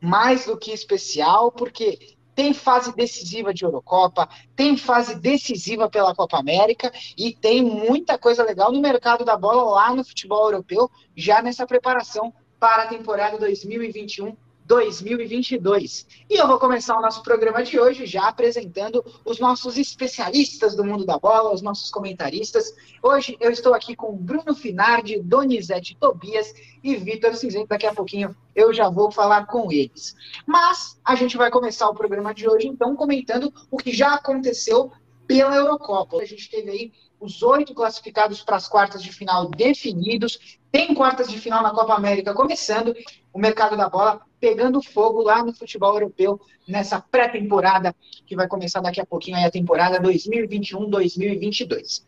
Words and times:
mais 0.00 0.46
do 0.46 0.56
que 0.56 0.70
especial, 0.70 1.50
porque 1.50 2.14
tem 2.36 2.54
fase 2.54 2.94
decisiva 2.94 3.52
de 3.52 3.64
Eurocopa, 3.64 4.28
tem 4.54 4.76
fase 4.76 5.16
decisiva 5.16 5.90
pela 5.90 6.14
Copa 6.14 6.38
América 6.38 6.92
e 7.18 7.34
tem 7.34 7.60
muita 7.60 8.16
coisa 8.16 8.44
legal 8.44 8.70
no 8.70 8.80
mercado 8.80 9.24
da 9.24 9.36
bola 9.36 9.72
lá 9.72 9.92
no 9.92 10.04
futebol 10.04 10.44
europeu, 10.44 10.88
já 11.16 11.42
nessa 11.42 11.66
preparação 11.66 12.32
para 12.60 12.84
a 12.84 12.86
temporada 12.86 13.38
2021 13.38 14.36
2022. 14.70 16.06
E 16.30 16.36
eu 16.36 16.46
vou 16.46 16.56
começar 16.56 16.96
o 16.96 17.02
nosso 17.02 17.24
programa 17.24 17.60
de 17.64 17.76
hoje 17.76 18.06
já 18.06 18.28
apresentando 18.28 19.04
os 19.24 19.40
nossos 19.40 19.76
especialistas 19.76 20.76
do 20.76 20.84
mundo 20.84 21.04
da 21.04 21.18
bola, 21.18 21.52
os 21.52 21.60
nossos 21.60 21.90
comentaristas. 21.90 22.72
Hoje 23.02 23.36
eu 23.40 23.50
estou 23.50 23.74
aqui 23.74 23.96
com 23.96 24.16
Bruno 24.16 24.54
Finardi, 24.54 25.18
Donizete 25.18 25.96
Tobias 25.98 26.54
e 26.84 26.94
Vitor 26.94 27.34
Cinzento. 27.34 27.66
Daqui 27.66 27.84
a 27.84 27.92
pouquinho 27.92 28.36
eu 28.54 28.72
já 28.72 28.88
vou 28.88 29.10
falar 29.10 29.46
com 29.46 29.72
eles. 29.72 30.14
Mas 30.46 30.96
a 31.04 31.16
gente 31.16 31.36
vai 31.36 31.50
começar 31.50 31.88
o 31.88 31.94
programa 31.94 32.32
de 32.32 32.48
hoje 32.48 32.68
então 32.68 32.94
comentando 32.94 33.52
o 33.72 33.76
que 33.76 33.92
já 33.92 34.14
aconteceu 34.14 34.92
pela 35.26 35.56
Eurocopa. 35.56 36.18
A 36.18 36.24
gente 36.24 36.48
teve 36.48 36.70
aí 36.70 36.92
os 37.18 37.42
oito 37.42 37.74
classificados 37.74 38.40
para 38.42 38.54
as 38.54 38.68
quartas 38.68 39.02
de 39.02 39.10
final 39.10 39.48
definidos. 39.48 40.58
Tem 40.70 40.94
quartas 40.94 41.28
de 41.28 41.40
final 41.40 41.60
na 41.60 41.72
Copa 41.72 41.92
América 41.92 42.32
começando. 42.32 42.94
O 43.32 43.38
mercado 43.38 43.76
da 43.76 43.88
bola 43.88 44.29
pegando 44.40 44.82
fogo 44.82 45.22
lá 45.22 45.44
no 45.44 45.52
futebol 45.52 45.94
europeu 45.94 46.40
nessa 46.66 47.00
pré-temporada 47.00 47.94
que 48.26 48.34
vai 48.34 48.48
começar 48.48 48.80
daqui 48.80 49.00
a 49.00 49.06
pouquinho 49.06 49.36
aí 49.36 49.44
a 49.44 49.50
temporada 49.50 50.00
2021-2022. 50.00 52.02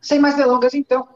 Sem 0.00 0.18
mais 0.18 0.36
delongas, 0.36 0.74
então. 0.74 1.06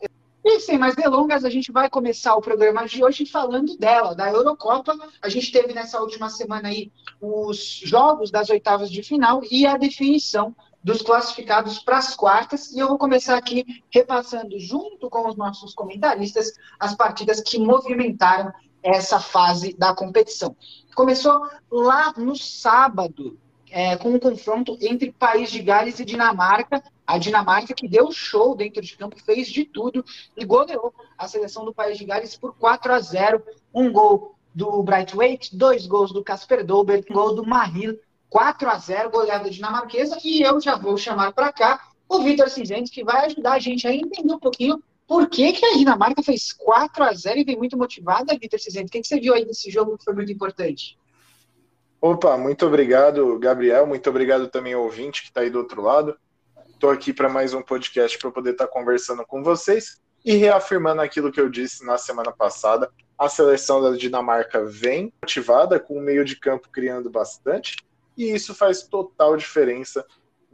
E 0.45 0.61
sem 0.61 0.79
mais 0.79 0.95
delongas, 0.95 1.45
a 1.45 1.51
gente 1.51 1.73
vai 1.73 1.89
começar 1.89 2.37
o 2.37 2.43
programa 2.43 2.87
de 2.87 3.03
hoje 3.03 3.25
falando 3.25 3.79
dela, 3.79 4.15
da 4.15 4.31
Eurocopa. 4.31 4.95
A 5.23 5.29
gente 5.31 5.51
teve 5.51 5.73
nessa 5.73 5.99
última 6.01 6.29
semana 6.29 6.69
aí 6.69 6.93
os 7.19 7.81
jogos 7.83 8.31
das 8.31 8.51
oitavas 8.51 8.91
de 8.91 9.03
final 9.03 9.41
e 9.51 9.67
a 9.67 9.79
definição 9.79 10.55
dos 10.83 11.01
classificados 11.01 11.79
para 11.79 11.97
as 11.97 12.15
quartas. 12.15 12.71
E 12.73 12.79
eu 12.79 12.89
vou 12.89 12.99
começar 12.99 13.39
aqui 13.39 13.65
repassando, 13.91 14.61
junto 14.61 15.09
com 15.09 15.27
os 15.27 15.35
nossos 15.35 15.73
comentaristas, 15.73 16.53
as 16.79 16.95
partidas 16.95 17.41
que 17.41 17.59
movimentaram 17.59 18.53
essa 18.85 19.19
fase 19.19 19.75
da 19.77 19.95
competição. 19.95 20.55
Começou 20.95 21.49
lá 21.71 22.13
no 22.17 22.37
sábado, 22.37 23.39
é, 23.71 23.97
com 23.97 24.11
um 24.11 24.19
confronto 24.19 24.77
entre 24.81 25.11
País 25.11 25.51
de 25.51 25.63
Gales 25.63 25.99
e 25.99 26.05
Dinamarca. 26.05 26.83
A 27.07 27.19
Dinamarca 27.19 27.75
que 27.75 27.89
deu 27.89 28.13
show 28.13 28.55
dentro 28.55 28.83
de 28.83 28.97
campo, 28.97 29.19
fez 29.25 29.49
de 29.49 29.65
tudo 29.65 30.05
e 30.37 30.45
goleou 30.45 30.95
a 31.19 31.27
seleção 31.27 31.65
do 31.65 31.75
País 31.75 31.99
de 31.99 32.05
Gales 32.05 32.37
por 32.37 32.55
4 32.55 32.93
a 32.93 33.01
0. 33.01 33.43
Um 33.75 33.91
gol 33.91 34.37
do 34.55 34.83
Brightweight, 34.83 35.57
dois 35.57 35.87
gols 35.87 36.13
do 36.13 36.23
Casper 36.23 36.65
Dolberg, 36.65 37.13
gol 37.13 37.35
do 37.35 37.45
Mahil 37.45 37.99
4 38.35 38.69
a 38.69 38.79
0 38.79 39.11
goleada 39.11 39.49
dinamarquesa, 39.49 40.19
e 40.25 40.43
eu 40.43 40.61
já 40.61 40.75
vou 40.75 40.97
chamar 40.97 41.33
para 41.33 41.53
cá 41.53 41.81
o 42.09 42.19
Vitor 42.19 42.51
Cinzentes, 42.51 42.91
que 42.91 43.05
vai 43.05 43.27
ajudar 43.27 43.53
a 43.53 43.59
gente 43.61 43.87
a 43.87 43.95
entender 43.95 44.35
um 44.35 44.41
pouquinho 44.41 44.83
por 45.07 45.29
que, 45.29 45.53
que 45.53 45.65
a 45.67 45.77
Dinamarca 45.77 46.23
fez 46.23 46.53
4 46.53 47.05
a 47.05 47.13
0 47.13 47.39
e 47.39 47.45
vem 47.45 47.57
muito 47.57 47.77
motivada, 47.77 48.37
Vitor 48.39 48.59
Cinzentes. 48.59 48.89
O 48.89 48.93
que, 48.93 49.01
que 49.01 49.07
você 49.07 49.21
viu 49.21 49.35
aí 49.35 49.45
desse 49.45 49.71
jogo 49.71 49.99
que 49.99 50.05
foi 50.05 50.15
muito 50.15 50.33
importante? 50.33 50.99
Opa, 52.01 52.37
muito 52.37 52.67
obrigado, 52.67 53.39
Gabriel. 53.39 53.87
Muito 53.87 54.09
obrigado 54.11 54.49
também 54.49 54.75
ao 54.75 54.83
ouvinte 54.83 55.23
que 55.23 55.29
está 55.29 55.41
aí 55.41 55.51
do 55.51 55.59
outro 55.59 55.83
lado. 55.83 56.17
Estou 56.69 56.91
aqui 56.91 57.13
para 57.13 57.29
mais 57.29 57.55
um 57.55 57.63
podcast 57.63 58.19
para 58.19 58.31
poder 58.31 58.51
estar 58.51 58.67
tá 58.67 58.73
conversando 58.73 59.25
com 59.27 59.43
vocês 59.43 60.03
e 60.25 60.35
reafirmando 60.37 61.03
aquilo 61.03 61.31
que 61.31 61.41
eu 61.41 61.49
disse 61.49 61.85
na 61.85 61.99
semana 61.99 62.33
passada. 62.33 62.91
A 63.19 63.29
seleção 63.29 63.81
da 63.81 63.97
Dinamarca 63.97 64.65
vem 64.65 65.13
motivada, 65.23 65.79
com 65.79 65.97
o 65.97 66.01
meio 66.01 66.25
de 66.25 66.37
campo 66.37 66.69
criando 66.71 67.09
bastante, 67.11 67.77
e 68.17 68.33
isso 68.33 68.55
faz 68.55 68.83
total 68.83 69.37
diferença 69.37 70.05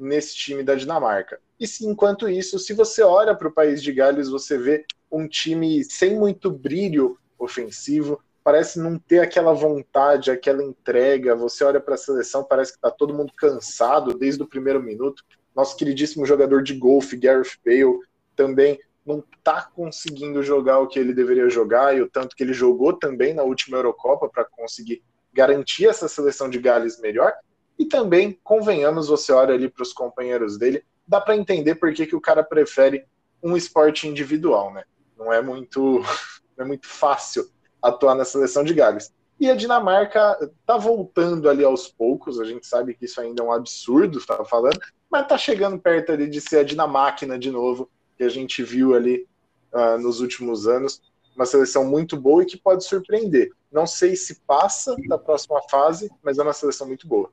nesse 0.00 0.34
time 0.34 0.62
da 0.62 0.74
Dinamarca. 0.74 1.40
E 1.58 1.66
se, 1.66 1.86
enquanto 1.86 2.28
isso, 2.28 2.58
se 2.58 2.72
você 2.72 3.02
olha 3.02 3.34
para 3.34 3.48
o 3.48 3.52
país 3.52 3.82
de 3.82 3.92
Gales, 3.92 4.28
você 4.28 4.56
vê 4.56 4.84
um 5.10 5.28
time 5.28 5.84
sem 5.84 6.18
muito 6.18 6.50
brilho 6.50 7.18
ofensivo, 7.38 8.20
parece 8.42 8.78
não 8.78 8.98
ter 8.98 9.20
aquela 9.20 9.52
vontade, 9.52 10.30
aquela 10.30 10.62
entrega. 10.62 11.36
Você 11.36 11.64
olha 11.64 11.80
para 11.80 11.94
a 11.94 11.98
seleção, 11.98 12.44
parece 12.44 12.72
que 12.72 12.78
está 12.78 12.90
todo 12.90 13.14
mundo 13.14 13.32
cansado 13.36 14.14
desde 14.14 14.42
o 14.42 14.48
primeiro 14.48 14.82
minuto. 14.82 15.22
Nosso 15.54 15.76
queridíssimo 15.76 16.24
jogador 16.24 16.62
de 16.62 16.74
golfe, 16.74 17.16
Gareth 17.16 17.58
Bale, 17.64 17.98
também 18.34 18.78
não 19.04 19.24
está 19.36 19.62
conseguindo 19.62 20.42
jogar 20.42 20.78
o 20.78 20.86
que 20.86 20.98
ele 20.98 21.12
deveria 21.12 21.48
jogar 21.48 21.96
e 21.96 22.02
o 22.02 22.08
tanto 22.08 22.36
que 22.36 22.42
ele 22.42 22.52
jogou 22.52 22.92
também 22.92 23.34
na 23.34 23.42
última 23.42 23.76
Eurocopa 23.76 24.28
para 24.28 24.44
conseguir 24.44 25.02
garantir 25.32 25.86
essa 25.86 26.08
seleção 26.08 26.48
de 26.48 26.58
Gales 26.58 27.00
melhor. 27.00 27.32
E 27.80 27.86
também, 27.86 28.38
convenhamos, 28.44 29.08
você 29.08 29.32
olha 29.32 29.54
ali 29.54 29.66
para 29.66 29.82
os 29.82 29.94
companheiros 29.94 30.58
dele, 30.58 30.84
dá 31.08 31.18
para 31.18 31.34
entender 31.34 31.76
por 31.76 31.91
que, 31.94 32.06
que 32.06 32.14
o 32.14 32.20
cara 32.20 32.44
prefere 32.44 33.06
um 33.42 33.56
esporte 33.56 34.06
individual, 34.06 34.70
né? 34.70 34.84
Não 35.16 35.32
é 35.32 35.41
muito, 35.41 35.80
não 36.58 36.66
é 36.66 36.68
muito 36.68 36.86
fácil 36.86 37.48
atuar 37.80 38.14
na 38.14 38.26
seleção 38.26 38.62
de 38.62 38.74
Gales. 38.74 39.10
E 39.41 39.50
a 39.50 39.54
Dinamarca 39.54 40.52
tá 40.66 40.76
voltando 40.76 41.48
ali 41.48 41.64
aos 41.64 41.88
poucos, 41.88 42.38
a 42.38 42.44
gente 42.44 42.66
sabe 42.66 42.92
que 42.92 43.06
isso 43.06 43.18
ainda 43.18 43.42
é 43.42 43.46
um 43.46 43.50
absurdo, 43.50 44.18
estava 44.18 44.44
falando, 44.44 44.78
mas 45.10 45.26
tá 45.26 45.38
chegando 45.38 45.78
perto 45.78 46.12
ali 46.12 46.28
de 46.28 46.38
ser 46.38 46.58
a 46.58 46.64
Dinamáquina 46.64 47.38
de 47.38 47.50
novo, 47.50 47.91
que 48.14 48.24
a 48.24 48.28
gente 48.28 48.62
viu 48.62 48.94
ali 48.94 49.26
uh, 49.72 49.97
nos 49.98 50.20
últimos 50.20 50.68
anos. 50.68 51.00
Uma 51.34 51.47
seleção 51.47 51.86
muito 51.86 52.14
boa 52.20 52.42
e 52.42 52.47
que 52.47 52.58
pode 52.58 52.84
surpreender. 52.84 53.48
Não 53.72 53.86
sei 53.86 54.16
se 54.16 54.42
passa 54.42 54.94
da 55.08 55.16
próxima 55.16 55.62
fase, 55.70 56.10
mas 56.22 56.38
é 56.38 56.42
uma 56.42 56.52
seleção 56.52 56.86
muito 56.86 57.08
boa. 57.08 57.32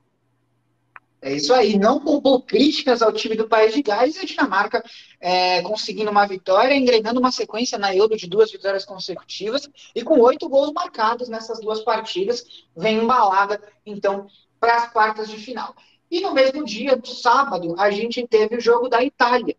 É 1.20 1.32
isso 1.32 1.52
aí, 1.52 1.76
não 1.76 2.00
poupou 2.00 2.40
críticas 2.40 3.02
ao 3.02 3.12
time 3.12 3.34
do 3.34 3.48
País 3.48 3.74
de 3.74 3.82
Gales 3.82 4.16
e 4.16 4.20
a 4.20 4.24
Dinamarca 4.24 4.84
é, 5.20 5.60
conseguindo 5.62 6.10
uma 6.12 6.26
vitória, 6.26 6.74
engrenando 6.74 7.18
uma 7.18 7.32
sequência 7.32 7.76
na 7.76 7.94
Euro 7.94 8.16
de 8.16 8.28
duas 8.28 8.52
vitórias 8.52 8.84
consecutivas 8.84 9.68
e 9.94 10.02
com 10.04 10.20
oito 10.20 10.48
gols 10.48 10.72
marcados 10.72 11.28
nessas 11.28 11.60
duas 11.60 11.80
partidas, 11.80 12.44
vem 12.76 12.98
embalada, 12.98 13.60
então, 13.84 14.28
para 14.60 14.76
as 14.76 14.92
quartas 14.92 15.28
de 15.28 15.38
final. 15.38 15.74
E 16.08 16.20
no 16.20 16.32
mesmo 16.32 16.64
dia, 16.64 16.94
no 16.94 17.06
sábado, 17.06 17.74
a 17.78 17.90
gente 17.90 18.24
teve 18.26 18.56
o 18.56 18.60
jogo 18.60 18.88
da 18.88 19.02
Itália. 19.02 19.56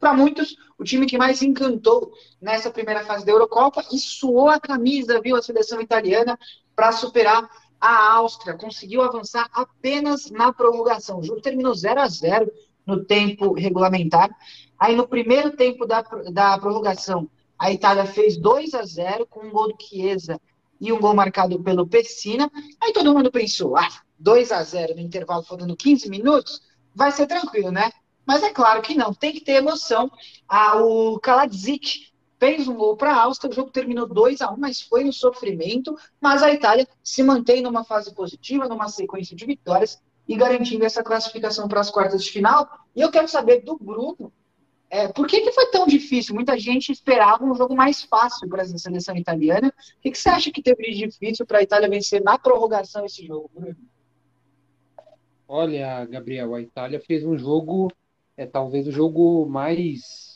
Para 0.00 0.14
muitos, 0.14 0.56
o 0.78 0.82
time 0.82 1.06
que 1.06 1.18
mais 1.18 1.42
encantou 1.42 2.12
nessa 2.40 2.70
primeira 2.70 3.04
fase 3.04 3.24
da 3.24 3.32
Eurocopa 3.32 3.84
e 3.92 3.98
suou 3.98 4.48
a 4.48 4.58
camisa, 4.58 5.20
viu, 5.20 5.36
a 5.36 5.42
seleção 5.42 5.80
italiana, 5.80 6.36
para 6.74 6.90
superar 6.90 7.48
a 7.82 8.12
Áustria 8.12 8.54
conseguiu 8.54 9.02
avançar 9.02 9.50
apenas 9.52 10.30
na 10.30 10.52
prorrogação. 10.52 11.18
O 11.18 11.22
jogo 11.24 11.40
terminou 11.40 11.74
0 11.74 12.00
a 12.00 12.06
0 12.06 12.52
no 12.86 13.04
tempo 13.04 13.52
regulamentar. 13.54 14.30
Aí 14.78 14.94
no 14.94 15.08
primeiro 15.08 15.56
tempo 15.56 15.84
da, 15.84 16.00
da 16.32 16.56
prorrogação, 16.58 17.28
a 17.58 17.72
Itália 17.72 18.06
fez 18.06 18.36
2 18.36 18.74
a 18.74 18.84
0 18.84 19.26
com 19.26 19.40
um 19.40 19.50
gol 19.50 19.68
do 19.68 19.76
Chiesa 19.82 20.40
e 20.80 20.92
um 20.92 21.00
gol 21.00 21.12
marcado 21.12 21.60
pelo 21.60 21.84
Pessina. 21.84 22.48
Aí 22.80 22.92
todo 22.92 23.12
mundo 23.12 23.32
pensou, 23.32 23.76
ah, 23.76 23.88
2 24.16 24.52
a 24.52 24.62
0 24.62 24.94
no 24.94 25.00
intervalo 25.00 25.42
faltando 25.42 25.76
15 25.76 26.08
minutos, 26.08 26.62
vai 26.94 27.10
ser 27.10 27.26
tranquilo, 27.26 27.72
né? 27.72 27.90
Mas 28.24 28.44
é 28.44 28.50
claro 28.50 28.80
que 28.80 28.94
não, 28.94 29.12
tem 29.12 29.32
que 29.32 29.40
ter 29.40 29.54
emoção. 29.54 30.08
Ah, 30.48 30.80
o 30.80 31.18
Kaladzic 31.18 32.11
fez 32.42 32.66
um 32.66 32.74
gol 32.74 32.96
para 32.96 33.12
a 33.12 33.22
Áustria, 33.22 33.52
o 33.52 33.54
jogo 33.54 33.70
terminou 33.70 34.04
2 34.04 34.40
a 34.40 34.50
1 34.50 34.56
mas 34.56 34.80
foi 34.80 35.04
no 35.04 35.12
sofrimento, 35.12 35.96
mas 36.20 36.42
a 36.42 36.52
Itália 36.52 36.88
se 37.00 37.22
mantém 37.22 37.62
numa 37.62 37.84
fase 37.84 38.12
positiva, 38.12 38.68
numa 38.68 38.88
sequência 38.88 39.36
de 39.36 39.46
vitórias 39.46 40.02
e 40.26 40.34
garantindo 40.34 40.84
essa 40.84 41.04
classificação 41.04 41.68
para 41.68 41.78
as 41.78 41.88
quartas 41.88 42.24
de 42.24 42.32
final. 42.32 42.68
E 42.96 43.00
eu 43.00 43.12
quero 43.12 43.28
saber 43.28 43.60
do 43.60 43.78
Bruno, 43.78 44.32
é, 44.90 45.06
por 45.06 45.28
que, 45.28 45.40
que 45.40 45.52
foi 45.52 45.66
tão 45.70 45.86
difícil? 45.86 46.34
Muita 46.34 46.58
gente 46.58 46.90
esperava 46.90 47.44
um 47.44 47.54
jogo 47.54 47.76
mais 47.76 48.02
fácil 48.02 48.48
para 48.48 48.62
a 48.62 48.66
seleção 48.66 49.16
italiana. 49.16 49.68
O 49.68 50.00
que, 50.02 50.10
que 50.10 50.18
você 50.18 50.28
acha 50.28 50.50
que 50.50 50.60
teve 50.60 50.82
de 50.82 51.06
difícil 51.06 51.46
para 51.46 51.58
a 51.58 51.62
Itália 51.62 51.88
vencer 51.88 52.20
na 52.24 52.36
prorrogação 52.36 53.04
esse 53.04 53.24
jogo, 53.24 53.48
Bruno? 53.54 53.76
Olha, 55.46 56.04
Gabriel, 56.06 56.56
a 56.56 56.60
Itália 56.60 56.98
fez 56.98 57.24
um 57.24 57.38
jogo, 57.38 57.92
é 58.36 58.46
talvez 58.46 58.88
o 58.88 58.90
jogo 58.90 59.46
mais 59.46 60.31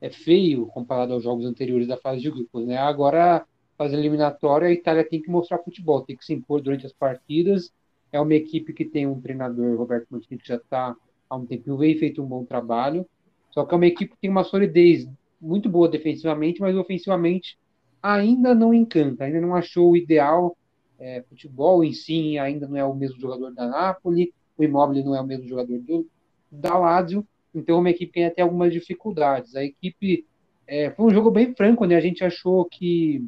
é 0.00 0.10
feio 0.10 0.66
comparado 0.66 1.12
aos 1.12 1.22
jogos 1.22 1.44
anteriores 1.44 1.86
da 1.86 1.96
fase 1.96 2.20
de 2.20 2.30
grupos, 2.30 2.66
né? 2.66 2.76
Agora, 2.76 3.46
fase 3.76 3.94
eliminatória, 3.94 4.68
a 4.68 4.72
Itália 4.72 5.08
tem 5.08 5.20
que 5.20 5.30
mostrar 5.30 5.58
futebol, 5.58 6.02
tem 6.02 6.16
que 6.16 6.24
se 6.24 6.32
impor 6.32 6.60
durante 6.60 6.86
as 6.86 6.92
partidas. 6.92 7.72
É 8.12 8.20
uma 8.20 8.34
equipe 8.34 8.72
que 8.72 8.84
tem 8.84 9.06
um 9.06 9.20
treinador, 9.20 9.76
Roberto 9.76 10.06
Mancini, 10.10 10.38
que 10.38 10.48
já 10.48 10.56
está 10.56 10.94
há 11.28 11.36
um 11.36 11.46
tempinho, 11.46 11.76
vem 11.76 11.98
feito 11.98 12.22
um 12.22 12.26
bom 12.26 12.44
trabalho. 12.44 13.06
Só 13.50 13.64
que 13.64 13.74
é 13.74 13.76
uma 13.76 13.86
equipe 13.86 14.12
que 14.12 14.20
tem 14.20 14.30
uma 14.30 14.44
solidez 14.44 15.08
muito 15.40 15.68
boa 15.68 15.88
defensivamente, 15.88 16.60
mas 16.60 16.76
ofensivamente 16.76 17.58
ainda 18.02 18.54
não 18.54 18.72
encanta, 18.72 19.24
ainda 19.24 19.40
não 19.40 19.54
achou 19.54 19.90
o 19.90 19.96
ideal. 19.96 20.56
É, 20.98 21.22
futebol 21.28 21.84
em 21.84 21.92
si 21.92 22.38
ainda 22.38 22.66
não 22.66 22.76
é 22.76 22.84
o 22.84 22.94
mesmo 22.94 23.20
jogador 23.20 23.52
da 23.52 23.68
Napoli, 23.68 24.32
o 24.56 24.64
Immobile 24.64 25.04
não 25.04 25.14
é 25.14 25.20
o 25.20 25.26
mesmo 25.26 25.46
jogador 25.46 25.78
do, 25.80 26.06
da 26.50 26.78
Lazio, 26.78 27.26
então 27.56 27.76
é 27.76 27.78
uma 27.78 27.90
equipe 27.90 28.12
que 28.12 28.20
ainda 28.20 28.34
tem 28.34 28.42
algumas 28.44 28.72
dificuldades. 28.72 29.56
A 29.56 29.64
equipe 29.64 30.26
é, 30.66 30.90
foi 30.90 31.06
um 31.06 31.10
jogo 31.10 31.30
bem 31.30 31.54
franco, 31.54 31.84
né? 31.84 31.96
A 31.96 32.00
gente 32.00 32.24
achou 32.24 32.64
que 32.64 33.24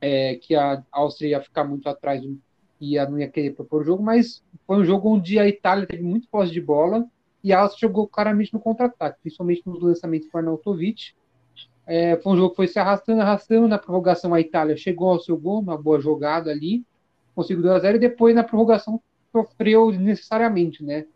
é, 0.00 0.36
que 0.36 0.54
a 0.54 0.82
Áustria 0.92 1.30
ia 1.30 1.40
ficar 1.40 1.64
muito 1.64 1.88
atrás 1.88 2.22
e 2.80 2.96
não 2.96 3.18
ia 3.18 3.28
querer 3.28 3.54
propor 3.54 3.82
o 3.82 3.84
jogo, 3.84 4.02
mas 4.02 4.42
foi 4.66 4.76
um 4.76 4.84
jogo 4.84 5.08
onde 5.08 5.38
a 5.38 5.48
Itália 5.48 5.86
teve 5.86 6.02
muito 6.02 6.28
posse 6.28 6.52
de 6.52 6.60
bola 6.60 7.04
e 7.42 7.52
a 7.52 7.60
Áustria 7.60 7.88
jogou 7.88 8.06
claramente 8.06 8.52
no 8.52 8.60
contra-ataque, 8.60 9.20
principalmente 9.20 9.62
nos 9.66 9.82
lançamentos 9.82 10.28
com 10.28 10.38
Arnautovic. 10.38 11.12
É, 11.86 12.16
foi 12.18 12.32
um 12.32 12.36
jogo 12.36 12.50
que 12.50 12.56
foi 12.56 12.68
se 12.68 12.78
arrastando, 12.78 13.22
arrastando. 13.22 13.66
Na 13.66 13.78
prorrogação, 13.78 14.34
a 14.34 14.40
Itália 14.40 14.76
chegou 14.76 15.10
ao 15.10 15.20
seu 15.20 15.36
gol, 15.36 15.60
uma 15.60 15.76
boa 15.76 16.00
jogada 16.00 16.50
ali, 16.50 16.84
conseguiu 17.34 17.62
2 17.62 17.74
a 17.74 17.78
0 17.78 17.96
e 17.96 18.00
depois 18.00 18.34
na 18.34 18.44
prorrogação 18.44 19.00
sofreu 19.32 19.90
necessariamente, 19.90 20.84
né? 20.84 21.06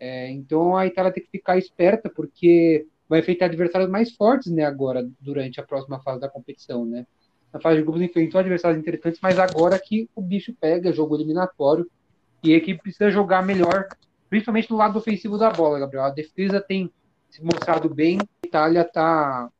É, 0.00 0.30
então 0.30 0.76
a 0.76 0.86
Itália 0.86 1.12
tem 1.12 1.22
que 1.22 1.30
ficar 1.30 1.58
esperta, 1.58 2.08
porque 2.08 2.86
vai 3.08 3.20
enfrentar 3.20 3.46
adversários 3.46 3.90
mais 3.90 4.12
fortes, 4.14 4.52
né, 4.52 4.64
agora, 4.64 5.08
durante 5.20 5.58
a 5.58 5.62
próxima 5.62 6.00
fase 6.00 6.20
da 6.20 6.28
competição, 6.28 6.84
né? 6.84 7.06
Na 7.52 7.58
fase 7.58 7.78
de 7.78 7.82
grupos 7.82 8.02
enfrentou 8.02 8.38
adversários 8.38 8.78
interessantes, 8.78 9.20
mas 9.22 9.38
agora 9.38 9.78
que 9.78 10.08
o 10.14 10.20
bicho 10.20 10.54
pega, 10.60 10.92
jogo 10.92 11.16
eliminatório, 11.16 11.90
e 12.42 12.52
a 12.52 12.56
equipe 12.56 12.82
precisa 12.82 13.10
jogar 13.10 13.42
melhor, 13.42 13.88
principalmente 14.28 14.70
no 14.70 14.76
lado 14.76 14.98
ofensivo 14.98 15.38
da 15.38 15.50
bola, 15.50 15.78
Gabriel. 15.80 16.04
A 16.04 16.10
defesa 16.10 16.60
tem 16.60 16.92
se 17.30 17.42
mostrado 17.42 17.92
bem, 17.92 18.18
a 18.20 18.46
Itália 18.46 18.82
está 18.82 19.50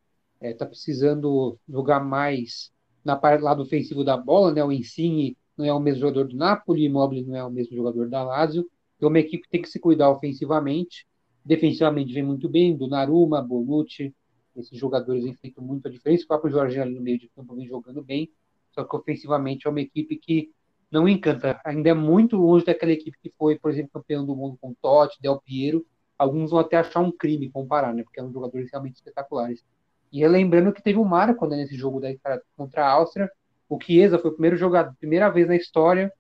é, 0.40 0.52
tá 0.52 0.66
precisando 0.66 1.58
jogar 1.68 2.00
mais 2.00 2.70
na 3.04 3.16
parte 3.16 3.40
do 3.40 3.44
lado 3.44 3.62
ofensivo 3.62 4.04
da 4.04 4.16
bola, 4.16 4.52
né? 4.52 4.62
O 4.62 4.72
Insigne 4.72 5.36
não 5.56 5.64
é 5.64 5.72
o 5.72 5.80
mesmo 5.80 6.00
jogador 6.00 6.28
do 6.28 6.36
Napoli, 6.36 6.82
o 6.82 6.86
Immobile 6.86 7.26
não 7.26 7.36
é 7.36 7.44
o 7.44 7.50
mesmo 7.50 7.76
jogador 7.76 8.08
da 8.08 8.22
Lazio. 8.22 8.68
Então, 8.98 9.08
uma 9.08 9.20
equipe 9.20 9.48
tem 9.48 9.62
que 9.62 9.68
se 9.68 9.78
cuidar 9.78 10.10
ofensivamente. 10.10 11.06
Defensivamente 11.44 12.12
vem 12.12 12.22
muito 12.22 12.48
bem, 12.48 12.76
do 12.76 12.88
Naruma, 12.88 13.40
Bonucci, 13.40 14.12
esses 14.56 14.76
jogadores 14.76 15.24
têm 15.24 15.34
feito 15.34 15.62
muito 15.62 15.86
a 15.86 15.90
diferença. 15.90 16.24
O 16.24 16.28
próprio 16.28 16.50
Jorge 16.50 16.80
ali 16.80 16.94
no 16.94 17.00
meio 17.00 17.18
de 17.18 17.28
campo 17.28 17.54
vem 17.54 17.66
jogando 17.66 18.02
bem, 18.02 18.28
só 18.72 18.84
que 18.84 18.96
ofensivamente 18.96 19.66
é 19.66 19.70
uma 19.70 19.80
equipe 19.80 20.16
que 20.16 20.50
não 20.90 21.08
encanta. 21.08 21.60
Ainda 21.64 21.90
é 21.90 21.94
muito 21.94 22.36
longe 22.36 22.64
daquela 22.64 22.92
equipe 22.92 23.16
que 23.22 23.32
foi, 23.38 23.56
por 23.56 23.70
exemplo, 23.70 23.90
campeão 23.94 24.26
do 24.26 24.34
mundo 24.34 24.58
com 24.60 24.74
Totti, 24.74 25.22
Del 25.22 25.40
Piero. 25.40 25.86
Alguns 26.18 26.50
vão 26.50 26.58
até 26.58 26.76
achar 26.76 27.00
um 27.00 27.12
crime 27.12 27.48
comparar, 27.50 27.94
né? 27.94 28.02
Porque 28.02 28.18
eram 28.18 28.32
jogadores 28.32 28.68
realmente 28.72 28.96
espetaculares. 28.96 29.64
E 30.10 30.26
lembrando 30.26 30.72
que 30.72 30.82
teve 30.82 30.98
um 30.98 31.04
marco 31.04 31.46
né, 31.46 31.56
nesse 31.56 31.76
jogo 31.76 32.00
da, 32.00 32.08
contra 32.56 32.84
a 32.84 32.90
Áustria. 32.90 33.30
O 33.68 33.78
Chiesa 33.80 34.18
foi 34.18 34.30
o 34.30 34.34
primeiro 34.34 34.56
jogador, 34.56 34.94
primeira 34.98 35.28
vez 35.28 35.46
na 35.46 35.54
história 35.54 36.12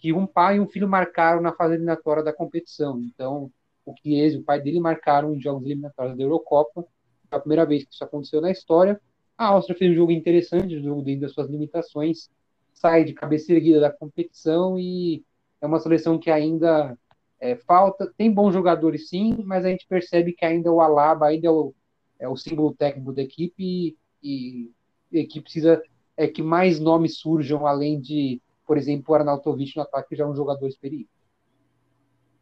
que 0.00 0.12
um 0.12 0.26
pai 0.26 0.56
e 0.56 0.60
um 0.60 0.66
filho 0.66 0.88
marcaram 0.88 1.42
na 1.42 1.52
fase 1.52 1.74
eliminatória 1.74 2.22
da 2.22 2.32
competição. 2.32 3.00
Então, 3.02 3.50
o 3.84 3.94
Chiesa 3.94 4.36
e 4.36 4.40
o 4.40 4.42
pai 4.42 4.60
dele 4.60 4.80
marcaram 4.80 5.34
em 5.34 5.40
jogos 5.40 5.64
eliminatórios 5.64 6.16
da 6.16 6.22
Eurocopa. 6.22 6.82
Foi 7.28 7.38
a 7.38 7.40
primeira 7.40 7.66
vez 7.66 7.84
que 7.84 7.92
isso 7.92 8.02
aconteceu 8.02 8.40
na 8.40 8.50
história. 8.50 9.00
A 9.36 9.46
Áustria 9.46 9.76
fez 9.76 9.92
um 9.92 9.94
jogo 9.94 10.10
interessante, 10.10 10.76
um 10.76 10.82
jogo 10.82 11.02
dentro 11.02 11.22
das 11.22 11.32
suas 11.32 11.48
limitações, 11.48 12.30
sai 12.72 13.04
de 13.04 13.12
cabeça 13.12 13.52
erguida 13.52 13.80
da 13.80 13.90
competição 13.90 14.78
e 14.78 15.22
é 15.60 15.66
uma 15.66 15.78
seleção 15.78 16.18
que 16.18 16.30
ainda 16.30 16.96
é, 17.38 17.56
falta. 17.56 18.12
Tem 18.16 18.32
bons 18.32 18.52
jogadores, 18.52 19.08
sim, 19.08 19.42
mas 19.44 19.64
a 19.64 19.68
gente 19.68 19.86
percebe 19.86 20.32
que 20.32 20.44
ainda 20.44 20.72
o 20.72 20.80
Alaba 20.80 21.26
ainda 21.26 21.46
é 21.46 21.50
o 21.50 21.74
é 22.20 22.28
o 22.28 22.36
símbolo 22.36 22.74
técnico 22.74 23.14
da 23.14 23.22
equipe 23.22 23.96
e, 24.22 24.70
e 25.10 25.18
a 25.18 25.20
equipe 25.20 25.44
precisa 25.44 25.82
é 26.16 26.28
que 26.28 26.42
mais 26.42 26.78
nomes 26.78 27.16
surjam 27.16 27.66
além 27.66 27.98
de, 27.98 28.42
por 28.70 28.78
exemplo, 28.78 29.06
o 29.08 29.14
Arnautovic 29.16 29.74
no 29.74 29.82
ataque, 29.82 30.10
que 30.10 30.14
já 30.14 30.22
é 30.22 30.28
um 30.28 30.36
jogador 30.36 30.68
experiente. 30.68 31.10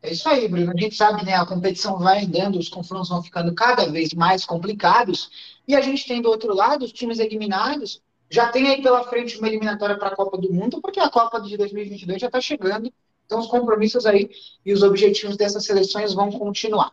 É 0.03 0.13
isso 0.13 0.29
aí, 0.29 0.47
Bruno. 0.47 0.75
A 0.77 0.79
gente 0.79 0.95
sabe, 0.95 1.25
né? 1.25 1.33
A 1.33 1.47
competição 1.47 1.99
vai 1.99 2.23
andando, 2.23 2.59
os 2.59 2.69
confrontos 2.69 3.09
vão 3.09 3.23
ficando 3.23 3.55
cada 3.55 3.91
vez 3.91 4.13
mais 4.13 4.45
complicados. 4.45 5.31
E 5.67 5.75
a 5.75 5.81
gente 5.81 6.07
tem 6.07 6.21
do 6.21 6.29
outro 6.29 6.55
lado 6.55 6.85
os 6.85 6.93
times 6.93 7.19
eliminados. 7.19 8.03
Já 8.29 8.51
tem 8.51 8.69
aí 8.69 8.83
pela 8.83 9.05
frente 9.05 9.39
uma 9.39 9.49
eliminatória 9.49 9.97
para 9.97 10.09
a 10.09 10.15
Copa 10.15 10.37
do 10.37 10.53
Mundo, 10.53 10.83
porque 10.83 11.01
a 11.01 11.09
Copa 11.09 11.41
de 11.41 11.57
2022 11.57 12.21
já 12.21 12.27
está 12.27 12.43
chegando. 12.43 12.93
Então, 13.25 13.41
os 13.41 13.47
compromissos 13.47 14.05
aí 14.05 14.29
e 14.67 14.75
os 14.75 14.83
objetivos 14.83 15.35
dessas 15.35 15.65
seleções 15.65 16.13
vão 16.13 16.31
continuar. 16.31 16.93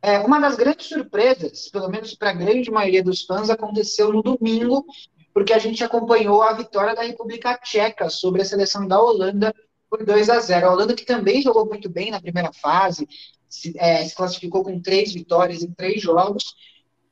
É, 0.00 0.18
uma 0.20 0.40
das 0.40 0.56
grandes 0.56 0.86
surpresas, 0.86 1.68
pelo 1.68 1.90
menos 1.90 2.14
para 2.14 2.30
a 2.30 2.32
grande 2.32 2.70
maioria 2.70 3.04
dos 3.04 3.22
fãs, 3.22 3.50
aconteceu 3.50 4.10
no 4.14 4.22
domingo, 4.22 4.86
porque 5.32 5.52
a 5.52 5.58
gente 5.58 5.82
acompanhou 5.82 6.42
a 6.42 6.52
vitória 6.52 6.94
da 6.94 7.02
República 7.02 7.58
Tcheca 7.58 8.10
sobre 8.10 8.42
a 8.42 8.44
seleção 8.44 8.86
da 8.86 9.00
Holanda 9.00 9.54
por 9.88 10.04
2 10.04 10.28
a 10.30 10.40
0. 10.40 10.66
A 10.66 10.72
Holanda 10.72 10.94
que 10.94 11.04
também 11.04 11.42
jogou 11.42 11.66
muito 11.66 11.88
bem 11.88 12.10
na 12.10 12.20
primeira 12.20 12.52
fase, 12.52 13.08
se, 13.48 13.74
é, 13.76 14.04
se 14.04 14.14
classificou 14.14 14.62
com 14.62 14.80
três 14.80 15.12
vitórias 15.12 15.62
em 15.62 15.72
três 15.72 16.00
jogos 16.00 16.54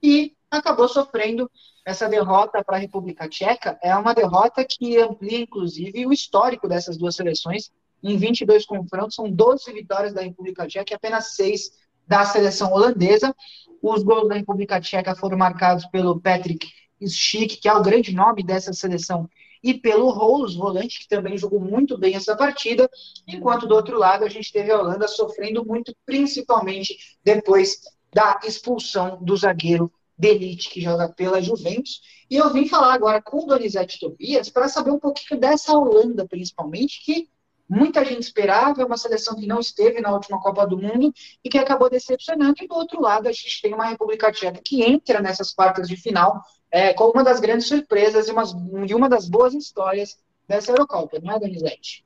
e 0.03 0.35
acabou 0.51 0.89
sofrendo 0.89 1.51
essa 1.85 2.09
derrota 2.09 2.63
para 2.65 2.77
a 2.77 2.81
República 2.81 3.29
Tcheca. 3.29 3.79
É 3.83 3.95
uma 3.95 4.15
derrota 4.15 4.65
que 4.65 4.99
amplia, 4.99 5.41
inclusive, 5.41 6.07
o 6.07 6.13
histórico 6.13 6.69
dessas 6.69 6.97
duas 6.97 7.15
seleções. 7.15 7.71
Em 8.03 8.17
22 8.17 8.65
confrontos, 8.65 9.15
são 9.15 9.31
12 9.31 9.73
vitórias 9.73 10.15
da 10.15 10.23
República 10.23 10.67
Tcheca 10.67 10.93
e 10.93 10.97
apenas 10.97 11.35
6 11.37 11.71
da 12.07 12.25
seleção 12.25 12.73
holandesa. 12.73 13.35
Os 13.83 14.03
gols 14.03 14.29
da 14.29 14.35
República 14.35 14.81
Tcheca 14.81 15.15
foram 15.15 15.39
marcados 15.39 15.87
pelo 15.87 16.21
Patrick 16.21 16.67
Schick, 17.09 17.57
que 17.57 17.69
é 17.69 17.73
o 17.73 17.83
grande 17.83 18.15
nome 18.15 18.43
dessa 18.43 18.73
seleção, 18.73 19.29
e 19.63 19.75
pelo 19.75 20.11
Rose, 20.11 20.57
volante, 20.57 21.01
que 21.01 21.09
também 21.09 21.37
jogou 21.37 21.61
muito 21.61 21.99
bem 21.99 22.15
essa 22.15 22.35
partida, 22.37 22.91
enquanto 23.29 23.67
do 23.67 23.75
outro 23.75 23.99
lado 23.99 24.25
a 24.25 24.29
gente 24.29 24.53
teve 24.53 24.71
a 24.71 24.79
Holanda 24.79 25.07
sofrendo 25.07 25.65
muito, 25.65 25.95
principalmente 26.07 26.97
depois 27.23 27.81
da 28.13 28.41
expulsão 28.45 29.19
do 29.23 29.37
zagueiro 29.37 29.93
Delite, 30.17 30.69
que 30.69 30.81
joga 30.81 31.09
pela 31.09 31.41
Juventus. 31.41 32.03
E 32.31 32.37
eu 32.37 32.53
vim 32.53 32.67
falar 32.67 32.93
agora 32.93 33.23
com 33.23 33.45
o 33.45 33.47
Donizete 33.47 33.99
Tobias 33.99 34.49
para 34.49 34.69
saber 34.69 34.91
um 34.91 34.99
pouquinho 34.99 35.41
dessa 35.41 35.73
Holanda, 35.73 36.27
principalmente, 36.27 37.03
que 37.05 37.29
muita 37.69 38.05
gente 38.05 38.23
esperava, 38.23 38.83
é 38.83 38.85
uma 38.85 38.97
seleção 38.97 39.37
que 39.37 39.47
não 39.47 39.61
esteve 39.61 40.01
na 40.01 40.13
última 40.13 40.41
Copa 40.41 40.67
do 40.67 40.77
Mundo 40.77 41.13
e 41.43 41.49
que 41.49 41.57
acabou 41.57 41.89
decepcionando. 41.89 42.57
E 42.61 42.67
do 42.67 42.75
outro 42.75 43.01
lado, 43.01 43.29
a 43.29 43.33
gente 43.33 43.63
tem 43.63 43.73
uma 43.73 43.87
República 43.87 44.33
Tcheca 44.33 44.61
que 44.63 44.83
entra 44.83 45.23
nessas 45.23 45.53
quartas 45.53 45.89
de 45.89 45.97
final 45.97 46.43
é, 46.71 46.93
com 46.95 47.11
uma 47.11 47.25
das 47.25 47.41
grandes 47.41 47.67
surpresas 47.67 48.29
e, 48.29 48.33
umas, 48.33 48.53
e 48.87 48.95
uma 48.95 49.09
das 49.09 49.29
boas 49.29 49.55
histórias 49.55 50.19
dessa 50.47 50.73
Eurocopa, 50.73 51.19
não 51.23 51.35
é, 51.35 51.41
Donizete? 51.41 52.05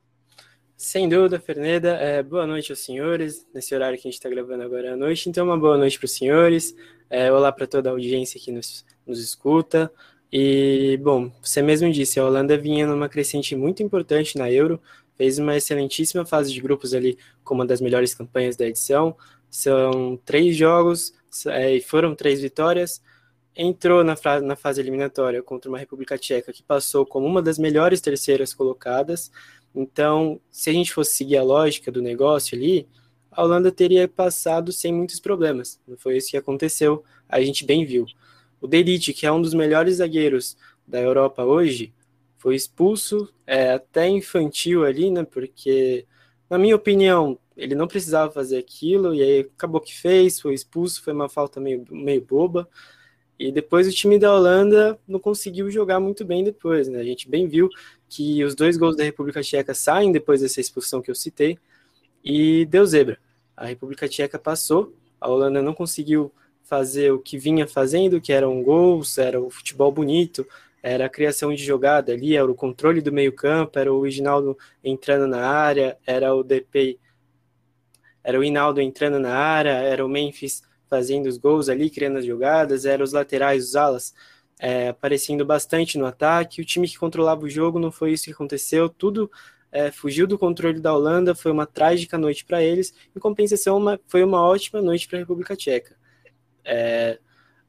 Sem 0.77 1.07
dúvida, 1.07 1.39
Ferneda. 1.39 1.91
É, 1.93 2.21
boa 2.21 2.45
noite 2.45 2.71
aos 2.71 2.79
senhores, 2.79 3.47
nesse 3.53 3.73
horário 3.73 3.97
que 3.97 4.07
a 4.07 4.11
gente 4.11 4.19
está 4.19 4.29
gravando 4.29 4.63
agora 4.63 4.93
à 4.93 4.97
noite. 4.97 5.29
Então, 5.29 5.45
uma 5.45 5.57
boa 5.57 5.77
noite 5.77 5.97
para 5.97 6.05
os 6.05 6.11
senhores. 6.11 6.75
É, 7.09 7.31
olá 7.31 7.51
para 7.51 7.65
toda 7.65 7.89
a 7.89 7.93
audiência 7.93 8.39
que 8.39 8.51
nos, 8.51 8.85
nos 9.07 9.19
escuta. 9.19 9.91
E, 10.31 10.99
bom, 11.01 11.31
você 11.41 11.61
mesmo 11.61 11.89
disse, 11.91 12.19
a 12.19 12.25
Holanda 12.25 12.57
vinha 12.57 12.85
numa 12.85 13.07
crescente 13.07 13.55
muito 13.55 13.81
importante 13.81 14.37
na 14.37 14.51
Euro, 14.51 14.81
fez 15.15 15.39
uma 15.39 15.55
excelentíssima 15.55 16.25
fase 16.25 16.51
de 16.51 16.59
grupos 16.59 16.93
ali, 16.93 17.17
com 17.41 17.55
uma 17.55 17.65
das 17.65 17.79
melhores 17.79 18.13
campanhas 18.13 18.57
da 18.57 18.67
edição. 18.67 19.15
São 19.49 20.19
três 20.25 20.57
jogos 20.57 21.13
é, 21.47 21.75
e 21.75 21.81
foram 21.81 22.13
três 22.13 22.41
vitórias. 22.41 23.01
Entrou 23.55 24.03
na, 24.03 24.15
na 24.43 24.55
fase 24.55 24.81
eliminatória 24.81 25.41
contra 25.41 25.69
uma 25.69 25.77
República 25.77 26.17
Tcheca 26.17 26.51
que 26.51 26.61
passou 26.61 27.05
como 27.05 27.25
uma 27.25 27.41
das 27.41 27.57
melhores 27.57 28.01
terceiras 28.01 28.53
colocadas. 28.53 29.31
Então, 29.73 30.39
se 30.51 30.69
a 30.69 30.73
gente 30.73 30.93
fosse 30.93 31.13
seguir 31.13 31.37
a 31.37 31.43
lógica 31.43 31.91
do 31.91 32.01
negócio 32.01 32.57
ali, 32.57 32.87
a 33.31 33.43
Holanda 33.43 33.71
teria 33.71 34.07
passado 34.07 34.71
sem 34.71 34.93
muitos 34.93 35.19
problemas. 35.19 35.79
Não 35.87 35.97
foi 35.97 36.17
isso 36.17 36.31
que 36.31 36.37
aconteceu, 36.37 37.03
a 37.27 37.41
gente 37.41 37.65
bem 37.65 37.85
viu. 37.85 38.05
O 38.61 38.67
Delite, 38.67 39.13
que 39.13 39.25
é 39.25 39.31
um 39.31 39.41
dos 39.41 39.53
melhores 39.53 39.97
zagueiros 39.97 40.57
da 40.87 40.99
Europa 41.01 41.43
hoje, 41.43 41.93
foi 42.37 42.55
expulso, 42.55 43.27
é, 43.45 43.73
até 43.73 44.07
infantil 44.07 44.85
ali, 44.85 45.11
né? 45.11 45.23
Porque, 45.23 46.05
na 46.49 46.57
minha 46.57 46.75
opinião, 46.75 47.37
ele 47.57 47.75
não 47.75 47.87
precisava 47.87 48.31
fazer 48.31 48.57
aquilo, 48.57 49.13
e 49.13 49.21
aí 49.21 49.39
acabou 49.41 49.81
que 49.81 49.93
fez, 49.93 50.39
foi 50.39 50.53
expulso, 50.53 51.03
foi 51.03 51.13
uma 51.13 51.27
falta 51.27 51.59
meio, 51.59 51.85
meio 51.89 52.21
boba. 52.21 52.69
E 53.37 53.51
depois 53.51 53.87
o 53.87 53.91
time 53.91 54.17
da 54.17 54.33
Holanda 54.33 54.97
não 55.07 55.19
conseguiu 55.19 55.69
jogar 55.69 55.99
muito 55.99 56.23
bem 56.23 56.43
depois, 56.43 56.87
né? 56.87 56.99
A 56.99 57.03
gente 57.03 57.29
bem 57.29 57.47
viu 57.47 57.69
que 58.07 58.43
os 58.43 58.55
dois 58.55 58.77
gols 58.77 58.95
da 58.95 59.03
República 59.03 59.41
Tcheca 59.41 59.73
saem 59.73 60.11
depois 60.11 60.41
dessa 60.41 60.61
expulsão 60.61 61.01
que 61.01 61.11
eu 61.11 61.15
citei, 61.15 61.57
e 62.23 62.65
deu 62.65 62.85
zebra. 62.85 63.19
A 63.55 63.65
República 63.65 64.07
Tcheca 64.07 64.39
passou, 64.39 64.93
a 65.21 65.29
Holanda 65.29 65.61
não 65.61 65.73
conseguiu 65.73 66.31
fazer 66.63 67.11
o 67.11 67.19
que 67.19 67.37
vinha 67.37 67.67
fazendo, 67.67 68.19
que 68.19 68.33
eram 68.33 68.63
gols, 68.63 69.17
era 69.17 69.39
o 69.39 69.49
futebol 69.49 69.91
bonito, 69.91 70.45
era 70.81 71.05
a 71.05 71.09
criação 71.09 71.53
de 71.53 71.63
jogada 71.63 72.11
ali, 72.11 72.35
era 72.35 72.49
o 72.49 72.55
controle 72.55 73.01
do 73.01 73.11
meio-campo, 73.11 73.77
era 73.77 73.93
o 73.93 74.01
Reginaldo 74.01 74.57
entrando 74.83 75.27
na 75.27 75.47
área, 75.47 75.97
era 76.05 76.33
o 76.33 76.43
DP, 76.43 76.99
era 78.23 78.39
o 78.39 78.43
Hinaldo 78.43 78.81
entrando 78.81 79.19
na 79.19 79.35
área, 79.35 79.69
era 79.69 80.03
o 80.03 80.09
Memphis 80.09 80.63
fazendo 80.89 81.27
os 81.27 81.37
gols 81.37 81.69
ali, 81.69 81.89
criando 81.89 82.17
as 82.17 82.25
jogadas, 82.25 82.85
eram 82.85 83.03
os 83.03 83.13
laterais, 83.13 83.63
os 83.69 83.75
alas 83.75 84.13
é, 84.59 84.89
aparecendo 84.89 85.45
bastante 85.45 85.97
no 85.97 86.05
ataque. 86.05 86.61
O 86.61 86.65
time 86.65 86.87
que 86.87 86.97
controlava 86.97 87.43
o 87.43 87.49
jogo 87.49 87.79
não 87.79 87.91
foi 87.91 88.13
isso 88.13 88.25
que 88.25 88.31
aconteceu, 88.31 88.89
tudo 88.89 89.29
é, 89.71 89.91
fugiu 89.91 90.25
do 90.25 90.39
controle 90.39 90.79
da 90.79 90.93
Holanda, 90.93 91.35
foi 91.35 91.51
uma 91.51 91.65
trágica 91.65 92.17
noite 92.17 92.45
para 92.45 92.63
eles, 92.63 92.93
em 93.15 93.19
compensação, 93.19 93.77
uma, 93.77 93.99
foi 94.07 94.23
uma 94.23 94.41
ótima 94.41 94.81
noite 94.81 95.07
para 95.07 95.17
a 95.17 95.21
República 95.21 95.55
Tcheca. 95.55 95.95
É, 96.63 97.19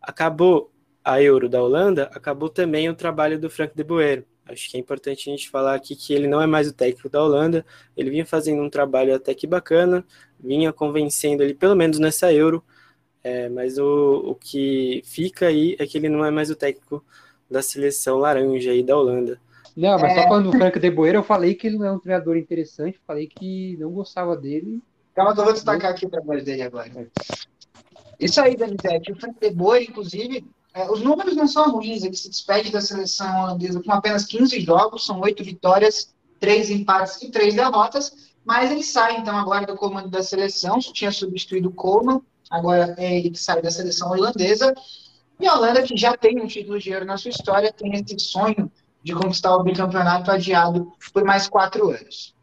acabou 0.00 0.73
a 1.04 1.20
Euro 1.20 1.49
da 1.49 1.61
Holanda, 1.62 2.04
acabou 2.14 2.49
também 2.49 2.88
o 2.88 2.94
trabalho 2.94 3.38
do 3.40 3.50
Frank 3.50 3.75
de 3.75 3.82
Boer. 3.82 4.25
Acho 4.44 4.70
que 4.70 4.76
é 4.76 4.80
importante 4.80 5.28
a 5.28 5.32
gente 5.32 5.50
falar 5.50 5.75
aqui 5.75 5.96
que 5.96 6.14
ele 6.14 6.28
não 6.28 6.40
é 6.40 6.46
mais 6.46 6.68
o 6.68 6.73
técnico 6.73 7.08
da 7.08 7.23
Holanda, 7.23 7.66
ele 7.96 8.11
vinha 8.11 8.25
fazendo 8.25 8.62
um 8.62 8.70
trabalho 8.70 9.12
até 9.12 9.35
que 9.35 9.46
bacana, 9.46 10.06
vinha 10.38 10.73
convencendo 10.73 11.42
ele, 11.42 11.54
pelo 11.54 11.75
menos 11.75 11.99
nessa 11.99 12.32
Euro, 12.32 12.62
é, 13.26 13.49
mas 13.49 13.76
o, 13.76 14.23
o 14.25 14.35
que 14.37 15.02
fica 15.04 15.49
aí 15.49 15.75
é 15.80 15.87
que 15.87 15.99
ele 15.99 16.09
não 16.09 16.25
é 16.25 16.30
mais 16.30 16.49
o 16.49 16.54
técnico 16.54 17.04
da 17.50 17.61
seleção 17.61 18.18
laranja 18.18 18.71
aí 18.71 18.85
da 18.85 18.97
Holanda. 18.97 19.40
Não, 19.76 19.99
mas 19.99 20.12
é... 20.12 20.23
só 20.23 20.28
falando 20.28 20.52
do 20.52 20.56
Frank 20.56 20.78
de 20.78 20.90
Boer, 20.92 21.16
eu 21.16 21.25
falei 21.25 21.56
que 21.56 21.66
ele 21.66 21.76
não 21.76 21.87
é 21.87 21.90
um 21.90 21.99
treinador 21.99 22.37
interessante, 22.37 23.00
falei 23.04 23.26
que 23.26 23.76
não 23.78 23.90
gostava 23.90 24.37
dele. 24.37 24.80
Calma 25.12 25.33
eu 25.33 25.45
vou 25.45 25.52
destacar 25.52 25.90
aqui 25.90 26.06
o 26.06 26.09
trabalho 26.09 26.45
dele 26.45 26.62
agora. 26.62 27.09
Isso 28.21 28.40
aí, 28.40 28.56
Danizete. 28.56 29.11
O 29.11 29.16
Frank 29.16 29.40
de 29.40 29.50
Boer, 29.50 29.83
inclusive, 29.83 30.45
é, 30.73 30.88
os 30.88 31.02
números 31.02 31.35
não 31.35 31.49
são 31.49 31.73
ruins, 31.73 32.04
ele 32.04 32.14
se 32.14 32.30
despede 32.30 32.71
da 32.71 32.80
seleção 32.80 33.42
holandesa 33.42 33.83
com 33.83 33.90
apenas 33.90 34.25
15 34.25 34.61
jogos, 34.61 35.04
são 35.04 35.21
8 35.21 35.42
vitórias, 35.42 36.14
3 36.38 36.71
empates 36.71 37.21
e 37.23 37.30
3 37.33 37.56
derrotas, 37.56 38.30
mas 38.45 38.71
ele 38.71 38.85
sai 38.85 39.16
então 39.16 39.37
agora 39.37 39.66
do 39.66 39.75
comando 39.75 40.09
da 40.09 40.23
seleção, 40.23 40.78
tinha 40.78 41.11
substituído 41.11 41.71
o 41.71 41.73
Coleman, 41.73 42.23
agora 42.50 42.94
é 42.98 43.18
ele 43.18 43.30
que 43.30 43.38
sai 43.38 43.60
da 43.62 43.70
seleção 43.70 44.10
holandesa, 44.10 44.74
e 45.38 45.46
a 45.46 45.54
Holanda, 45.54 45.82
que 45.82 45.96
já 45.96 46.16
tem 46.16 46.40
um 46.40 46.46
título 46.46 46.78
de 46.78 46.92
ouro 46.92 47.04
na 47.04 47.18
sua 47.18 47.30
história, 47.30 47.72
tem 47.72 47.92
esse 47.94 48.18
sonho 48.18 48.70
de 49.02 49.14
conquistar 49.14 49.54
o 49.54 49.62
bicampeonato 49.62 50.30
adiado 50.30 50.92
por 51.12 51.24
mais 51.24 51.48
quatro 51.48 51.90
anos. 51.90 52.34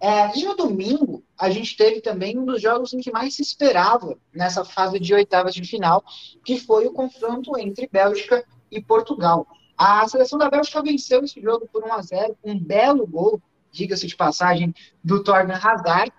É, 0.00 0.36
e 0.36 0.44
no 0.44 0.54
domingo, 0.54 1.24
a 1.38 1.48
gente 1.48 1.76
teve 1.76 2.00
também 2.00 2.36
um 2.36 2.44
dos 2.44 2.60
jogos 2.60 2.92
em 2.92 2.98
que 2.98 3.10
mais 3.10 3.34
se 3.36 3.42
esperava 3.42 4.18
nessa 4.34 4.64
fase 4.64 4.98
de 4.98 5.14
oitavas 5.14 5.54
de 5.54 5.64
final, 5.64 6.04
que 6.44 6.60
foi 6.60 6.86
o 6.86 6.92
confronto 6.92 7.56
entre 7.58 7.88
Bélgica 7.90 8.44
e 8.70 8.82
Portugal. 8.82 9.46
A 9.78 10.06
seleção 10.06 10.38
da 10.38 10.50
Bélgica 10.50 10.82
venceu 10.82 11.24
esse 11.24 11.40
jogo 11.40 11.68
por 11.72 11.84
1 11.84 11.92
a 11.92 12.02
0 12.02 12.36
um 12.44 12.58
belo 12.58 13.06
gol, 13.06 13.40
diga-se 13.72 14.06
de 14.06 14.14
passagem, 14.14 14.74
do 15.02 15.22
Torgan 15.22 15.58
Hazard. 15.62 16.12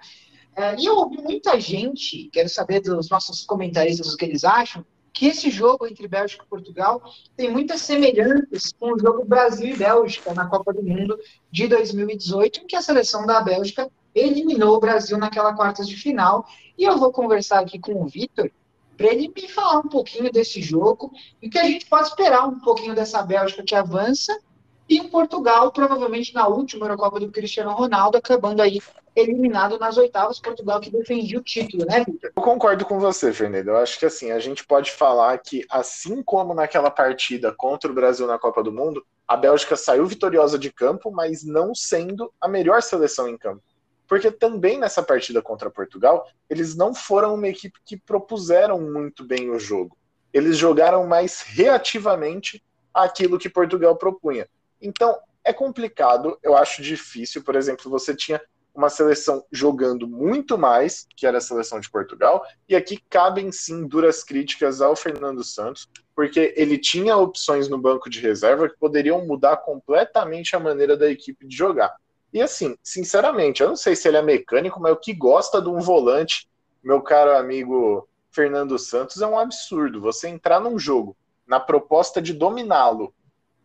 É, 0.56 0.76
e 0.80 0.86
eu 0.86 0.96
ouvi 0.96 1.22
muita 1.22 1.60
gente, 1.60 2.30
quero 2.32 2.48
saber 2.48 2.80
dos 2.80 3.10
nossos 3.10 3.44
comentaristas 3.44 4.14
o 4.14 4.18
que 4.18 4.24
eles 4.24 4.44
acham, 4.44 4.86
que 5.14 5.28
esse 5.28 5.50
jogo 5.50 5.88
entre 5.88 6.08
Bélgica 6.08 6.44
e 6.46 6.50
Portugal 6.50 7.02
tem 7.36 7.50
muitas 7.50 7.82
semelhanças 7.82 8.74
com 8.78 8.94
o 8.94 9.00
jogo 9.00 9.26
Brasil 9.26 9.74
e 9.74 9.78
Bélgica 9.78 10.34
na 10.34 10.48
Copa 10.48 10.74
do 10.74 10.84
Mundo 10.84 11.18
de 11.52 11.68
2018, 11.68 12.62
em 12.62 12.68
que 12.68 12.76
a 12.76 12.82
seleção 12.82 13.26
da 13.26 13.42
Bélgica 13.42 13.90
eliminou 14.14 14.76
o 14.76 14.80
Brasil 14.80 15.18
naquela 15.18 15.54
quartas 15.54 15.88
de 15.88 15.96
final. 15.96 16.46
E 16.78 16.84
eu 16.84 16.98
vou 16.98 17.12
conversar 17.12 17.60
aqui 17.60 17.80
com 17.80 18.02
o 18.02 18.08
Vitor 18.08 18.52
para 18.98 19.08
ele 19.08 19.32
me 19.34 19.48
falar 19.50 19.80
um 19.80 19.90
pouquinho 19.90 20.32
desse 20.32 20.62
jogo 20.62 21.12
e 21.42 21.50
que 21.50 21.60
a 21.60 21.66
gente 21.66 21.86
pode 21.86 22.08
esperar 22.08 22.48
um 22.48 22.60
pouquinho 22.60 22.96
dessa 22.96 23.22
Bélgica 23.22 23.64
que 23.64 23.76
avança 23.76 24.38
e 24.88 25.02
Portugal, 25.10 25.72
provavelmente 25.72 26.34
na 26.34 26.48
última 26.48 26.86
Eurocopa 26.86 27.20
do 27.20 27.32
Cristiano 27.32 27.72
Ronaldo, 27.72 28.18
acabando 28.18 28.62
aí 28.62 28.80
eliminado 29.16 29.80
nas 29.80 29.98
oitavas, 29.98 30.40
Portugal 30.40 30.80
que 30.80 30.92
defendia 30.92 31.40
o 31.40 31.44
título, 31.44 31.86
né, 31.86 32.04
Victor? 32.06 32.32
Eu 32.36 32.44
concordo 32.44 32.86
com 32.86 33.00
você, 33.00 33.32
Fernando. 33.32 33.70
Eu 33.70 33.78
acho 33.78 33.98
que 33.98 34.06
assim, 34.06 34.32
a 34.32 34.40
gente 34.40 34.66
pode 34.66 34.92
falar 34.92 35.38
que, 35.40 35.66
assim 35.70 36.22
como 36.22 36.54
naquela 36.54 36.92
partida 36.92 37.54
contra 37.54 37.90
o 37.90 37.96
Brasil 37.96 38.28
na 38.28 38.38
Copa 38.38 38.62
do 38.62 38.72
Mundo, 38.72 39.06
a 39.28 39.36
Bélgica 39.36 39.76
saiu 39.76 40.06
vitoriosa 40.06 40.60
de 40.60 40.72
campo, 40.72 41.10
mas 41.10 41.44
não 41.44 41.74
sendo 41.74 42.32
a 42.40 42.48
melhor 42.48 42.82
seleção 42.82 43.28
em 43.28 43.38
campo. 43.38 43.64
Porque 44.08 44.30
também 44.30 44.78
nessa 44.78 45.02
partida 45.02 45.42
contra 45.42 45.72
Portugal, 45.72 46.28
eles 46.50 46.76
não 46.76 46.94
foram 46.94 47.34
uma 47.34 47.48
equipe 47.48 47.80
que 47.84 47.98
propuseram 47.98 48.80
muito 48.80 49.24
bem 49.24 49.50
o 49.50 49.58
jogo. 49.58 49.98
Eles 50.32 50.58
jogaram 50.58 51.08
mais 51.08 51.42
reativamente 51.42 52.62
aquilo 52.94 53.40
que 53.40 53.50
Portugal 53.50 53.96
propunha. 53.96 54.48
Então, 54.82 55.18
é 55.44 55.54
complicado, 55.54 56.38
eu 56.44 56.58
acho 56.58 56.82
difícil. 56.82 57.44
Por 57.44 57.56
exemplo, 57.56 57.90
você 57.90 58.16
tinha 58.16 58.42
uma 58.74 58.90
seleção 58.90 59.46
jogando 59.52 60.06
muito 60.06 60.58
mais, 60.58 61.08
que 61.16 61.26
era 61.26 61.38
a 61.38 61.42
seleção 61.42 61.80
de 61.80 61.90
Portugal, 61.90 62.44
e 62.68 62.76
aqui 62.76 63.02
cabem 63.10 63.52
sim 63.52 63.88
duras 63.88 64.24
críticas 64.24 64.82
ao 64.82 64.96
Fernando 64.96 65.44
Santos, 65.44 65.88
porque 66.14 66.54
ele 66.58 66.78
tinha 66.78 67.16
opções 67.16 67.70
no 67.70 67.78
banco 67.78 68.10
de 68.10 68.20
reserva 68.20 68.68
que 68.68 68.78
poderiam 68.78 69.26
mudar 69.26 69.58
completamente 69.58 70.56
a 70.56 70.60
maneira 70.60 70.98
da 70.98 71.10
equipe 71.10 71.48
de 71.48 71.56
jogar. 71.56 71.96
E 72.34 72.42
assim, 72.42 72.76
sinceramente, 72.84 73.64
eu 73.64 73.70
não 73.70 73.78
sei 73.78 73.96
se 73.96 74.08
ele 74.10 74.18
é 74.18 74.22
mecânico, 74.22 74.82
mas 74.82 74.92
o 74.92 74.98
que 74.98 75.14
gosta 75.14 75.62
de 75.62 75.70
um 75.70 75.80
volante, 75.80 76.50
meu 76.84 77.02
caro 77.02 77.38
amigo 77.38 78.10
Fernando 78.30 78.78
Santos, 78.78 79.22
é 79.22 79.28
um 79.28 79.40
absurdo. 79.40 80.02
Você 80.02 80.28
entrar 80.28 80.60
num 80.60 80.78
jogo 80.78 81.16
na 81.48 81.62
proposta 81.62 82.22
de 82.22 82.34
dominá-lo 82.34 83.14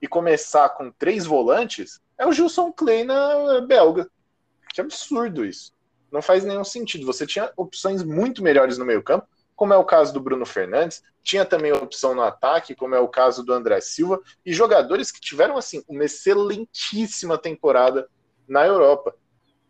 e 0.01 0.09
começar 0.09 0.69
com 0.71 0.91
três 0.91 1.27
volantes, 1.27 2.01
é 2.19 2.27
o 2.27 2.33
Gilson 2.33 2.73
Kleina 2.73 3.61
belga. 3.67 4.11
Que 4.73 4.81
absurdo 4.81 5.45
isso. 5.45 5.73
Não 6.11 6.23
faz 6.23 6.45
nenhum 6.45 6.65
sentido. 6.65 7.07
Você 7.07 7.27
tinha 7.27 7.53
opções 7.57 8.03
muito 8.03 8.43
melhores 8.43 8.79
no 8.79 8.85
meio-campo, 8.85 9.27
como 9.55 9.75
é 9.75 9.77
o 9.77 9.85
caso 9.85 10.13
do 10.13 10.21
Bruno 10.21 10.47
Fernandes, 10.47 11.03
tinha 11.23 11.45
também 11.45 11.71
opção 11.71 12.15
no 12.15 12.23
ataque, 12.23 12.75
como 12.75 12.95
é 12.95 12.99
o 12.99 13.09
caso 13.09 13.45
do 13.45 13.53
André 13.53 13.79
Silva, 13.83 14.19
e 14.45 14.55
jogadores 14.55 15.11
que 15.11 15.21
tiveram 15.21 15.59
assim 15.59 15.85
uma 15.87 16.05
excelentíssima 16.05 17.37
temporada 17.37 18.09
na 18.49 18.67
Europa. 18.67 19.15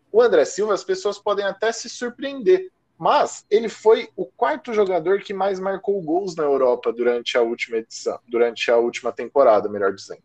O 0.09 0.21
André 0.21 0.45
Silva, 0.45 0.73
as 0.73 0.83
pessoas 0.83 1.19
podem 1.19 1.45
até 1.45 1.73
se 1.73 1.89
surpreender, 1.89 2.71
mas 3.01 3.43
ele 3.49 3.67
foi 3.67 4.09
o 4.15 4.27
quarto 4.27 4.75
jogador 4.75 5.21
que 5.21 5.33
mais 5.33 5.59
marcou 5.59 5.99
gols 6.03 6.35
na 6.35 6.43
Europa 6.43 6.93
durante 6.93 7.35
a 7.35 7.41
última 7.41 7.77
edição, 7.77 8.19
durante 8.27 8.69
a 8.69 8.77
última 8.77 9.11
temporada, 9.11 9.67
melhor 9.67 9.91
dizendo. 9.91 10.21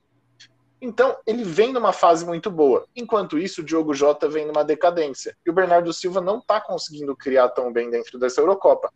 Então, 0.78 1.16
ele 1.26 1.42
vem 1.42 1.72
numa 1.72 1.94
fase 1.94 2.26
muito 2.26 2.50
boa. 2.50 2.86
Enquanto 2.94 3.38
isso, 3.38 3.62
o 3.62 3.64
Diogo 3.64 3.94
Jota 3.94 4.28
vem 4.28 4.44
numa 4.44 4.62
decadência. 4.62 5.34
E 5.46 5.48
o 5.48 5.54
Bernardo 5.54 5.90
Silva 5.90 6.20
não 6.20 6.36
está 6.36 6.60
conseguindo 6.60 7.16
criar 7.16 7.48
tão 7.48 7.72
bem 7.72 7.88
dentro 7.88 8.18
dessa 8.18 8.42
Eurocopa. 8.42 8.92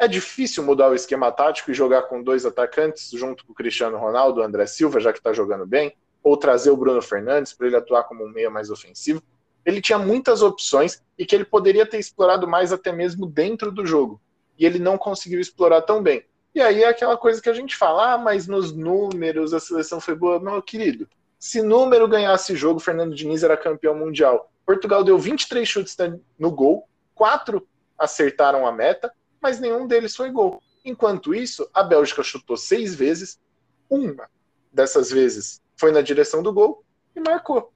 É 0.00 0.08
difícil 0.08 0.64
mudar 0.64 0.90
o 0.90 0.94
esquema 0.96 1.30
tático 1.30 1.70
e 1.70 1.74
jogar 1.74 2.02
com 2.08 2.24
dois 2.24 2.44
atacantes 2.44 3.08
junto 3.12 3.46
com 3.46 3.52
o 3.52 3.54
Cristiano 3.54 3.98
Ronaldo, 3.98 4.40
o 4.40 4.42
André 4.42 4.66
Silva, 4.66 4.98
já 4.98 5.12
que 5.12 5.20
está 5.20 5.32
jogando 5.32 5.64
bem, 5.64 5.96
ou 6.24 6.36
trazer 6.36 6.72
o 6.72 6.76
Bruno 6.76 7.00
Fernandes 7.00 7.52
para 7.52 7.68
ele 7.68 7.76
atuar 7.76 8.02
como 8.02 8.24
um 8.24 8.28
meia 8.28 8.50
mais 8.50 8.68
ofensivo. 8.68 9.22
Ele 9.64 9.80
tinha 9.80 9.98
muitas 9.98 10.42
opções 10.42 11.02
e 11.18 11.24
que 11.24 11.34
ele 11.34 11.44
poderia 11.44 11.86
ter 11.86 11.98
explorado 11.98 12.48
mais 12.48 12.72
até 12.72 12.92
mesmo 12.92 13.26
dentro 13.26 13.70
do 13.70 13.86
jogo. 13.86 14.20
E 14.58 14.66
ele 14.66 14.78
não 14.78 14.98
conseguiu 14.98 15.40
explorar 15.40 15.82
tão 15.82 16.02
bem. 16.02 16.24
E 16.54 16.60
aí 16.60 16.82
é 16.82 16.88
aquela 16.88 17.16
coisa 17.16 17.40
que 17.40 17.48
a 17.48 17.54
gente 17.54 17.76
fala, 17.76 18.12
ah, 18.12 18.18
mas 18.18 18.46
nos 18.46 18.72
números 18.72 19.54
a 19.54 19.60
seleção 19.60 20.00
foi 20.00 20.14
boa. 20.14 20.38
Meu 20.38 20.60
querido, 20.60 21.08
se 21.38 21.62
número 21.62 22.06
ganhasse 22.06 22.54
jogo, 22.54 22.78
Fernando 22.78 23.14
Diniz 23.14 23.42
era 23.42 23.56
campeão 23.56 23.94
mundial. 23.94 24.52
Portugal 24.66 25.02
deu 25.02 25.18
23 25.18 25.66
chutes 25.66 25.96
no 26.38 26.50
gol, 26.50 26.88
quatro 27.14 27.66
acertaram 27.98 28.66
a 28.66 28.72
meta, 28.72 29.12
mas 29.40 29.58
nenhum 29.58 29.86
deles 29.86 30.14
foi 30.14 30.30
gol. 30.30 30.62
Enquanto 30.84 31.34
isso, 31.34 31.68
a 31.72 31.82
Bélgica 31.82 32.22
chutou 32.22 32.56
seis 32.56 32.94
vezes, 32.94 33.40
uma 33.88 34.28
dessas 34.72 35.10
vezes 35.10 35.60
foi 35.76 35.90
na 35.90 36.00
direção 36.00 36.42
do 36.42 36.52
gol 36.52 36.84
e 37.14 37.20
marcou. 37.20 37.71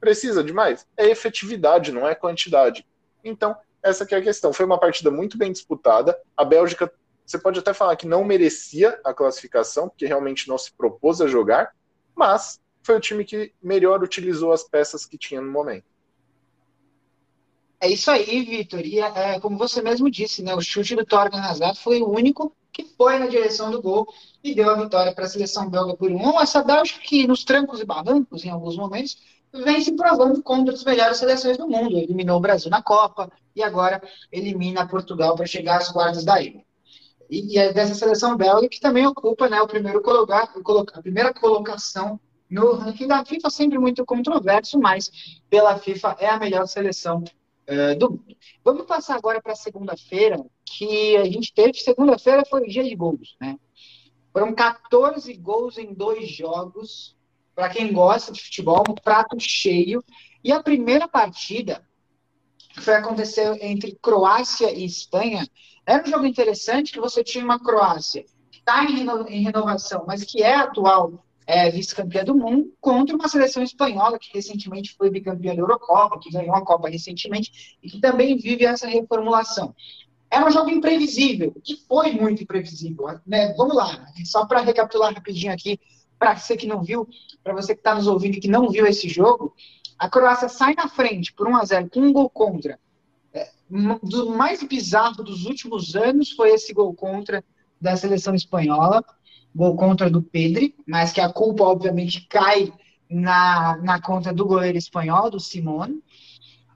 Precisa 0.00 0.42
de 0.44 0.52
mais? 0.52 0.86
É 0.96 1.06
efetividade, 1.06 1.92
não 1.92 2.06
é 2.06 2.14
quantidade. 2.14 2.86
Então, 3.24 3.56
essa 3.82 4.06
é 4.08 4.16
a 4.16 4.22
questão. 4.22 4.52
Foi 4.52 4.64
uma 4.64 4.78
partida 4.78 5.10
muito 5.10 5.36
bem 5.36 5.52
disputada. 5.52 6.16
A 6.36 6.44
Bélgica 6.44 6.92
você 7.28 7.38
pode 7.38 7.58
até 7.58 7.74
falar 7.74 7.94
que 7.94 8.06
não 8.06 8.24
merecia 8.24 8.98
a 9.04 9.12
classificação, 9.12 9.86
porque 9.86 10.06
realmente 10.06 10.48
não 10.48 10.56
se 10.56 10.72
propôs 10.72 11.20
a 11.20 11.26
jogar, 11.26 11.74
mas 12.14 12.58
foi 12.82 12.96
o 12.96 13.00
time 13.00 13.22
que 13.22 13.52
melhor 13.62 14.02
utilizou 14.02 14.50
as 14.50 14.64
peças 14.64 15.04
que 15.04 15.18
tinha 15.18 15.38
no 15.38 15.52
momento. 15.52 15.84
É 17.78 17.90
isso 17.90 18.10
aí, 18.10 18.44
Vitor. 18.44 18.80
E 18.80 18.98
é, 18.98 19.38
como 19.40 19.58
você 19.58 19.82
mesmo 19.82 20.10
disse, 20.10 20.42
né, 20.42 20.54
o 20.54 20.60
chute 20.62 20.96
do 20.96 21.04
Torgan 21.04 21.42
Hazard 21.42 21.78
foi 21.78 22.00
o 22.00 22.08
único 22.08 22.56
que 22.72 22.84
foi 22.96 23.18
na 23.18 23.26
direção 23.26 23.70
do 23.70 23.82
gol 23.82 24.08
e 24.42 24.54
deu 24.54 24.70
a 24.70 24.82
vitória 24.82 25.14
para 25.14 25.26
a 25.26 25.28
seleção 25.28 25.68
belga 25.68 25.94
por 25.94 26.10
um. 26.10 26.40
Essa 26.40 26.62
Bélgica 26.62 27.00
que 27.00 27.26
nos 27.26 27.44
trancos 27.44 27.78
e 27.78 27.84
barrancos, 27.84 28.42
em 28.42 28.48
alguns 28.48 28.76
momentos, 28.76 29.18
vem 29.52 29.80
se 29.80 29.94
provando 29.96 30.42
contra 30.42 30.74
as 30.74 30.84
melhores 30.84 31.18
seleções 31.18 31.56
do 31.56 31.68
mundo. 31.68 31.96
Eliminou 31.96 32.38
o 32.38 32.40
Brasil 32.40 32.70
na 32.70 32.82
Copa 32.82 33.30
e 33.54 33.62
agora 33.62 34.02
elimina 34.30 34.86
Portugal 34.86 35.34
para 35.34 35.46
chegar 35.46 35.78
às 35.78 35.90
quartas 35.90 36.24
da 36.24 36.42
Euro. 36.42 36.62
e, 37.30 37.58
é 37.58 37.72
dessa 37.72 37.94
seleção 37.94 38.36
belga 38.36 38.68
que 38.68 38.80
também 38.80 39.06
ocupa 39.06 39.48
né, 39.48 39.60
o 39.60 39.66
primeiro 39.66 40.00
colocar, 40.02 40.50
a 40.94 41.02
primeira 41.02 41.32
colocação 41.34 42.20
no 42.50 42.74
ranking 42.74 43.06
da 43.06 43.24
FIFA, 43.24 43.50
sempre 43.50 43.78
muito 43.78 44.04
controverso, 44.04 44.78
mas 44.78 45.10
pela 45.50 45.78
FIFA 45.78 46.16
é 46.18 46.28
a 46.28 46.38
melhor 46.38 46.66
seleção 46.66 47.22
uh, 47.68 47.98
do 47.98 48.10
mundo. 48.10 48.36
Vamos 48.64 48.86
passar 48.86 49.16
agora 49.16 49.40
para 49.40 49.54
segunda-feira, 49.54 50.42
que 50.64 51.16
a 51.16 51.24
gente 51.24 51.52
teve. 51.52 51.74
Segunda-feira 51.74 52.44
foi 52.48 52.62
o 52.62 52.68
dia 52.68 52.84
de 52.84 52.94
gols, 52.94 53.36
né? 53.40 53.58
Foram 54.32 54.54
14 54.54 55.32
gols 55.34 55.78
em 55.78 55.92
dois 55.92 56.28
jogos. 56.28 57.16
Para 57.58 57.70
quem 57.70 57.92
gosta 57.92 58.30
de 58.30 58.40
futebol, 58.40 58.84
um 58.88 58.94
prato 58.94 59.36
cheio. 59.40 60.04
E 60.44 60.52
a 60.52 60.62
primeira 60.62 61.08
partida 61.08 61.84
foi 62.80 62.94
acontecer 62.94 63.58
entre 63.60 63.98
Croácia 64.00 64.72
e 64.72 64.84
Espanha. 64.84 65.44
Era 65.84 66.04
um 66.04 66.06
jogo 66.06 66.24
interessante 66.24 66.92
que 66.92 67.00
você 67.00 67.24
tinha 67.24 67.42
uma 67.42 67.58
Croácia 67.58 68.24
que 68.48 68.60
está 68.60 68.84
em, 68.84 68.98
reno, 68.98 69.28
em 69.28 69.42
renovação, 69.42 70.04
mas 70.06 70.22
que 70.22 70.40
é 70.40 70.54
atual 70.54 71.24
é, 71.48 71.68
vice-campeã 71.68 72.22
do 72.22 72.36
mundo, 72.36 72.72
contra 72.80 73.16
uma 73.16 73.26
seleção 73.26 73.60
espanhola 73.60 74.20
que 74.20 74.32
recentemente 74.32 74.94
foi 74.96 75.10
bicampeã 75.10 75.52
da 75.52 75.60
Eurocopa, 75.60 76.20
que 76.20 76.30
ganhou 76.30 76.54
a 76.54 76.64
Copa 76.64 76.88
recentemente 76.88 77.76
e 77.82 77.90
que 77.90 78.00
também 78.00 78.36
vive 78.36 78.66
essa 78.66 78.86
reformulação. 78.86 79.74
Era 80.30 80.46
um 80.46 80.50
jogo 80.52 80.70
imprevisível, 80.70 81.52
que 81.64 81.74
foi 81.88 82.12
muito 82.12 82.40
imprevisível. 82.40 83.18
Né? 83.26 83.52
Vamos 83.54 83.74
lá, 83.74 84.06
só 84.24 84.46
para 84.46 84.60
recapitular 84.60 85.12
rapidinho 85.12 85.52
aqui, 85.52 85.80
para 86.18 86.36
você 86.36 86.56
que 86.56 86.66
não 86.66 86.82
viu, 86.82 87.08
para 87.42 87.54
você 87.54 87.74
que 87.74 87.80
está 87.80 87.94
nos 87.94 88.06
ouvindo 88.06 88.36
e 88.36 88.40
que 88.40 88.48
não 88.48 88.68
viu 88.68 88.86
esse 88.86 89.08
jogo, 89.08 89.54
a 89.98 90.08
Croácia 90.08 90.48
sai 90.48 90.74
na 90.74 90.88
frente 90.88 91.32
por 91.32 91.48
1 91.48 91.56
a 91.56 91.64
0 91.64 91.90
com 91.90 92.00
um 92.00 92.12
gol 92.12 92.30
contra. 92.30 92.78
É, 93.32 93.50
do 94.02 94.30
mais 94.30 94.62
bizarro 94.62 95.22
dos 95.22 95.44
últimos 95.44 95.94
anos 95.94 96.30
foi 96.32 96.50
esse 96.50 96.72
gol 96.72 96.94
contra 96.94 97.44
da 97.80 97.96
seleção 97.96 98.34
espanhola, 98.34 99.04
gol 99.54 99.76
contra 99.76 100.10
do 100.10 100.22
Pedri, 100.22 100.74
mas 100.86 101.12
que 101.12 101.20
a 101.20 101.32
culpa 101.32 101.64
obviamente 101.64 102.26
cai 102.28 102.72
na, 103.08 103.76
na 103.78 104.00
conta 104.00 104.32
do 104.32 104.44
goleiro 104.44 104.78
espanhol, 104.78 105.30
do 105.30 105.40
Simone. 105.40 106.02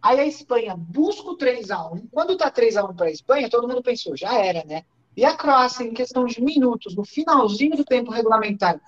Aí 0.01 0.19
a 0.19 0.27
Espanha 0.27 0.75
busca 0.77 1.31
o 1.31 1.37
3x1. 1.37 2.09
Quando 2.11 2.37
tá 2.37 2.51
3x1 2.51 2.97
para 2.97 3.07
a 3.07 3.11
Espanha, 3.11 3.51
todo 3.51 3.69
mundo 3.69 3.83
pensou, 3.83 4.17
já 4.17 4.35
era, 4.35 4.65
né? 4.65 4.85
E 5.17 5.25
a 5.25 5.37
Croácia, 5.37 5.85
em 5.85 5.93
questão 5.93 6.25
de 6.25 6.43
minutos, 6.43 6.97
no 6.97 7.05
finalzinho 7.05 7.77
do 7.77 7.85
tempo 7.85 8.11
regulamentar, 8.11 8.81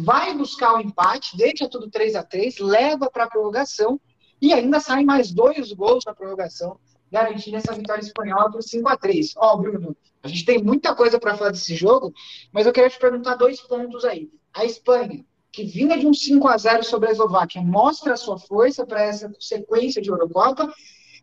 vai 0.00 0.34
buscar 0.34 0.74
o 0.74 0.80
empate, 0.80 1.36
deixa 1.36 1.68
tudo 1.68 1.90
3 1.90 2.14
a 2.14 2.22
3 2.22 2.58
leva 2.58 3.10
para 3.10 3.24
a 3.24 3.28
prorrogação 3.28 4.00
e 4.40 4.52
ainda 4.52 4.80
saem 4.80 5.04
mais 5.04 5.30
dois 5.30 5.72
gols 5.72 6.04
na 6.06 6.14
prorrogação, 6.14 6.78
garantindo 7.10 7.56
essa 7.58 7.72
vitória 7.72 8.00
espanhola 8.00 8.50
por 8.50 8.62
5 8.62 8.88
a 8.88 8.96
3 8.96 9.34
Ó, 9.36 9.52
oh, 9.52 9.58
Bruno, 9.58 9.96
a 10.22 10.28
gente 10.28 10.44
tem 10.44 10.62
muita 10.62 10.94
coisa 10.94 11.18
para 11.18 11.36
falar 11.36 11.50
desse 11.50 11.74
jogo, 11.74 12.12
mas 12.50 12.66
eu 12.66 12.72
queria 12.72 12.88
te 12.88 12.98
perguntar 12.98 13.34
dois 13.34 13.60
pontos 13.60 14.04
aí. 14.04 14.30
A 14.54 14.64
Espanha, 14.64 15.24
que 15.50 15.64
vinha 15.64 15.98
de 15.98 16.06
um 16.06 16.14
5 16.14 16.48
a 16.48 16.56
0 16.56 16.84
sobre 16.84 17.08
a 17.08 17.12
Eslováquia, 17.12 17.60
mostra 17.60 18.14
a 18.14 18.16
sua 18.16 18.38
força 18.38 18.86
para 18.86 19.02
essa 19.02 19.30
sequência 19.38 20.00
de 20.00 20.10
Eurocopa. 20.10 20.72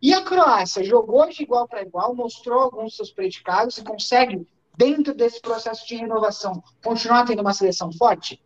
E 0.02 0.14
a 0.14 0.22
Croácia 0.22 0.84
jogou 0.84 1.28
de 1.28 1.44
igual 1.44 1.68
para 1.68 1.82
igual, 1.82 2.16
mostrou 2.16 2.62
alguns 2.62 2.96
seus 2.96 3.12
predicados 3.12 3.78
e 3.78 3.84
consegue, 3.84 4.48
dentro 4.78 5.14
desse 5.14 5.42
processo 5.42 5.86
de 5.88 5.96
renovação, 5.96 6.64
continuar 6.84 7.26
tendo 7.26 7.42
uma 7.42 7.54
seleção 7.54 7.92
forte? 7.92 8.42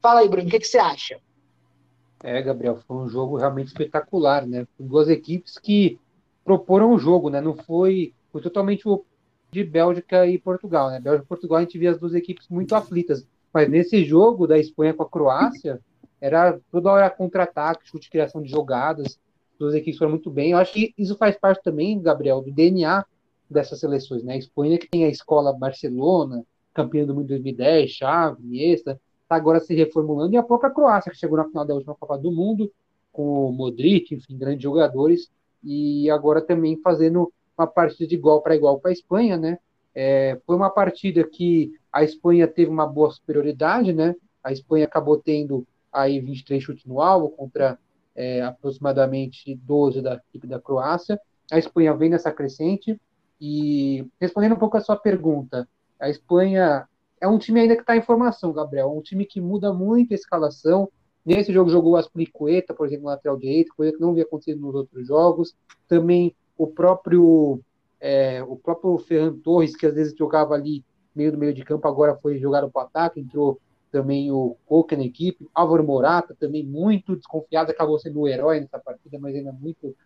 Fala 0.00 0.20
aí, 0.20 0.28
Bruno, 0.28 0.46
o 0.46 0.50
que, 0.50 0.60
que 0.60 0.66
você 0.66 0.78
acha? 0.78 1.20
É, 2.22 2.40
Gabriel, 2.42 2.76
foi 2.86 2.96
um 2.96 3.08
jogo 3.08 3.36
realmente 3.36 3.68
espetacular, 3.68 4.46
né? 4.46 4.66
Duas 4.78 5.08
equipes 5.08 5.58
que 5.58 5.98
proporam 6.44 6.92
o 6.92 6.98
jogo, 6.98 7.30
né? 7.30 7.40
Não 7.40 7.54
foi, 7.54 8.12
foi 8.32 8.40
totalmente 8.40 8.88
o 8.88 9.04
de 9.50 9.64
Bélgica 9.64 10.26
e 10.26 10.38
Portugal, 10.38 10.90
né? 10.90 11.00
Bélgica 11.00 11.24
e 11.24 11.28
Portugal 11.28 11.58
a 11.58 11.60
gente 11.62 11.78
via 11.78 11.90
as 11.90 11.98
duas 11.98 12.14
equipes 12.14 12.48
muito 12.48 12.74
aflitas, 12.74 13.26
mas 13.52 13.68
nesse 13.68 14.04
jogo 14.04 14.46
da 14.46 14.58
Espanha 14.58 14.92
com 14.92 15.02
a 15.02 15.08
Croácia 15.08 15.80
era 16.20 16.58
toda 16.70 16.90
hora 16.90 17.08
contra-ataque, 17.08 17.88
chute, 17.88 18.10
criação 18.10 18.42
de 18.42 18.50
jogadas, 18.50 19.18
duas 19.58 19.74
equipes 19.74 19.98
foram 19.98 20.10
muito 20.12 20.30
bem. 20.30 20.50
Eu 20.50 20.58
acho 20.58 20.72
que 20.72 20.92
isso 20.98 21.16
faz 21.16 21.36
parte 21.36 21.62
também, 21.62 22.00
Gabriel, 22.00 22.42
do 22.42 22.52
DNA 22.52 23.04
dessas 23.48 23.80
seleções, 23.80 24.22
né? 24.22 24.34
A 24.34 24.38
Espanha 24.38 24.78
que 24.78 24.88
tem 24.88 25.04
a 25.04 25.08
escola 25.08 25.52
Barcelona, 25.52 26.44
campeã 26.74 27.06
do 27.06 27.14
mundo 27.14 27.28
2010, 27.28 27.90
Xavi, 27.90 28.42
Iniesta, 28.44 29.00
está 29.28 29.36
agora 29.36 29.60
se 29.60 29.74
reformulando, 29.74 30.34
e 30.34 30.38
a 30.38 30.42
própria 30.42 30.70
Croácia, 30.70 31.12
que 31.12 31.18
chegou 31.18 31.36
na 31.36 31.44
final 31.44 31.64
da 31.66 31.74
última 31.74 31.94
Copa 31.94 32.16
do 32.16 32.32
Mundo, 32.32 32.72
com 33.12 33.50
o 33.50 33.52
Modric, 33.52 34.14
enfim, 34.14 34.38
grandes 34.38 34.62
jogadores, 34.62 35.30
e 35.62 36.10
agora 36.10 36.40
também 36.40 36.80
fazendo 36.80 37.30
uma 37.56 37.66
partida 37.66 38.08
de 38.08 38.14
igual 38.14 38.40
para 38.40 38.56
igual 38.56 38.80
para 38.80 38.90
a 38.90 38.92
Espanha, 38.92 39.36
né? 39.36 39.58
É, 39.94 40.40
foi 40.46 40.56
uma 40.56 40.70
partida 40.70 41.22
que 41.24 41.72
a 41.92 42.02
Espanha 42.02 42.48
teve 42.48 42.70
uma 42.70 42.86
boa 42.86 43.10
superioridade, 43.10 43.92
né? 43.92 44.14
A 44.42 44.50
Espanha 44.50 44.86
acabou 44.86 45.18
tendo 45.18 45.66
aí 45.92 46.20
23 46.20 46.62
chutes 46.62 46.84
no 46.86 47.00
alvo 47.00 47.30
contra 47.30 47.78
é, 48.14 48.40
aproximadamente 48.40 49.54
12 49.56 50.00
da 50.00 50.14
equipe 50.14 50.46
da 50.46 50.60
Croácia. 50.60 51.20
A 51.50 51.58
Espanha 51.58 51.94
vem 51.94 52.10
nessa 52.10 52.32
crescente 52.32 52.98
e 53.40 54.06
respondendo 54.20 54.54
um 54.54 54.58
pouco 54.58 54.76
a 54.76 54.80
sua 54.80 54.96
pergunta, 54.96 55.68
a 56.00 56.08
Espanha 56.08 56.88
é 57.20 57.28
um 57.28 57.38
time 57.38 57.60
ainda 57.60 57.74
que 57.74 57.82
está 57.82 57.96
em 57.96 58.02
formação, 58.02 58.52
Gabriel. 58.52 58.96
Um 58.96 59.02
time 59.02 59.24
que 59.24 59.40
muda 59.40 59.72
muito 59.72 60.12
a 60.12 60.14
escalação. 60.14 60.88
Nesse 61.24 61.52
jogo 61.52 61.70
jogou 61.70 61.92
o 61.92 61.96
Asplicueta, 61.96 62.72
por 62.72 62.86
exemplo, 62.86 63.06
lateral 63.06 63.36
direito, 63.36 63.74
coisa 63.76 63.92
que 63.92 64.00
não 64.00 64.10
havia 64.10 64.22
acontecido 64.22 64.60
nos 64.60 64.74
outros 64.74 65.06
jogos. 65.06 65.54
Também 65.86 66.34
o 66.56 66.66
próprio 66.66 67.60
é, 68.00 68.42
o 68.42 68.56
próprio 68.56 68.96
Ferran 68.98 69.38
Torres, 69.40 69.76
que 69.76 69.86
às 69.86 69.94
vezes 69.94 70.16
jogava 70.16 70.54
ali 70.54 70.84
meio 71.14 71.32
do 71.32 71.38
meio 71.38 71.52
de 71.52 71.64
campo, 71.64 71.86
agora 71.88 72.16
foi 72.16 72.38
jogado 72.38 72.70
para 72.70 72.82
o 72.82 72.86
ataque, 72.86 73.20
entrou 73.20 73.60
também 73.90 74.30
o 74.30 74.56
Coca 74.66 74.96
na 74.96 75.04
equipe. 75.04 75.48
Álvaro 75.54 75.84
Morata, 75.84 76.36
também 76.38 76.64
muito 76.64 77.16
desconfiado, 77.16 77.70
acabou 77.70 77.98
sendo 77.98 78.20
o 78.20 78.28
herói 78.28 78.60
nessa 78.60 78.78
partida, 78.78 79.18
mas 79.18 79.34
ainda 79.34 79.52
muito 79.52 79.96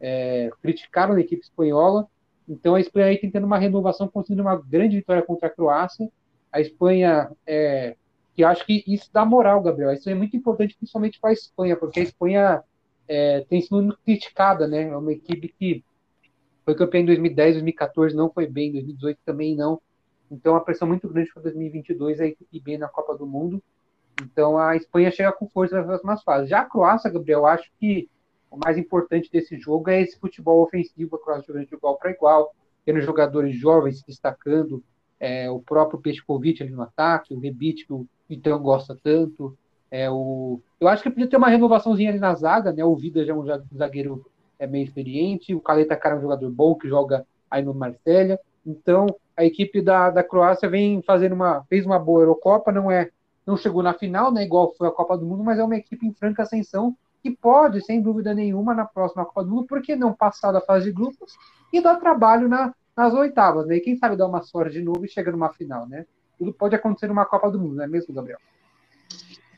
é, 0.00 0.50
criticado 0.62 1.12
na 1.12 1.20
equipe 1.20 1.42
espanhola. 1.42 2.06
Então 2.48 2.74
a 2.74 2.80
Espanha 2.80 3.06
aí 3.06 3.18
tentando 3.18 3.46
uma 3.46 3.58
renovação, 3.58 4.08
conseguindo 4.08 4.42
uma 4.42 4.56
grande 4.56 4.96
vitória 4.96 5.22
contra 5.22 5.48
a 5.48 5.50
Croácia 5.50 6.10
a 6.52 6.60
Espanha, 6.60 7.30
é, 7.46 7.96
que 8.34 8.44
acho 8.44 8.64
que 8.66 8.84
isso 8.86 9.10
dá 9.12 9.24
moral, 9.24 9.62
Gabriel. 9.62 9.92
Isso 9.92 10.08
é 10.10 10.14
muito 10.14 10.36
importante, 10.36 10.76
principalmente 10.76 11.18
para 11.20 11.30
a 11.30 11.32
Espanha, 11.32 11.76
porque 11.76 12.00
a 12.00 12.02
Espanha 12.02 12.62
é, 13.08 13.44
tem 13.48 13.60
sido 13.60 13.76
muito 13.76 13.98
criticada, 14.04 14.66
né? 14.66 14.88
É 14.88 14.96
uma 14.96 15.12
equipe 15.12 15.48
que 15.48 15.84
foi 16.64 16.74
campeã 16.74 17.00
em 17.00 17.06
2010, 17.06 17.54
2014 17.54 18.16
não 18.16 18.30
foi 18.30 18.46
bem, 18.46 18.72
2018 18.72 19.18
também 19.24 19.54
não. 19.54 19.80
Então, 20.30 20.56
a 20.56 20.60
pressão 20.60 20.88
muito 20.88 21.08
grande 21.08 21.32
para 21.32 21.44
2022 21.44 22.20
é 22.20 22.24
a 22.24 22.26
equipe 22.26 22.60
bem 22.60 22.76
na 22.76 22.88
Copa 22.88 23.16
do 23.16 23.26
Mundo. 23.26 23.62
Então, 24.22 24.58
a 24.58 24.74
Espanha 24.74 25.10
chega 25.10 25.30
com 25.30 25.48
força 25.48 25.76
nas 25.76 25.86
próximas 25.86 26.22
fases. 26.22 26.48
Já 26.48 26.60
a 26.60 26.64
Croácia, 26.64 27.10
Gabriel, 27.10 27.46
acho 27.46 27.70
que 27.78 28.08
o 28.50 28.56
mais 28.56 28.76
importante 28.76 29.30
desse 29.30 29.56
jogo 29.58 29.90
é 29.90 30.00
esse 30.00 30.18
futebol 30.18 30.62
ofensivo, 30.62 31.16
a 31.16 31.22
Croácia 31.22 31.46
jogando 31.46 31.68
de 31.68 31.74
igual 31.74 31.96
para 31.96 32.10
igual, 32.10 32.54
tendo 32.84 33.00
jogadores 33.00 33.54
jovens 33.54 33.98
se 33.98 34.06
destacando, 34.06 34.82
é, 35.18 35.50
o 35.50 35.58
próprio 35.60 36.00
Pescovic 36.00 36.62
ali 36.62 36.72
no 36.72 36.82
ataque, 36.82 37.34
o 37.34 37.38
Rebite 37.38 37.86
que 37.86 37.92
o 37.92 38.06
Vitão 38.28 38.58
gosta 38.58 38.96
tanto. 39.02 39.56
É, 39.90 40.10
o... 40.10 40.60
Eu 40.80 40.88
acho 40.88 41.02
que 41.02 41.10
podia 41.10 41.28
ter 41.28 41.36
uma 41.36 41.48
renovaçãozinha 41.48 42.10
ali 42.10 42.18
na 42.18 42.34
zaga, 42.34 42.72
né? 42.72 42.84
O 42.84 42.96
Vida 42.96 43.24
já 43.24 43.32
é 43.32 43.36
um 43.36 43.44
zagueiro 43.76 44.24
é, 44.58 44.66
meio 44.66 44.84
experiente, 44.84 45.54
o 45.54 45.60
Caleta 45.60 45.96
Cara 45.96 46.16
é 46.16 46.18
um 46.18 46.22
jogador 46.22 46.50
bom 46.50 46.74
que 46.74 46.88
joga 46.88 47.26
aí 47.50 47.62
no 47.62 47.74
Marselha. 47.74 48.38
Então, 48.64 49.06
a 49.36 49.44
equipe 49.44 49.80
da, 49.80 50.10
da 50.10 50.24
Croácia 50.24 50.68
vem 50.68 51.02
fazendo 51.02 51.34
uma. 51.34 51.64
fez 51.68 51.86
uma 51.86 51.98
boa 51.98 52.22
Eurocopa, 52.22 52.72
não 52.72 52.90
é. 52.90 53.10
Não 53.46 53.56
chegou 53.56 53.82
na 53.82 53.94
final, 53.94 54.32
né? 54.32 54.42
Igual 54.42 54.74
foi 54.76 54.88
a 54.88 54.90
Copa 54.90 55.16
do 55.16 55.24
Mundo, 55.24 55.44
mas 55.44 55.58
é 55.58 55.64
uma 55.64 55.76
equipe 55.76 56.04
em 56.04 56.12
franca 56.12 56.42
ascensão 56.42 56.96
que 57.22 57.30
pode, 57.30 57.84
sem 57.84 58.00
dúvida 58.00 58.34
nenhuma, 58.34 58.74
na 58.74 58.84
próxima 58.84 59.24
Copa 59.24 59.44
do 59.44 59.50
Mundo, 59.50 59.66
porque 59.68 59.94
não 59.94 60.12
passar 60.12 60.52
da 60.52 60.60
fase 60.60 60.86
de 60.86 60.92
grupos 60.92 61.32
e 61.72 61.80
dar 61.80 61.96
trabalho 61.96 62.48
na, 62.48 62.74
nas 62.96 63.12
oitavas, 63.12 63.66
né? 63.66 63.76
E 63.76 63.80
quem 63.80 63.96
sabe 63.96 64.16
dar 64.16 64.26
uma 64.26 64.42
sorte 64.42 64.72
de 64.72 64.82
novo 64.82 65.04
e 65.04 65.08
chega 65.08 65.30
numa 65.30 65.52
final, 65.52 65.86
né? 65.86 66.06
Tudo 66.38 66.52
pode 66.52 66.74
acontecer 66.74 67.06
numa 67.06 67.26
Copa 67.26 67.50
do 67.50 67.58
Mundo, 67.58 67.76
não 67.76 67.84
é 67.84 67.86
mesmo, 67.86 68.14
Gabriel? 68.14 68.38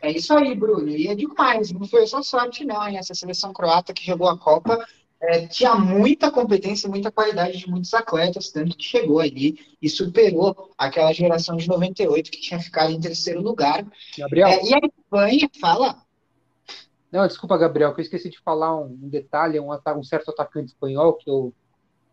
É 0.01 0.11
isso 0.13 0.33
aí, 0.35 0.55
Bruno. 0.55 0.89
E 0.89 1.07
eu 1.07 1.15
digo 1.15 1.35
mais, 1.37 1.73
não 1.73 1.87
foi 1.87 2.07
só 2.07 2.23
sorte, 2.23 2.65
não, 2.65 2.87
hein? 2.87 2.99
Essa 2.99 3.15
seleção 3.15 3.53
croata 3.53 3.93
que 3.93 4.05
jogou 4.05 4.29
a 4.29 4.39
Copa 4.39 4.85
é, 5.21 5.47
tinha 5.47 5.75
muita 5.75 6.31
competência, 6.31 6.89
muita 6.89 7.11
qualidade 7.11 7.59
de 7.59 7.69
muitos 7.69 7.93
atletas, 7.93 8.51
tanto 8.51 8.77
que 8.77 8.85
chegou 8.85 9.19
ali 9.19 9.59
e 9.83 9.89
superou 9.89 10.71
aquela 10.79 11.13
geração 11.13 11.57
de 11.57 11.69
98 11.69 12.31
que 12.31 12.41
tinha 12.41 12.61
ficado 12.61 12.93
em 12.93 13.01
terceiro 13.01 13.41
lugar. 13.41 13.85
Gabriel? 14.17 14.49
É, 14.49 14.65
e 14.65 14.75
a 14.75 14.79
Espanha, 14.79 15.51
fala. 15.61 16.03
Não, 17.11 17.27
desculpa, 17.27 17.59
Gabriel, 17.59 17.95
que 17.95 18.01
eu 18.01 18.05
esqueci 18.05 18.29
de 18.29 18.39
falar 18.39 18.79
um, 18.79 18.99
um 19.03 19.09
detalhe, 19.09 19.59
um, 19.59 19.71
um 19.73 20.05
certo 20.05 20.31
atacante 20.31 20.69
espanhol 20.69 21.15
que 21.15 21.29
eu 21.29 21.53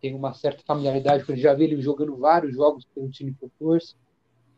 tenho 0.00 0.16
uma 0.16 0.34
certa 0.34 0.62
familiaridade, 0.64 1.24
porque 1.24 1.40
já 1.40 1.54
vi 1.54 1.64
ele 1.64 1.80
jogando 1.80 2.16
vários 2.16 2.54
jogos 2.54 2.84
pelo 2.94 3.10
time 3.10 3.34
que 3.34 3.44
eu 3.44 3.78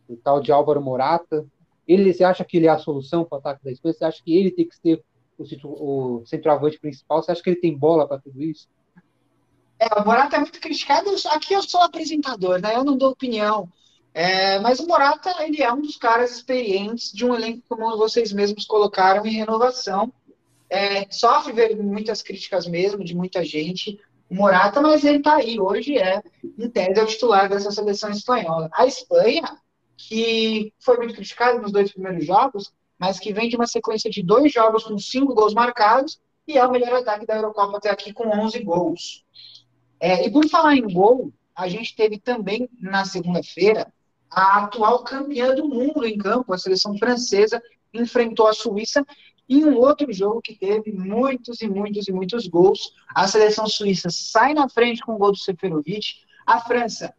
o 0.08 0.16
tal 0.16 0.40
de 0.40 0.50
Álvaro 0.50 0.80
Morata. 0.80 1.46
Ele, 1.86 2.12
você 2.12 2.24
acha 2.24 2.44
que 2.44 2.56
ele 2.56 2.66
é 2.66 2.70
a 2.70 2.78
solução 2.78 3.24
para 3.24 3.36
o 3.36 3.38
ataque 3.38 3.64
da 3.64 3.70
Espanha? 3.70 3.94
Você 3.94 4.04
acha 4.04 4.22
que 4.22 4.36
ele 4.36 4.50
tem 4.50 4.66
que 4.66 4.76
ser 4.76 5.02
o, 5.38 6.18
o 6.20 6.26
centroavante 6.26 6.78
principal? 6.78 7.22
Você 7.22 7.30
acha 7.30 7.42
que 7.42 7.50
ele 7.50 7.60
tem 7.60 7.76
bola 7.76 8.06
para 8.06 8.18
tudo 8.18 8.42
isso? 8.42 8.68
É, 9.78 9.86
o 10.00 10.04
Morata 10.04 10.36
é 10.36 10.40
muito 10.40 10.60
criticado. 10.60 11.10
Aqui 11.30 11.54
eu 11.54 11.62
sou 11.62 11.80
apresentador, 11.80 12.60
né? 12.60 12.74
Eu 12.74 12.84
não 12.84 12.96
dou 12.96 13.10
opinião 13.10 13.68
É, 14.12 14.58
mas 14.58 14.80
o 14.80 14.86
Morata, 14.86 15.32
ele 15.44 15.62
é 15.62 15.72
um 15.72 15.80
dos 15.80 15.96
caras 15.96 16.32
experientes 16.32 17.12
de 17.12 17.24
um 17.24 17.34
elenco, 17.34 17.62
como 17.68 17.96
vocês 17.96 18.32
mesmos 18.32 18.64
colocaram, 18.64 19.24
em 19.24 19.30
renovação. 19.30 20.12
É, 20.68 21.06
sofre 21.10 21.74
muitas 21.76 22.20
críticas 22.20 22.66
mesmo, 22.66 23.04
de 23.04 23.14
muita 23.14 23.44
gente, 23.44 23.98
o 24.28 24.34
Morata, 24.34 24.80
mas 24.80 25.04
ele 25.04 25.18
está 25.18 25.36
aí. 25.36 25.58
Hoje 25.58 25.98
é, 25.98 26.22
em 26.58 26.68
tese, 26.68 27.00
é 27.00 27.02
o 27.02 27.06
titular 27.06 27.48
dessa 27.48 27.70
seleção 27.70 28.10
espanhola. 28.10 28.68
A 28.72 28.86
Espanha, 28.86 29.58
que 29.96 30.72
foi 30.78 30.96
muito 30.98 31.14
criticada 31.14 31.58
nos 31.58 31.72
dois 31.72 31.92
primeiros 31.92 32.26
jogos, 32.26 32.72
mas 32.98 33.18
que 33.18 33.32
vem 33.32 33.48
de 33.48 33.56
uma 33.56 33.66
sequência 33.66 34.10
de 34.10 34.22
dois 34.22 34.52
jogos 34.52 34.84
com 34.84 34.98
cinco 34.98 35.34
gols 35.34 35.54
marcados, 35.54 36.20
e 36.46 36.58
é 36.58 36.66
o 36.66 36.70
melhor 36.70 36.94
ataque 36.94 37.26
da 37.26 37.36
Eurocopa 37.36 37.76
até 37.76 37.90
aqui 37.90 38.12
com 38.12 38.28
11 38.28 38.58
gols. 38.60 39.24
É, 40.00 40.26
e 40.26 40.30
por 40.30 40.48
falar 40.48 40.76
em 40.76 40.92
gol, 40.92 41.32
a 41.54 41.68
gente 41.68 41.94
teve 41.94 42.18
também 42.18 42.68
na 42.80 43.04
segunda-feira 43.04 43.92
a 44.30 44.64
atual 44.64 45.04
campeã 45.04 45.54
do 45.54 45.68
mundo 45.68 46.06
em 46.06 46.16
campo, 46.16 46.52
a 46.52 46.58
seleção 46.58 46.96
francesa, 46.98 47.62
enfrentou 47.92 48.46
a 48.46 48.52
Suíça 48.52 49.04
em 49.48 49.64
um 49.64 49.76
outro 49.76 50.12
jogo 50.12 50.42
que 50.42 50.54
teve 50.54 50.92
muitos 50.92 51.60
e 51.62 51.68
muitos 51.68 52.08
e 52.08 52.12
muitos 52.12 52.46
gols. 52.46 52.92
A 53.14 53.26
seleção 53.26 53.66
suíça 53.66 54.08
sai 54.10 54.54
na 54.54 54.68
frente 54.68 55.02
com 55.02 55.14
o 55.14 55.18
gol 55.18 55.32
do 55.32 55.38
Seferovic. 55.38 56.16
A 56.46 56.60
França 56.60 57.14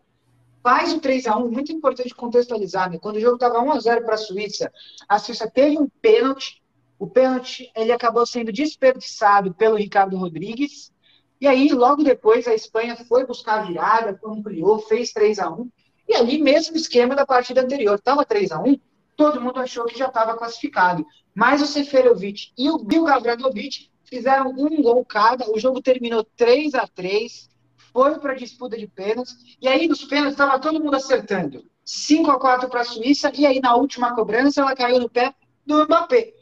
faz 0.61 0.93
o 0.93 0.99
3 0.99 1.27
a 1.27 1.37
1 1.37 1.49
muito 1.49 1.71
importante 1.71 2.13
contextualizar, 2.13 2.91
né? 2.91 2.99
Quando 2.99 3.15
o 3.15 3.19
jogo 3.19 3.35
estava 3.35 3.59
1 3.59 3.71
a 3.71 3.79
0 3.79 4.05
para 4.05 4.15
a 4.15 4.17
Suíça, 4.17 4.71
a 5.07 5.17
Suíça 5.17 5.49
teve 5.49 5.79
um 5.79 5.87
pênalti. 6.01 6.61
O 6.97 7.07
pênalti 7.07 7.71
ele 7.75 7.91
acabou 7.91 8.25
sendo 8.25 8.51
desperdiçado 8.51 9.53
pelo 9.53 9.75
Ricardo 9.75 10.17
Rodrigues. 10.17 10.91
E 11.39 11.47
aí, 11.47 11.69
logo 11.69 12.03
depois, 12.03 12.47
a 12.47 12.53
Espanha 12.53 12.97
foi 13.07 13.25
buscar 13.25 13.59
a 13.59 13.63
virada, 13.63 14.19
ampliou, 14.25 14.79
fez 14.79 15.13
3 15.13 15.39
a 15.39 15.49
1 15.49 15.69
e 16.09 16.15
ali, 16.15 16.41
mesmo 16.41 16.75
esquema 16.75 17.15
da 17.15 17.23
partida 17.23 17.61
anterior, 17.61 17.93
estava 17.93 18.25
3 18.25 18.51
a 18.51 18.59
1 18.59 18.79
todo 19.19 19.41
mundo 19.41 19.59
achou 19.59 19.83
que 19.83 19.99
já 19.99 20.07
estava 20.07 20.37
classificado. 20.37 21.05
Mas 21.35 21.61
o 21.61 21.67
Seferovic 21.67 22.53
e 22.57 22.69
o 22.69 22.77
Bill 22.77 23.03
Gavranovic 23.03 23.89
fizeram 24.05 24.51
um 24.51 24.81
gol 24.81 25.03
cada, 25.03 25.51
o 25.51 25.59
jogo 25.59 25.81
terminou 25.81 26.23
3 26.37 26.73
a 26.73 26.87
3 26.87 27.49
foi 27.91 28.17
para 28.17 28.31
a 28.31 28.35
disputa 28.35 28.77
de 28.77 28.87
pênaltis, 28.87 29.35
e 29.61 29.67
aí 29.67 29.87
nos 29.89 30.05
pênaltis 30.05 30.33
estava 30.33 30.57
todo 30.57 30.81
mundo 30.81 30.95
acertando. 30.95 31.65
5 31.83 32.31
a 32.31 32.39
4 32.39 32.69
para 32.69 32.81
a 32.81 32.85
Suíça, 32.85 33.29
e 33.35 33.45
aí 33.45 33.59
na 33.59 33.75
última 33.75 34.15
cobrança 34.15 34.61
ela 34.61 34.73
caiu 34.73 34.99
no 34.99 35.09
pé 35.09 35.33
do 35.65 35.83
Mbappé. 35.83 36.33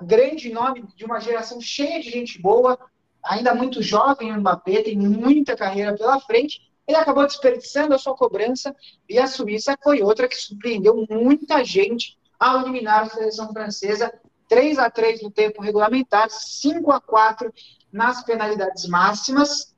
Um 0.00 0.06
grande 0.06 0.52
nome 0.52 0.84
de 0.94 1.04
uma 1.04 1.18
geração 1.18 1.60
cheia 1.60 2.00
de 2.00 2.08
gente 2.08 2.40
boa, 2.40 2.78
ainda 3.24 3.52
muito 3.52 3.82
jovem 3.82 4.30
o 4.30 4.38
Mbappé, 4.38 4.82
tem 4.82 4.96
muita 4.96 5.56
carreira 5.56 5.96
pela 5.96 6.20
frente, 6.20 6.70
ele 6.86 6.96
acabou 6.96 7.26
desperdiçando 7.26 7.94
a 7.94 7.98
sua 7.98 8.14
cobrança 8.14 8.74
e 9.08 9.18
a 9.18 9.26
Suíça 9.26 9.76
foi 9.82 10.02
outra 10.02 10.28
que 10.28 10.36
surpreendeu 10.36 11.06
muita 11.10 11.64
gente 11.64 12.16
ao 12.38 12.60
eliminar 12.60 13.02
a 13.02 13.08
seleção 13.08 13.52
francesa 13.52 14.12
3 14.48 14.78
a 14.78 14.88
3 14.88 15.22
no 15.22 15.30
tempo 15.30 15.62
regulamentar, 15.62 16.28
5 16.30 16.92
a 16.92 17.00
4 17.00 17.52
nas 17.92 18.24
penalidades 18.24 18.86
máximas. 18.86 19.74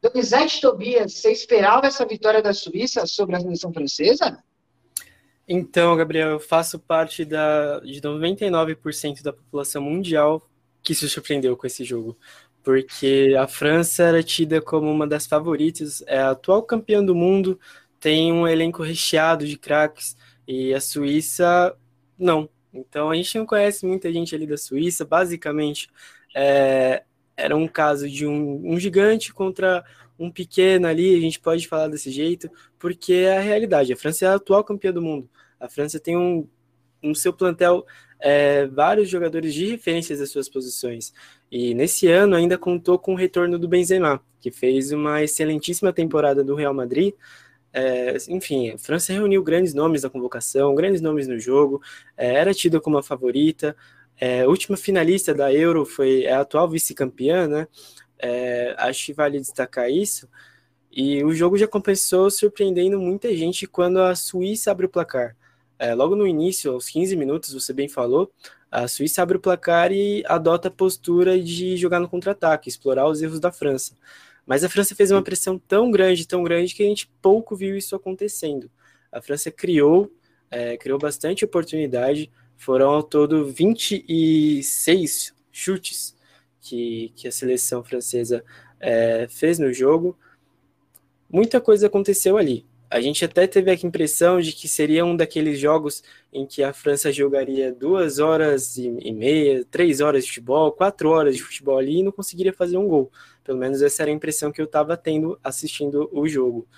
Donizete 0.00 0.60
Tobias, 0.60 1.14
você 1.14 1.32
esperava 1.32 1.86
essa 1.86 2.06
vitória 2.06 2.42
da 2.42 2.52
Suíça 2.52 3.06
sobre 3.06 3.36
a 3.36 3.40
seleção 3.40 3.72
francesa? 3.72 4.38
Então, 5.48 5.96
Gabriel, 5.96 6.30
eu 6.30 6.40
faço 6.40 6.78
parte 6.78 7.24
da, 7.24 7.80
de 7.80 8.00
99% 8.00 9.22
da 9.22 9.32
população 9.32 9.82
mundial 9.82 10.48
que 10.82 10.94
se 10.94 11.08
surpreendeu 11.08 11.56
com 11.56 11.66
esse 11.66 11.84
jogo 11.84 12.16
porque 12.64 13.36
a 13.38 13.46
França 13.46 14.02
era 14.04 14.22
tida 14.22 14.60
como 14.60 14.90
uma 14.90 15.06
das 15.06 15.26
favoritas, 15.26 16.02
é 16.06 16.18
a 16.18 16.30
atual 16.30 16.62
campeã 16.62 17.04
do 17.04 17.14
mundo, 17.14 17.60
tem 18.00 18.32
um 18.32 18.48
elenco 18.48 18.82
recheado 18.82 19.46
de 19.46 19.58
craques, 19.58 20.16
e 20.48 20.74
a 20.74 20.80
Suíça 20.80 21.76
não. 22.18 22.48
Então 22.72 23.10
a 23.10 23.14
gente 23.14 23.38
não 23.38 23.46
conhece 23.46 23.86
muita 23.86 24.12
gente 24.12 24.34
ali 24.34 24.46
da 24.46 24.56
Suíça, 24.56 25.04
basicamente 25.04 25.88
é, 26.34 27.04
era 27.36 27.54
um 27.56 27.68
caso 27.68 28.08
de 28.08 28.26
um, 28.26 28.72
um 28.72 28.80
gigante 28.80 29.32
contra 29.32 29.84
um 30.18 30.30
pequeno 30.30 30.86
ali, 30.86 31.16
a 31.16 31.20
gente 31.20 31.40
pode 31.40 31.68
falar 31.68 31.88
desse 31.88 32.10
jeito, 32.10 32.50
porque 32.78 33.12
é 33.12 33.38
a 33.38 33.40
realidade. 33.40 33.92
A 33.92 33.96
França 33.96 34.24
é 34.24 34.28
a 34.28 34.34
atual 34.34 34.64
campeã 34.64 34.92
do 34.92 35.02
mundo. 35.02 35.28
A 35.60 35.68
França 35.68 36.00
tem 36.00 36.16
um, 36.16 36.48
no 37.04 37.14
seu 37.14 37.32
plantel 37.32 37.84
é, 38.20 38.66
vários 38.66 39.08
jogadores 39.08 39.52
de 39.52 39.66
referências 39.66 40.18
das 40.18 40.30
suas 40.30 40.48
posições. 40.48 41.12
E 41.50 41.74
nesse 41.74 42.08
ano 42.08 42.34
ainda 42.34 42.56
contou 42.56 42.98
com 42.98 43.12
o 43.12 43.16
retorno 43.16 43.58
do 43.58 43.68
Benzema, 43.68 44.20
que 44.40 44.50
fez 44.50 44.92
uma 44.92 45.22
excelentíssima 45.22 45.92
temporada 45.92 46.42
do 46.42 46.54
Real 46.54 46.72
Madrid. 46.72 47.14
É, 47.72 48.16
enfim, 48.28 48.70
a 48.70 48.78
França 48.78 49.12
reuniu 49.12 49.42
grandes 49.42 49.74
nomes 49.74 50.02
na 50.02 50.10
convocação, 50.10 50.74
grandes 50.74 51.00
nomes 51.00 51.28
no 51.28 51.38
jogo, 51.38 51.82
é, 52.16 52.34
era 52.34 52.54
tida 52.54 52.80
como 52.80 52.96
a 52.96 53.02
favorita. 53.02 53.76
É, 54.18 54.46
última 54.46 54.76
finalista 54.76 55.34
da 55.34 55.52
Euro 55.52 55.84
foi 55.84 56.26
a 56.26 56.40
atual 56.40 56.68
vice-campeã, 56.68 57.46
né? 57.46 57.68
É, 58.18 58.74
acho 58.78 59.06
que 59.06 59.12
vale 59.12 59.38
destacar 59.38 59.90
isso. 59.90 60.28
E 60.90 61.22
o 61.24 61.34
jogo 61.34 61.58
já 61.58 61.66
compensou 61.66 62.30
surpreendendo 62.30 62.98
muita 63.00 63.34
gente 63.36 63.66
quando 63.66 64.00
a 64.00 64.14
Suíça 64.14 64.70
abre 64.70 64.86
o 64.86 64.88
placar. 64.88 65.36
É, 65.84 65.94
logo 65.94 66.16
no 66.16 66.26
início, 66.26 66.72
aos 66.72 66.88
15 66.88 67.14
minutos, 67.14 67.52
você 67.52 67.70
bem 67.70 67.90
falou, 67.90 68.32
a 68.70 68.88
Suíça 68.88 69.22
abre 69.22 69.36
o 69.36 69.40
placar 69.40 69.92
e 69.92 70.24
adota 70.26 70.68
a 70.68 70.70
postura 70.70 71.38
de 71.38 71.76
jogar 71.76 72.00
no 72.00 72.08
contra-ataque, 72.08 72.70
explorar 72.70 73.06
os 73.06 73.20
erros 73.20 73.38
da 73.38 73.52
França. 73.52 73.94
Mas 74.46 74.64
a 74.64 74.68
França 74.70 74.94
fez 74.94 75.10
uma 75.10 75.20
pressão 75.20 75.58
tão 75.58 75.90
grande, 75.90 76.26
tão 76.26 76.42
grande, 76.42 76.74
que 76.74 76.82
a 76.82 76.86
gente 76.86 77.06
pouco 77.20 77.54
viu 77.54 77.76
isso 77.76 77.94
acontecendo. 77.94 78.70
A 79.12 79.20
França 79.20 79.50
criou, 79.50 80.10
é, 80.50 80.78
criou 80.78 80.98
bastante 80.98 81.44
oportunidade, 81.44 82.32
foram 82.56 82.88
ao 82.88 83.02
todo 83.02 83.52
26 83.52 85.34
chutes 85.52 86.16
que, 86.62 87.12
que 87.14 87.28
a 87.28 87.32
seleção 87.32 87.84
francesa 87.84 88.42
é, 88.80 89.26
fez 89.28 89.58
no 89.58 89.70
jogo. 89.70 90.18
Muita 91.28 91.60
coisa 91.60 91.88
aconteceu 91.88 92.38
ali. 92.38 92.64
A 92.94 93.00
gente 93.00 93.24
até 93.24 93.44
teve 93.48 93.72
a 93.72 93.74
impressão 93.74 94.40
de 94.40 94.52
que 94.52 94.68
seria 94.68 95.04
um 95.04 95.16
daqueles 95.16 95.58
jogos 95.58 96.00
em 96.32 96.46
que 96.46 96.62
a 96.62 96.72
França 96.72 97.10
jogaria 97.10 97.72
duas 97.72 98.20
horas 98.20 98.76
e 98.76 99.10
meia, 99.10 99.64
três 99.68 100.00
horas 100.00 100.22
de 100.22 100.30
futebol, 100.30 100.70
quatro 100.70 101.08
horas 101.08 101.34
de 101.34 101.42
futebol 101.42 101.76
ali 101.76 101.98
e 101.98 102.02
não 102.04 102.12
conseguiria 102.12 102.52
fazer 102.52 102.76
um 102.76 102.86
gol. 102.86 103.10
Pelo 103.42 103.58
menos 103.58 103.82
essa 103.82 104.04
era 104.04 104.12
a 104.12 104.14
impressão 104.14 104.52
que 104.52 104.60
eu 104.60 104.64
estava 104.66 104.96
tendo 104.96 105.36
assistindo 105.42 106.08
o 106.12 106.28
jogo. 106.28 106.68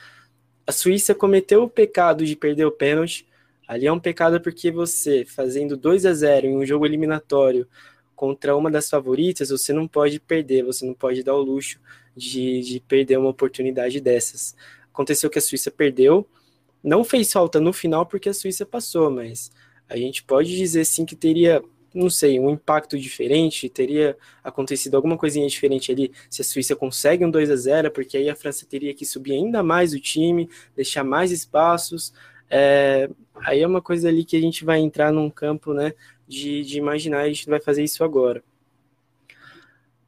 A 0.67 0.73
Suíça 0.73 1.15
cometeu 1.15 1.65
o 1.65 1.69
pecado 1.69 2.25
de 2.25 2.35
perder 2.35 2.65
o 2.65 2.73
pênalti. 2.73 3.29
Ali 3.69 3.87
é 3.87 3.93
um 3.93 4.01
pecado 4.01 4.41
porque 4.41 4.71
você, 4.71 5.23
fazendo 5.27 5.77
2 5.77 6.07
a 6.07 6.15
0 6.15 6.47
em 6.47 6.57
um 6.57 6.65
jogo 6.65 6.87
eliminatório 6.87 7.69
contra 8.15 8.57
uma 8.57 8.71
das 8.71 8.89
favoritas, 8.89 9.51
você 9.51 9.71
não 9.71 9.87
pode 9.87 10.19
perder, 10.19 10.65
você 10.65 10.87
não 10.87 10.95
pode 10.95 11.23
dar 11.23 11.35
o 11.35 11.43
luxo 11.43 11.79
de, 12.17 12.63
de 12.63 12.81
perder 12.81 13.19
uma 13.19 13.29
oportunidade 13.29 14.01
dessas. 14.01 14.57
Aconteceu 14.97 15.29
que 15.29 15.39
a 15.39 15.43
Suíça 15.43 15.71
perdeu, 15.71 16.27
não 16.83 17.05
fez 17.05 17.31
falta 17.31 17.61
no 17.61 17.71
final 17.71 18.07
porque 18.07 18.31
a 18.31 18.35
Suíça 18.35 18.65
passou, 18.65 19.11
mas 19.11 19.51
a 19.87 19.95
gente 19.95 20.23
pode 20.23 20.57
dizer 20.57 20.87
sim 20.87 21.05
que 21.05 21.15
teria, 21.15 21.63
não 21.95 22.09
sei, 22.09 22.41
um 22.41 22.49
impacto 22.49 22.99
diferente, 22.99 23.69
teria 23.69 24.17
acontecido 24.43 24.95
alguma 24.95 25.19
coisinha 25.19 25.47
diferente 25.47 25.93
ali 25.93 26.11
se 26.31 26.41
a 26.41 26.45
Suíça 26.47 26.75
consegue 26.75 27.27
um 27.27 27.31
2 27.31 27.51
a 27.51 27.57
0 27.57 27.91
porque 27.91 28.17
aí 28.17 28.31
a 28.31 28.35
França 28.35 28.65
teria 28.65 28.95
que 28.95 29.05
subir 29.05 29.35
ainda 29.35 29.63
mais 29.63 29.93
o 29.93 30.01
time, 30.01 30.49
deixar 30.75 31.05
mais 31.05 31.31
espaços. 31.31 32.15
É, 32.49 33.11
aí 33.45 33.61
é 33.61 33.67
uma 33.67 33.83
coisa 33.83 34.09
ali 34.09 34.25
que 34.25 34.35
a 34.35 34.41
gente 34.41 34.65
vai 34.65 34.79
entrar 34.79 35.13
num 35.13 35.29
campo, 35.29 35.75
né, 35.75 35.93
de, 36.27 36.65
de 36.65 36.79
imaginar, 36.79 37.21
a 37.21 37.29
gente 37.29 37.51
vai 37.51 37.61
fazer 37.61 37.85
isso 37.85 38.03
agora. 38.03 38.43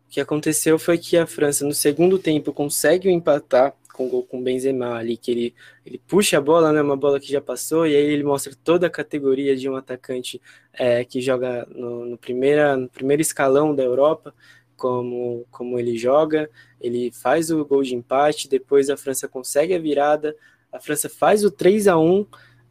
O 0.07 0.11
que 0.11 0.19
aconteceu 0.19 0.79
foi 0.79 0.97
que 0.97 1.19
a 1.19 1.27
França, 1.27 1.67
no 1.67 1.75
segundo 1.75 2.19
tempo, 2.19 2.55
consegue 2.55 3.11
empatar 3.11 3.77
com 3.99 4.09
gol 4.09 4.23
com 4.23 4.41
Benzema 4.41 4.95
ali, 4.95 5.17
que 5.17 5.33
ele, 5.33 5.55
ele 5.85 6.01
puxa 6.07 6.39
a 6.39 6.41
bola, 6.41 6.73
né, 6.73 6.81
uma 6.81 6.97
bola 6.97 7.19
que 7.19 7.29
já 7.29 7.41
passou, 7.41 7.85
e 7.85 7.97
aí 7.97 8.05
ele 8.05 8.23
mostra 8.23 8.55
toda 8.63 8.87
a 8.87 8.91
categoria 8.91 9.57
de 9.57 9.69
um 9.69 9.75
atacante 9.75 10.41
é, 10.73 11.05
que 11.05 11.21
joga 11.21 11.67
no, 11.75 12.05
no, 12.05 12.17
primeira, 12.17 12.77
no 12.77 12.89
primeiro 12.89 13.21
escalão 13.21 13.75
da 13.75 13.83
Europa, 13.83 14.33
como, 14.77 15.45
como 15.51 15.81
ele 15.81 15.99
joga, 15.99 16.49
ele 16.81 17.11
faz 17.11 17.51
o 17.51 17.65
gol 17.65 17.83
de 17.83 17.97
empate, 17.97 18.49
depois 18.49 18.89
a 18.89 18.97
França 18.97 19.27
consegue 19.27 19.75
a 19.75 19.81
virada, 19.81 20.37
a 20.71 20.79
França 20.79 21.09
faz 21.09 21.45
o 21.45 21.51
3 21.51 21.89
a 21.89 21.99
1 21.99 22.25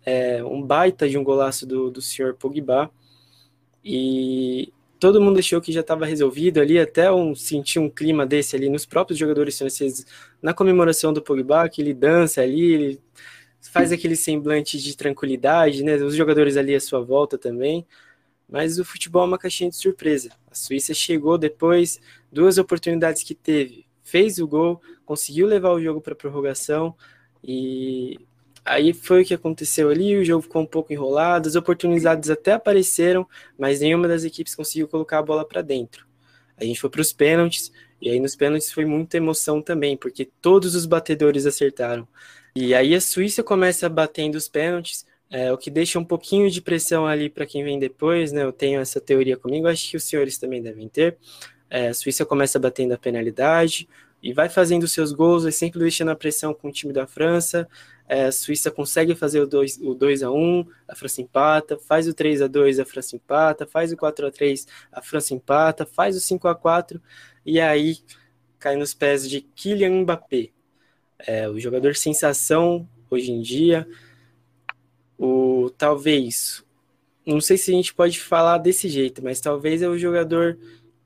é, 0.06 0.42
um 0.46 0.62
baita 0.62 1.10
de 1.10 1.18
um 1.18 1.24
golaço 1.26 1.68
do, 1.68 1.92
do 1.92 2.02
senhor 2.02 2.36
Pogba, 2.36 2.90
e 3.84 4.72
todo 5.00 5.22
mundo 5.22 5.40
achou 5.40 5.62
que 5.62 5.72
já 5.72 5.82
estava 5.82 6.06
resolvido 6.06 6.60
ali, 6.60 6.80
até 6.80 7.12
um, 7.12 7.36
sentir 7.36 7.80
um 7.80 7.90
clima 7.90 8.26
desse 8.26 8.56
ali 8.56 8.70
nos 8.70 8.86
próprios 8.86 9.20
jogadores 9.20 9.58
franceses, 9.58 10.06
na 10.42 10.54
comemoração 10.54 11.14
do 11.14 11.22
Pogba, 11.22 11.68
que 11.70 11.82
ele 11.82 11.94
dança 11.94 12.42
ali, 12.42 12.74
ele 12.74 13.02
faz 13.62 13.92
aquele 13.92 14.16
semblante 14.16 14.78
de 14.78 14.96
tranquilidade, 14.96 15.84
né? 15.84 15.96
Os 15.96 16.16
jogadores 16.16 16.58
ali 16.58 16.76
à 16.76 16.80
sua 16.80 17.02
volta 17.02 17.38
também. 17.38 17.86
Mas 18.50 18.80
o 18.80 18.86
futebol 18.86 19.24
é 19.24 19.26
uma 19.26 19.38
caixinha 19.38 19.70
de 19.70 19.76
surpresa. 19.76 20.30
A 20.50 20.56
Suíça 20.56 20.94
chegou 20.94 21.38
depois, 21.38 22.00
duas 22.32 22.58
oportunidades 22.58 23.24
que 23.24 23.36
teve, 23.36 23.86
fez 24.04 24.40
o 24.40 24.48
gol, 24.48 24.82
conseguiu 25.06 25.48
levar 25.48 25.72
o 25.72 25.82
jogo 25.82 26.00
para 26.00 26.16
prorrogação 26.16 26.96
e 27.44 28.18
aí 28.68 28.94
foi 28.94 29.22
o 29.22 29.26
que 29.26 29.34
aconteceu 29.34 29.90
ali, 29.90 30.18
o 30.18 30.26
jogo 30.26 30.44
ficou 30.44 30.62
um 30.62 30.66
pouco 30.66 30.94
enrolado, 30.94 31.48
as 31.48 31.56
oportunidades 31.56 32.30
até 32.30 32.54
apareceram, 32.54 33.28
mas 33.58 33.80
nenhuma 33.80 34.08
das 34.08 34.24
equipes 34.24 34.56
conseguiu 34.56 34.88
colocar 34.88 35.20
a 35.20 35.24
bola 35.24 35.46
para 35.46 35.62
dentro. 35.62 36.06
A 36.58 36.64
gente 36.64 36.80
foi 36.80 36.90
para 36.90 37.02
os 37.02 37.14
pênaltis, 37.14 37.72
e 38.02 38.10
aí 38.10 38.20
nos 38.20 38.36
pênaltis 38.36 38.72
foi 38.72 38.86
muita 38.86 39.18
emoção 39.18 39.62
também, 39.62 39.96
porque 39.98 40.26
todos 40.42 40.76
os 40.76 40.86
batedores 40.86 41.46
acertaram. 41.46 42.08
E 42.56 42.74
aí 42.74 42.96
a 42.96 43.02
Suíça 43.02 43.44
começa 43.44 43.88
batendo 43.88 44.36
os 44.36 44.48
pênaltis, 44.48 45.06
é, 45.30 45.52
o 45.52 45.58
que 45.58 45.70
deixa 45.70 46.00
um 46.00 46.06
pouquinho 46.06 46.50
de 46.50 46.62
pressão 46.62 47.06
ali 47.06 47.30
para 47.30 47.46
quem 47.46 47.64
vem 47.64 47.78
depois, 47.78 48.32
né? 48.32 48.44
Eu 48.44 48.52
tenho 48.52 48.80
essa 48.80 49.00
teoria 49.02 49.38
comigo, 49.38 49.68
acho 49.68 49.92
que 49.92 49.98
os 49.98 50.04
senhores 50.04 50.38
também 50.38 50.62
devem 50.62 50.88
ter. 50.88 51.18
É, 51.70 51.90
a 51.90 51.94
Suíça 51.94 52.26
começa 52.26 52.58
batendo 52.58 52.94
a 52.94 52.98
penalidade 52.98 53.88
e 54.24 54.34
vai 54.34 54.50
fazendo 54.50 54.88
seus 54.88 55.12
gols, 55.12 55.44
vai 55.44 55.52
sempre 55.52 55.80
deixando 55.80 56.10
a 56.12 56.16
pressão 56.16 56.54
com 56.54 56.70
o 56.70 56.72
time 56.72 56.94
da 56.94 57.06
França. 57.06 57.68
É, 58.08 58.26
a 58.26 58.32
Suíça 58.32 58.72
consegue 58.72 59.14
fazer 59.16 59.42
o 59.42 59.48
2, 59.48 59.80
o 59.82 59.94
2 59.94 60.24
a 60.24 60.32
1 60.32 60.66
a 60.88 60.96
França 60.96 61.22
empata, 61.22 61.78
faz 61.78 62.08
o 62.08 62.14
3 62.14 62.42
a 62.42 62.48
2 62.48 62.80
a 62.80 62.86
França 62.86 63.16
empata, 63.16 63.66
faz 63.68 63.92
o 63.92 63.98
4 63.98 64.28
a 64.28 64.32
3 64.32 64.66
a 64.92 65.02
França 65.02 65.34
empata, 65.34 65.86
faz 65.86 66.16
o 66.16 66.22
5 66.22 66.48
a 66.48 66.56
4 66.56 67.02
e 67.46 67.60
aí 67.60 67.98
cai 68.60 68.76
nos 68.76 68.94
pés 68.94 69.30
de 69.30 69.42
Kylian 69.42 70.02
Mbappé, 70.02 70.50
é, 71.20 71.50
o 71.50 71.60
jogador 71.60 71.96
sensação 71.96 72.88
hoje 73.10 73.32
em 73.32 73.42
dia. 73.42 73.88
O 75.18 75.70
talvez, 75.78 76.64
não 77.26 77.42
sei 77.42 77.58
se 77.58 77.72
a 77.72 77.74
gente 77.74 77.94
pode 77.94 78.20
falar 78.20 78.58
desse 78.60 78.88
jeito, 78.88 79.24
mas 79.24 79.42
talvez 79.42 79.82
é 79.82 79.90
o 79.90 79.98
jogador 79.98 80.58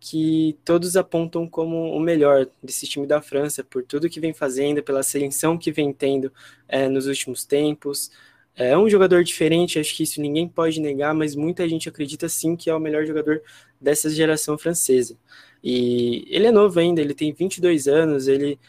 que 0.02 0.58
todos 0.66 0.98
apontam 0.98 1.48
como 1.48 1.92
o 1.96 2.00
melhor 2.00 2.48
desse 2.62 2.88
time 2.88 3.06
da 3.06 3.22
França, 3.22 3.64
por 3.64 3.84
tudo 3.84 4.10
que 4.10 4.20
vem 4.20 4.34
fazendo, 4.34 4.82
pela 4.82 5.04
seleção 5.04 5.60
que 5.60 5.72
vem 5.72 5.94
tendo 5.94 6.34
é, 6.68 6.90
nos 6.90 7.06
últimos 7.06 7.46
tempos. 7.46 8.12
É 8.56 8.76
um 8.76 8.90
jogador 8.90 9.24
diferente, 9.24 9.78
acho 9.78 9.96
que 9.96 10.02
isso 10.02 10.20
ninguém 10.20 10.48
pode 10.48 10.82
negar, 10.82 11.14
mas 11.14 11.36
muita 11.36 11.70
gente 11.70 11.88
acredita 11.88 12.28
sim 12.28 12.56
que 12.56 12.68
é 12.68 12.74
o 12.74 12.80
melhor 12.80 13.06
jogador 13.06 13.44
dessa 13.80 14.10
geração 14.10 14.58
francesa. 14.58 15.16
E 15.64 16.26
ele 16.28 16.48
é 16.48 16.52
novo 16.52 16.80
ainda, 16.80 17.00
ele 17.00 17.14
tem 17.14 17.32
22 17.32 17.88
anos, 17.88 18.28
ele 18.28 18.60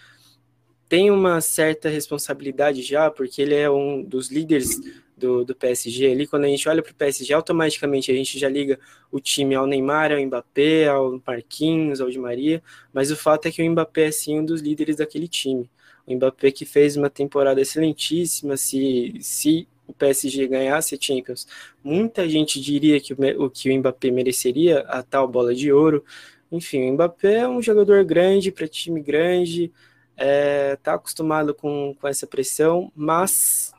tem 0.86 1.10
uma 1.10 1.40
certa 1.40 1.88
responsabilidade 1.88 2.82
já, 2.82 3.10
porque 3.10 3.40
ele 3.40 3.54
é 3.54 3.70
um 3.70 4.02
dos 4.02 4.30
líderes 4.30 4.78
do, 5.22 5.44
do 5.44 5.54
PSG 5.54 6.10
ali, 6.10 6.26
quando 6.26 6.44
a 6.44 6.48
gente 6.48 6.68
olha 6.68 6.82
para 6.82 6.90
o 6.90 6.94
PSG, 6.94 7.32
automaticamente 7.32 8.10
a 8.10 8.14
gente 8.14 8.38
já 8.38 8.48
liga 8.48 8.78
o 9.10 9.20
time 9.20 9.54
ao 9.54 9.66
Neymar, 9.66 10.10
ao 10.10 10.20
Mbappé, 10.20 10.88
ao 10.88 11.22
Marquinhos, 11.24 12.00
ao 12.00 12.10
Di 12.10 12.18
Maria, 12.18 12.60
mas 12.92 13.12
o 13.12 13.16
fato 13.16 13.46
é 13.46 13.52
que 13.52 13.62
o 13.62 13.70
Mbappé 13.70 14.06
é 14.06 14.10
sim 14.10 14.40
um 14.40 14.44
dos 14.44 14.60
líderes 14.60 14.96
daquele 14.96 15.28
time. 15.28 15.70
O 16.04 16.12
Mbappé 16.14 16.50
que 16.50 16.64
fez 16.64 16.96
uma 16.96 17.08
temporada 17.08 17.60
excelentíssima, 17.60 18.56
se, 18.56 19.14
se 19.20 19.68
o 19.86 19.92
PSG 19.92 20.48
ganhasse 20.48 20.96
a 20.96 20.98
Champions, 21.00 21.46
muita 21.84 22.28
gente 22.28 22.60
diria 22.60 23.00
que 23.00 23.14
o, 23.14 23.48
que 23.48 23.70
o 23.70 23.78
Mbappé 23.78 24.10
mereceria 24.10 24.80
a 24.80 25.04
tal 25.04 25.28
bola 25.28 25.54
de 25.54 25.72
ouro. 25.72 26.04
Enfim, 26.50 26.90
o 26.90 26.92
Mbappé 26.94 27.34
é 27.36 27.48
um 27.48 27.62
jogador 27.62 28.04
grande 28.04 28.50
para 28.50 28.66
time 28.66 29.00
grande, 29.00 29.72
está 30.16 30.24
é, 30.24 30.76
tá 30.76 30.94
acostumado 30.94 31.54
com, 31.54 31.94
com 32.00 32.08
essa 32.08 32.26
pressão, 32.26 32.90
mas, 32.96 33.72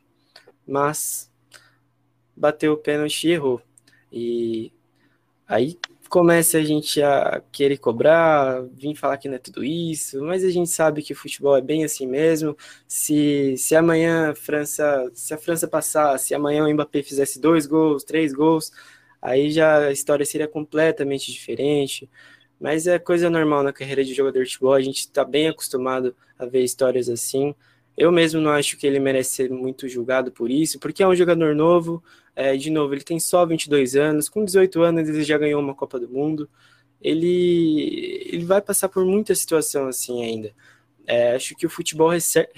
mas 0.66 1.33
bateu 2.36 2.74
o 2.74 2.78
pênalti 2.78 3.28
e 3.28 3.32
errou. 3.32 3.62
E 4.12 4.72
aí 5.48 5.78
começa 6.14 6.60
a 6.60 6.64
gente 6.64 7.02
a 7.02 7.42
querer 7.52 7.78
cobrar, 7.78 8.62
vir 8.74 8.96
falar 8.96 9.18
que 9.18 9.28
não 9.28 9.34
é 9.36 9.40
tudo 9.40 9.64
isso, 9.64 10.24
mas 10.24 10.44
a 10.44 10.52
gente 10.52 10.70
sabe 10.70 11.02
que 11.02 11.14
o 11.14 11.16
futebol 11.16 11.58
é 11.58 11.62
bem 11.62 11.84
assim 11.84 12.06
mesmo. 12.06 12.56
Se, 12.88 13.56
se 13.58 13.76
amanhã 13.76 14.30
a 14.30 14.36
França, 14.36 15.10
se 15.16 15.34
a 15.34 15.40
França 15.40 15.68
passar, 15.68 16.16
se 16.20 16.36
amanhã 16.36 16.64
o 16.66 16.72
Mbappé 16.72 17.02
fizesse 17.02 17.40
dois 17.40 17.66
gols, 17.66 18.04
três 18.04 18.32
gols, 18.32 18.72
aí 19.20 19.50
já 19.50 19.88
a 19.88 19.92
história 19.92 20.24
seria 20.24 20.48
completamente 20.48 21.32
diferente. 21.32 22.08
Mas 22.60 22.86
é 22.86 23.00
coisa 23.00 23.28
normal 23.28 23.64
na 23.64 23.74
carreira 23.74 24.04
de 24.06 24.14
jogador 24.14 24.44
de 24.44 24.52
futebol, 24.52 24.74
a 24.74 24.82
gente 24.82 25.00
está 25.00 25.26
bem 25.26 25.50
acostumado 25.50 26.16
a 26.38 26.46
ver 26.46 26.64
histórias 26.64 27.10
assim. 27.10 27.56
Eu 27.98 28.12
mesmo 28.12 28.40
não 28.40 28.52
acho 28.52 28.78
que 28.78 28.86
ele 28.86 29.00
merece 29.00 29.32
ser 29.34 29.50
muito 29.50 29.88
julgado 29.88 30.32
por 30.32 30.52
isso, 30.52 30.80
porque 30.80 31.02
é 31.02 31.08
um 31.08 31.16
jogador 31.16 31.56
novo. 31.56 32.04
É, 32.36 32.56
de 32.58 32.70
novo, 32.72 32.94
ele 32.94 33.04
tem 33.04 33.20
só 33.20 33.46
22 33.46 33.96
anos, 33.96 34.28
com 34.30 34.44
18 34.44 34.82
anos 34.82 35.08
ele 35.08 35.24
já 35.24 35.38
ganhou 35.38 35.62
uma 35.62 35.76
Copa 35.76 36.00
do 36.00 36.10
Mundo. 36.10 36.50
Ele, 37.02 38.28
ele 38.32 38.46
vai 38.46 38.62
passar 38.62 38.90
por 38.90 39.06
muita 39.06 39.36
situação 39.36 39.88
assim 39.88 40.24
ainda. 40.24 40.54
É, 41.06 41.36
acho 41.36 41.56
que 41.56 41.66
o 41.66 41.70
futebol 41.70 42.10
reserva, 42.10 42.50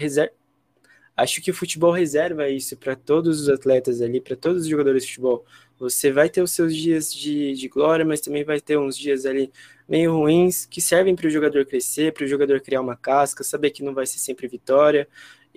acho 1.17 1.41
que 1.41 1.51
o 1.51 1.53
futebol 1.53 1.91
reserva 1.91 2.49
isso 2.49 2.77
para 2.77 2.95
todos 2.95 3.41
os 3.41 3.49
atletas 3.49 4.01
ali, 4.01 4.21
para 4.21 4.35
todos 4.35 4.63
os 4.63 4.67
jogadores 4.67 5.03
de 5.03 5.09
futebol. 5.09 5.45
Você 5.77 6.11
vai 6.11 6.29
ter 6.29 6.41
os 6.41 6.51
seus 6.51 6.75
dias 6.75 7.13
de, 7.13 7.53
de 7.53 7.67
glória, 7.67 8.05
mas 8.05 8.21
também 8.21 8.43
vai 8.43 8.61
ter 8.61 8.77
uns 8.77 8.97
dias 8.97 9.25
ali 9.25 9.51
meio 9.87 10.13
ruins 10.13 10.65
que 10.65 10.79
servem 10.81 11.15
para 11.15 11.27
o 11.27 11.29
jogador 11.29 11.65
crescer, 11.65 12.13
para 12.13 12.23
o 12.23 12.27
jogador 12.27 12.61
criar 12.61 12.81
uma 12.81 12.95
casca, 12.95 13.43
saber 13.43 13.71
que 13.71 13.83
não 13.83 13.93
vai 13.93 14.05
ser 14.05 14.19
sempre 14.19 14.47
vitória. 14.47 15.07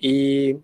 E 0.01 0.57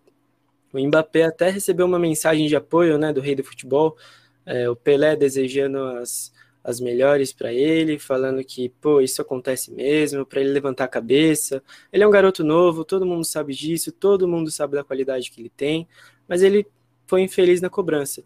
o 0.75 0.87
Mbappé 0.87 1.23
até 1.23 1.49
recebeu 1.49 1.85
uma 1.85 1.99
mensagem 1.99 2.47
de 2.47 2.55
apoio 2.55 2.97
né, 2.97 3.13
do 3.13 3.21
rei 3.21 3.35
do 3.35 3.43
futebol, 3.43 3.97
é, 4.45 4.69
o 4.69 4.75
Pelé 4.75 5.15
desejando 5.15 5.79
as, 5.79 6.33
as 6.63 6.79
melhores 6.79 7.31
para 7.31 7.53
ele, 7.53 7.99
falando 7.99 8.43
que, 8.43 8.69
pô, 8.69 8.99
isso 8.99 9.21
acontece 9.21 9.71
mesmo, 9.71 10.25
para 10.25 10.41
ele 10.41 10.51
levantar 10.51 10.85
a 10.85 10.87
cabeça. 10.87 11.63
Ele 11.93 12.03
é 12.03 12.07
um 12.07 12.11
garoto 12.11 12.43
novo, 12.43 12.83
todo 12.83 13.05
mundo 13.05 13.23
sabe 13.23 13.53
disso, 13.53 13.91
todo 13.91 14.27
mundo 14.27 14.51
sabe 14.51 14.75
da 14.75 14.83
qualidade 14.83 15.31
que 15.31 15.41
ele 15.41 15.49
tem, 15.49 15.87
mas 16.27 16.41
ele 16.41 16.67
foi 17.07 17.21
infeliz 17.21 17.61
na 17.61 17.69
cobrança. 17.69 18.23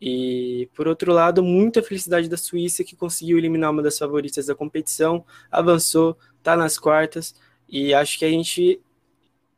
E, 0.00 0.68
por 0.74 0.88
outro 0.88 1.12
lado, 1.12 1.42
muita 1.42 1.82
felicidade 1.82 2.28
da 2.28 2.36
Suíça, 2.36 2.82
que 2.82 2.96
conseguiu 2.96 3.38
eliminar 3.38 3.70
uma 3.70 3.82
das 3.82 3.98
favoritas 3.98 4.46
da 4.46 4.54
competição, 4.54 5.24
avançou, 5.50 6.16
está 6.38 6.56
nas 6.56 6.78
quartas, 6.78 7.34
e 7.68 7.94
acho 7.94 8.18
que 8.18 8.24
a 8.24 8.30
gente 8.30 8.80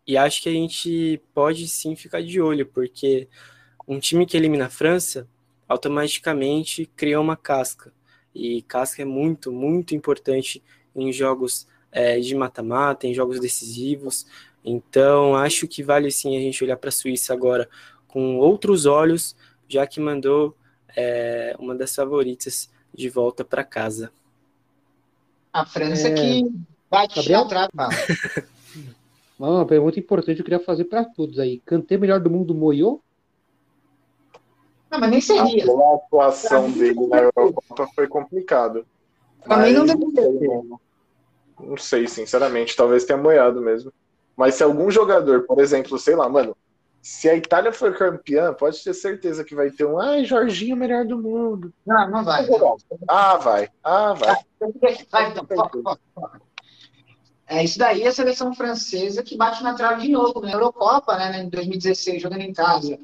e 0.07 0.17
acho 0.17 0.43
que 0.43 0.49
a 0.49 0.53
gente 0.53 1.21
pode 1.33 1.67
sim 1.69 1.97
ficar 1.97 2.23
de 2.23 2.41
olho, 2.41 2.67
porque 2.67 3.29
um 3.87 3.99
time 3.99 4.27
que 4.27 4.37
elimina 4.37 4.67
a 4.67 4.71
França 4.71 5.29
automaticamente 5.69 6.87
cria 6.97 7.21
uma 7.21 7.37
casca. 7.37 7.93
E 8.35 8.63
casca 8.63 9.03
é 9.03 9.05
muito, 9.05 9.53
muito 9.53 9.95
importante 9.95 10.63
em 10.95 11.13
jogos 11.13 11.67
é, 11.91 12.19
de 12.19 12.35
mata-mata, 12.35 13.07
em 13.07 13.15
jogos 13.15 13.41
decisivos. 13.41 14.27
Então, 14.65 15.37
acho 15.37 15.69
que 15.69 15.83
vale 15.83 16.11
sim 16.11 16.37
a 16.37 16.41
gente 16.41 16.63
olhar 16.63 16.77
para 16.77 16.89
a 16.89 16.93
Suíça 16.93 17.33
agora 17.33 17.69
com 18.07 18.39
outros 18.39 18.87
olhos 18.87 19.37
já 19.69 19.87
que 19.87 20.01
mandou 20.01 20.57
é, 20.97 21.55
uma 21.59 21.75
das 21.75 21.95
favoritas 21.95 22.71
de 22.95 23.09
volta 23.09 23.45
para 23.45 23.65
casa. 23.65 24.13
A 25.53 25.65
França 25.65 26.09
é... 26.09 26.15
que 26.15 26.51
bate 26.91 27.17
Gabriel? 27.17 27.43
a 27.43 27.49
trave. 27.49 27.73
Uma 29.39 29.67
pergunta 29.67 29.99
importante 29.99 30.39
eu 30.39 30.45
queria 30.45 30.61
fazer 30.61 30.85
para 30.85 31.05
todos 31.05 31.39
aí. 31.39 31.61
Cantei 31.65 31.99
melhor 31.99 32.21
do 32.21 32.31
mundo 32.31 32.55
Moiô? 32.55 33.01
Não, 34.91 35.01
mas 35.01 35.11
nem 35.11 35.21
seria. 35.21 35.65
A 35.65 35.95
atuação 35.97 36.71
dele 36.71 37.07
na 37.09 37.19
Europa 37.19 37.89
foi 37.95 38.07
complicado. 38.07 38.87
Também 39.43 39.73
não 39.73 39.85
deveria 39.85 40.63
Não 41.61 41.77
sei, 41.77 42.07
sinceramente. 42.07 42.77
Talvez 42.77 43.05
tenha 43.05 43.19
moiado 43.19 43.61
mesmo. 43.61 43.93
Mas 44.37 44.55
se 44.55 44.63
algum 44.63 44.91
jogador, 44.91 45.43
por 45.43 45.61
exemplo, 45.61 45.99
sei 45.99 46.15
lá, 46.15 46.29
mano, 46.29 46.57
se 47.03 47.29
a 47.29 47.37
Itália 47.37 47.73
for 47.73 47.97
campeã, 47.97 48.55
pode 48.55 48.83
ter 48.83 48.95
certeza 48.95 49.45
que 49.45 49.55
vai 49.55 49.71
ter 49.71 49.85
um 49.85 49.99
ai, 49.99 50.25
Jorginho 50.25 50.77
melhor 50.77 51.05
do 51.05 51.19
mundo. 51.19 51.73
Não, 51.85 52.11
não 52.11 52.25
vai. 52.25 52.47
Ah, 53.09 53.37
vai. 53.37 53.69
Ah, 53.83 54.15
vai. 54.15 54.37
vai 55.11 55.31
então. 55.31 55.47
É 57.47 57.63
isso 57.63 57.79
daí, 57.79 58.07
a 58.07 58.13
seleção 58.13 58.55
francesa 58.55 59.23
que 59.23 59.37
bate 59.37 59.63
na 59.63 59.75
trave 59.75 60.03
de 60.03 60.09
novo 60.09 60.41
na 60.41 60.53
Eurocopa, 60.53 61.17
né, 61.17 61.43
em 61.43 61.49
2016, 61.49 62.23
jogando 62.23 62.41
em 62.41 62.53
casa. 62.53 62.99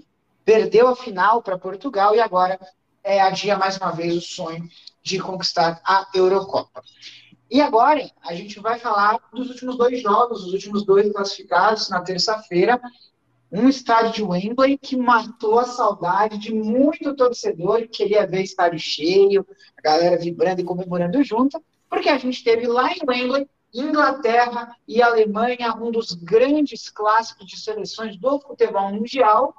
Perdeu 0.44 0.88
a 0.88 0.96
final 0.96 1.42
para 1.42 1.58
Portugal 1.58 2.14
e 2.14 2.20
agora 2.20 2.58
é, 3.04 3.20
adia 3.20 3.58
mais 3.58 3.76
uma 3.76 3.90
vez 3.90 4.16
o 4.16 4.20
sonho 4.20 4.66
de 5.02 5.18
conquistar 5.18 5.80
a 5.84 6.08
Eurocopa. 6.14 6.82
E 7.50 7.60
agora 7.60 8.10
a 8.22 8.34
gente 8.34 8.60
vai 8.60 8.78
falar 8.78 9.18
dos 9.32 9.50
últimos 9.50 9.76
dois 9.76 10.00
jogos, 10.00 10.44
os 10.44 10.52
últimos 10.52 10.84
dois 10.84 11.12
classificados 11.12 11.90
na 11.90 12.00
terça-feira 12.00 12.80
um 13.52 13.68
estádio 13.68 14.12
de 14.12 14.22
Wembley 14.22 14.78
que 14.78 14.96
matou 14.96 15.58
a 15.58 15.64
saudade 15.64 16.38
de 16.38 16.54
muito 16.54 17.14
torcedor 17.16 17.80
que 17.82 17.88
queria 17.88 18.26
ver 18.26 18.42
estádio 18.42 18.78
cheio, 18.78 19.46
a 19.76 19.82
galera 19.82 20.16
vibrando 20.16 20.60
e 20.60 20.64
comemorando 20.64 21.22
junto, 21.24 21.62
porque 21.88 22.08
a 22.08 22.16
gente 22.16 22.44
teve 22.44 22.66
lá 22.68 22.92
em 22.92 23.00
Wembley 23.06 23.48
Inglaterra 23.72 24.74
e 24.86 25.02
Alemanha, 25.02 25.74
um 25.74 25.90
dos 25.90 26.12
grandes 26.12 26.88
clássicos 26.88 27.46
de 27.46 27.58
seleções 27.58 28.16
do 28.16 28.40
futebol 28.40 28.90
mundial. 28.92 29.54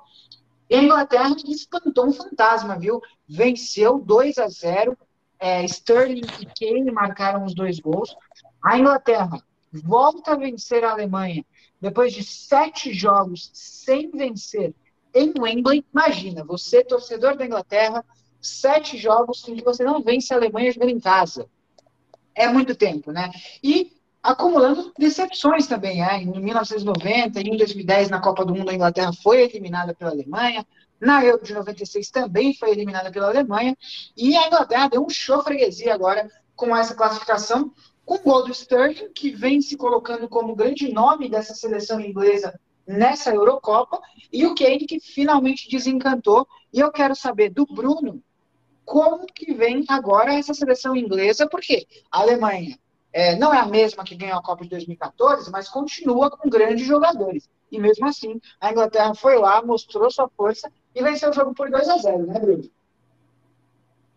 Inglaterra 0.70 1.36
espantou 1.48 2.08
um 2.08 2.14
fantasma, 2.14 2.78
viu? 2.78 3.02
Venceu 3.28 4.00
2 4.00 4.38
a 4.38 4.48
0. 4.48 4.98
É, 5.40 5.64
Sterling 5.66 6.22
e 6.40 6.46
Kane 6.46 6.92
marcaram 6.92 7.46
os 7.46 7.56
dois 7.56 7.80
gols. 7.80 8.16
A 8.64 8.78
Inglaterra 8.78 9.42
volta 9.72 10.34
a 10.34 10.36
vencer 10.36 10.84
a 10.84 10.92
Alemanha 10.92 11.44
depois 11.80 12.14
de 12.14 12.24
sete 12.24 12.94
jogos 12.94 13.50
sem 13.54 14.12
vencer 14.12 14.74
em 15.14 15.34
Wembley. 15.38 15.84
Imagina, 15.92 16.44
você, 16.44 16.84
torcedor 16.84 17.36
da 17.36 17.46
Inglaterra, 17.46 18.06
sete 18.40 18.98
jogos 18.98 19.48
em 19.48 19.56
que 19.56 19.64
você 19.64 19.84
não 19.84 20.02
vence 20.02 20.34
a 20.34 20.38
Alemanha 20.38 20.72
jogando 20.72 20.90
em 20.90 21.00
casa. 21.00 21.48
É 22.36 22.48
muito 22.48 22.76
tempo, 22.76 23.12
né? 23.12 23.32
E 23.64 23.92
acumulando 24.22 24.92
decepções 24.98 25.68
também. 25.68 26.04
É? 26.04 26.18
Em 26.18 26.28
1990 26.28 27.40
e 27.40 27.44
em 27.44 27.58
2010, 27.58 28.10
na 28.10 28.22
Copa 28.22 28.46
do 28.46 28.54
Mundo, 28.54 28.70
a 28.70 28.74
Inglaterra 28.74 29.12
foi 29.14 29.42
eliminada 29.42 29.94
pela 29.94 30.12
Alemanha. 30.12 30.66
Na 31.00 31.26
Euro 31.26 31.44
de 31.44 31.54
96 31.54 32.12
também 32.12 32.54
foi 32.54 32.72
eliminada 32.72 33.12
pela 33.12 33.28
Alemanha. 33.28 33.76
E 34.16 34.36
a 34.38 34.48
Inglaterra 34.48 34.90
deu 34.90 35.04
um 35.04 35.10
show 35.10 35.42
freguesia 35.44 35.94
agora 35.94 36.30
com 36.56 36.76
essa 36.76 36.94
classificação, 36.94 37.74
com 38.06 38.16
o 38.16 38.22
gol 38.22 38.44
do 38.44 38.52
Sterling, 38.52 39.12
que 39.14 39.32
vem 39.32 39.62
se 39.62 39.76
colocando 39.76 40.30
como 40.30 40.56
grande 40.56 40.92
nome 40.92 41.28
dessa 41.28 41.56
seleção 41.56 42.00
inglesa 42.00 42.60
nessa 42.86 43.34
Eurocopa, 43.34 44.00
e 44.32 44.46
o 44.46 44.54
Kane 44.54 44.86
que 44.86 45.00
finalmente 45.00 45.70
desencantou. 45.70 46.48
E 46.72 46.80
eu 46.80 46.92
quero 46.92 47.16
saber 47.16 47.50
do 47.50 47.66
Bruno 47.66 48.22
como 48.86 49.26
que 49.26 49.54
vem 49.54 49.86
agora 49.88 50.34
essa 50.34 50.54
seleção 50.54 50.96
inglesa, 50.96 51.48
porque 51.48 51.88
a 52.12 52.20
Alemanha 52.20 52.78
é, 53.14 53.36
não 53.36 53.54
é 53.54 53.60
a 53.60 53.66
mesma 53.66 54.04
que 54.04 54.16
ganhou 54.16 54.38
a 54.38 54.44
Copa 54.44 54.64
de 54.64 54.70
2014, 54.70 55.52
mas 55.52 55.68
continua 55.68 56.30
com 56.30 56.50
grandes 56.50 56.86
jogadores. 56.86 57.50
E 57.72 57.80
mesmo 57.80 58.06
assim, 58.08 58.40
a 58.60 58.72
Inglaterra 58.72 59.14
foi 59.14 59.38
lá, 59.38 59.62
mostrou 59.62 60.10
sua 60.10 60.30
força 60.30 60.72
e 60.94 61.02
venceu 61.02 61.30
o 61.30 61.34
jogo 61.34 61.54
por 61.54 61.70
2 61.70 61.90
a 61.90 61.98
0 61.98 62.28
né, 62.28 62.40
Bruno? 62.40 62.70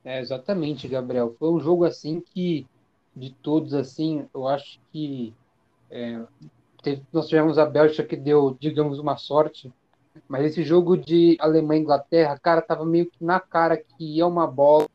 É, 0.05 0.21
exatamente, 0.21 0.87
Gabriel. 0.87 1.35
Foi 1.39 1.51
um 1.51 1.61
jogo 1.61 1.85
assim 1.85 2.21
que, 2.21 2.67
de 3.17 3.31
todos, 3.31 3.75
assim, 3.75 4.29
eu 4.35 4.47
acho 4.47 4.79
que 4.93 5.35
é, 5.91 6.21
teve, 6.83 7.03
nós 7.13 7.29
tivemos 7.29 7.59
a 7.59 7.65
Bélgica 7.65 8.05
que 8.05 8.17
deu, 8.17 8.57
digamos, 8.61 8.99
uma 8.99 9.17
sorte, 9.17 9.73
mas 10.29 10.45
esse 10.45 10.63
jogo 10.63 10.97
de 10.97 11.37
Alemanha 11.41 11.81
e 11.81 11.83
Inglaterra, 11.83 12.39
cara, 12.39 12.61
tava 12.61 12.85
meio 12.85 13.07
que 13.07 13.25
na 13.25 13.41
cara 13.41 13.77
que 13.77 14.05
ia 14.05 14.27
uma 14.27 14.47
bola 14.47 14.89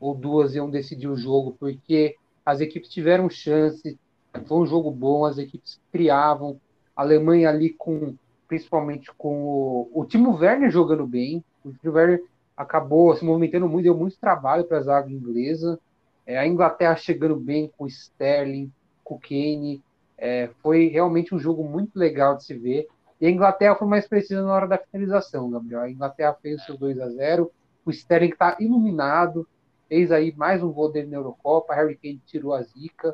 ou 0.00 0.14
duas 0.14 0.54
iam 0.54 0.70
decidir 0.70 1.08
o 1.08 1.16
jogo, 1.16 1.54
porque 1.60 2.16
as 2.44 2.60
equipes 2.60 2.90
tiveram 2.90 3.28
chance, 3.28 3.98
foi 4.46 4.58
um 4.58 4.66
jogo 4.66 4.90
bom, 4.90 5.24
as 5.24 5.38
equipes 5.38 5.80
criavam, 5.92 6.60
a 6.96 7.02
Alemanha 7.02 7.48
ali 7.48 7.70
com, 7.70 8.14
principalmente 8.46 9.10
com 9.16 9.42
o, 9.42 9.90
o 9.92 10.04
Timo 10.04 10.36
Werner 10.36 10.70
jogando 10.70 11.06
bem, 11.06 11.44
o 11.64 11.72
Timo 11.72 11.94
Werner 11.94 12.22
acabou 12.56 13.14
se 13.16 13.24
movimentando 13.24 13.68
muito, 13.68 13.84
deu 13.84 13.96
muito 13.96 14.18
trabalho 14.18 14.64
para 14.64 14.78
a 14.78 14.82
zaga 14.82 15.10
inglesa, 15.10 15.78
é, 16.26 16.38
a 16.38 16.46
Inglaterra 16.46 16.96
chegando 16.96 17.36
bem 17.36 17.70
com 17.76 17.84
o 17.84 17.88
Sterling, 17.88 18.70
com 19.02 19.14
o 19.14 19.20
Kane, 19.20 19.82
é, 20.16 20.50
foi 20.62 20.88
realmente 20.88 21.34
um 21.34 21.38
jogo 21.38 21.64
muito 21.64 21.98
legal 21.98 22.36
de 22.36 22.44
se 22.44 22.54
ver, 22.54 22.86
e 23.20 23.26
a 23.26 23.30
Inglaterra 23.30 23.74
foi 23.74 23.86
mais 23.86 24.06
precisa 24.06 24.42
na 24.42 24.52
hora 24.52 24.66
da 24.66 24.78
finalização, 24.78 25.50
Gabriel. 25.50 25.80
A 25.80 25.90
Inglaterra 25.90 26.36
fez 26.40 26.62
o 26.62 26.64
seu 26.64 26.76
2 26.78 26.98
a 27.00 27.08
0 27.10 27.50
o 27.84 27.90
Sterling 27.90 28.30
está 28.30 28.56
iluminado, 28.60 29.46
fez 29.90 30.12
aí 30.12 30.32
mais 30.36 30.62
um 30.62 30.72
gol 30.72 30.92
dele 30.92 31.08
na 31.08 31.16
Eurocopa, 31.16 31.74
Harry 31.74 31.96
Kane 31.96 32.22
tirou 32.24 32.54
a 32.54 32.62
zica. 32.62 33.12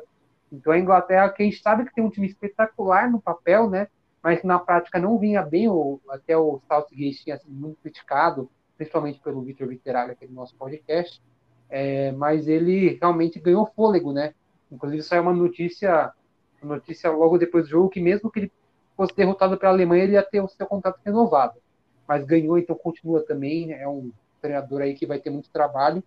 Então 0.51 0.71
a 0.71 0.77
Inglaterra, 0.77 1.27
que 1.29 1.41
a 1.41 1.45
gente 1.45 1.59
sabe 1.59 1.83
que 1.83 1.93
tem 1.93 2.03
um 2.03 2.09
time 2.09 2.27
espetacular 2.27 3.11
no 3.11 3.19
papel, 3.19 3.67
né? 3.67 3.87
Mas 4.21 4.43
na 4.43 4.59
prática 4.59 4.99
não 4.99 5.17
vinha 5.17 5.41
bem, 5.41 5.67
ou 5.67 5.99
até 6.07 6.37
o 6.37 6.61
Southgate 6.67 7.23
tinha 7.23 7.37
sido 7.37 7.51
muito 7.51 7.81
criticado, 7.81 8.47
principalmente 8.77 9.19
pelo 9.19 9.41
Vitor 9.41 9.67
Viteralha 9.67 10.11
aqui 10.11 10.27
no 10.27 10.35
nosso 10.35 10.55
podcast. 10.55 11.19
É, 11.67 12.11
mas 12.11 12.47
ele 12.47 12.99
realmente 13.01 13.39
ganhou 13.39 13.65
fôlego, 13.75 14.13
né? 14.13 14.35
Inclusive 14.71 15.01
saiu 15.01 15.23
uma 15.23 15.33
notícia, 15.33 16.13
uma 16.61 16.75
notícia 16.75 17.09
logo 17.09 17.39
depois 17.39 17.63
do 17.65 17.71
jogo 17.71 17.89
que 17.89 17.99
mesmo 17.99 18.29
que 18.29 18.39
ele 18.41 18.51
fosse 18.95 19.15
derrotado 19.15 19.57
pela 19.57 19.71
Alemanha, 19.71 20.03
ele 20.03 20.13
ia 20.13 20.23
ter 20.23 20.41
o 20.41 20.47
seu 20.47 20.67
contrato 20.67 20.99
renovado. 21.03 21.59
Mas 22.07 22.23
ganhou, 22.23 22.59
então 22.59 22.75
continua 22.75 23.25
também. 23.25 23.73
É 23.73 23.87
um 23.87 24.11
treinador 24.39 24.81
aí 24.81 24.93
que 24.93 25.07
vai 25.07 25.19
ter 25.19 25.31
muito 25.31 25.49
trabalho. 25.49 26.03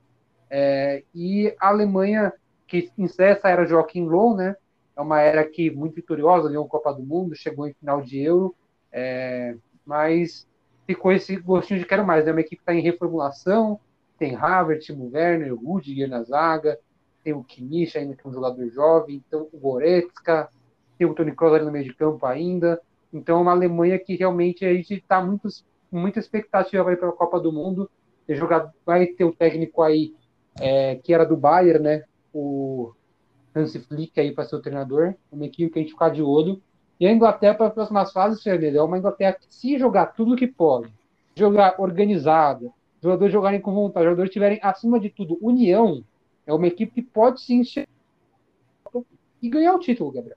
É, 0.50 1.04
e 1.14 1.54
a 1.60 1.68
Alemanha, 1.68 2.32
que 2.66 2.90
encerra 2.98 3.30
essa 3.30 3.48
era 3.48 3.66
Joaquim 3.66 4.04
Low, 4.04 4.36
né? 4.36 4.56
É 4.96 5.00
uma 5.00 5.20
era 5.20 5.44
que 5.44 5.70
muito 5.70 5.94
vitoriosa, 5.94 6.48
ganhou 6.48 6.66
a 6.66 6.68
Copa 6.68 6.92
do 6.92 7.02
Mundo, 7.02 7.34
chegou 7.36 7.66
em 7.66 7.72
final 7.74 8.02
de 8.02 8.20
Euro, 8.20 8.54
é, 8.92 9.56
mas 9.86 10.46
ficou 10.86 11.12
esse 11.12 11.36
gostinho 11.36 11.78
de 11.80 11.86
quero 11.86 12.04
mais. 12.04 12.24
É 12.24 12.26
né? 12.26 12.32
uma 12.32 12.40
equipe 12.40 12.56
que 12.56 12.62
está 12.62 12.74
em 12.74 12.82
reformulação, 12.82 13.78
tem 14.18 14.34
Havertz, 14.34 14.86
Timo 14.86 15.10
Werner, 15.12 15.54
Rudiger 15.54 16.08
na 16.08 16.22
zaga, 16.22 16.78
tem 17.22 17.32
o 17.32 17.44
Kimmich 17.44 17.96
ainda 17.96 18.14
que 18.14 18.26
é 18.26 18.28
um 18.28 18.32
jogador 18.32 18.68
jovem, 18.70 19.22
então 19.26 19.48
o 19.52 19.58
Goretzka, 19.58 20.48
tem 20.98 21.06
o 21.06 21.14
Tony 21.14 21.32
Kroos 21.32 21.54
ali 21.54 21.64
no 21.64 21.72
meio 21.72 21.84
de 21.84 21.94
campo 21.94 22.26
ainda. 22.26 22.80
Então 23.12 23.38
é 23.38 23.40
uma 23.42 23.52
Alemanha 23.52 23.98
que 23.98 24.16
realmente 24.16 24.64
a 24.64 24.74
gente 24.74 24.94
está 24.94 25.24
muito, 25.24 25.48
muita 25.90 26.18
expectativa 26.18 26.84
para 26.96 27.08
a 27.08 27.12
Copa 27.12 27.40
do 27.40 27.52
Mundo. 27.52 27.90
Vai 28.84 29.06
ter 29.06 29.24
o 29.24 29.32
técnico 29.32 29.82
aí 29.82 30.14
é, 30.58 30.96
que 30.96 31.12
era 31.12 31.24
do 31.24 31.36
Bayern, 31.36 31.82
né? 31.82 32.04
O 32.32 32.92
Hans 33.54 33.76
Flick 33.76 34.18
aí 34.20 34.32
para 34.32 34.44
ser 34.44 34.56
o 34.56 34.62
treinador, 34.62 35.14
uma 35.30 35.46
equipe 35.46 35.72
que 35.72 35.78
a 35.78 35.82
gente 35.82 35.92
ficar 35.92 36.10
de 36.10 36.22
olho. 36.22 36.60
E 36.98 37.06
a 37.06 37.12
Inglaterra 37.12 37.54
para 37.54 37.66
as 37.68 37.74
próximas 37.74 38.12
fases, 38.12 38.42
Fernando, 38.42 38.76
é 38.76 38.82
uma 38.82 38.98
Inglaterra 38.98 39.32
que 39.32 39.46
se 39.48 39.78
jogar 39.78 40.06
tudo 40.06 40.36
que 40.36 40.46
pode, 40.46 40.92
jogar 41.34 41.76
organizada, 41.78 42.70
jogadores 43.02 43.32
jogarem 43.32 43.60
com 43.60 43.72
vontade, 43.72 44.04
jogadores 44.04 44.32
tiverem 44.32 44.60
acima 44.62 45.00
de 45.00 45.08
tudo 45.08 45.38
união, 45.40 46.04
é 46.46 46.52
uma 46.52 46.66
equipe 46.66 46.92
que 46.92 47.02
pode 47.02 47.40
sim 47.40 47.62
e 49.42 49.48
ganhar 49.48 49.74
o 49.74 49.78
título, 49.78 50.12
Gabriel. 50.12 50.36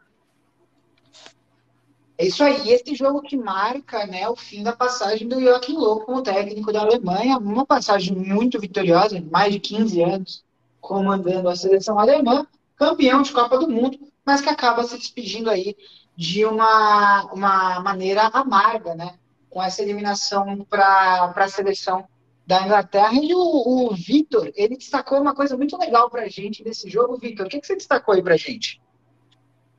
É 2.24 2.28
isso 2.28 2.42
aí, 2.42 2.70
esse 2.72 2.96
jogo 2.96 3.22
que 3.22 3.36
marca 3.36 4.08
né, 4.08 4.30
o 4.30 4.36
fim 4.36 4.64
da 4.64 4.72
passagem 4.72 5.28
do 5.28 5.42
Joachim 5.42 5.76
Löw 5.76 6.00
como 6.06 6.24
técnico 6.24 6.72
da 6.72 6.80
Alemanha, 6.80 7.38
uma 7.38 7.66
passagem 7.66 8.16
muito 8.16 8.58
vitoriosa, 8.62 9.22
mais 9.30 9.52
de 9.52 9.60
15 9.60 10.02
anos 10.02 10.44
comandando 10.80 11.50
a 11.50 11.56
seleção 11.56 12.00
alemã, 12.00 12.48
campeão 12.78 13.24
de 13.24 13.34
Copa 13.34 13.58
do 13.58 13.70
Mundo, 13.70 14.00
mas 14.26 14.40
que 14.40 14.48
acaba 14.48 14.86
se 14.86 14.98
despedindo 14.98 15.50
aí 15.50 15.76
de 16.16 16.46
uma, 16.46 17.26
uma 17.26 17.82
maneira 17.82 18.28
amarga, 18.28 18.96
né, 18.96 19.16
com 19.50 19.62
essa 19.62 19.82
eliminação 19.82 20.64
para 20.64 21.34
a 21.36 21.48
seleção 21.50 22.08
da 22.48 22.64
Inglaterra. 22.64 23.20
E 23.22 23.36
o, 23.36 23.90
o 23.90 23.94
Vitor, 23.94 24.50
ele 24.56 24.78
destacou 24.78 25.20
uma 25.20 25.36
coisa 25.36 25.58
muito 25.58 25.78
legal 25.78 26.10
para 26.10 26.22
a 26.22 26.30
gente 26.30 26.64
nesse 26.64 26.90
jogo. 26.90 27.18
Vitor, 27.18 27.48
o 27.48 27.50
que, 27.50 27.60
que 27.60 27.68
você 27.68 27.76
destacou 27.76 28.14
aí 28.16 28.24
para 28.24 28.36
a 28.36 28.38
gente? 28.38 28.82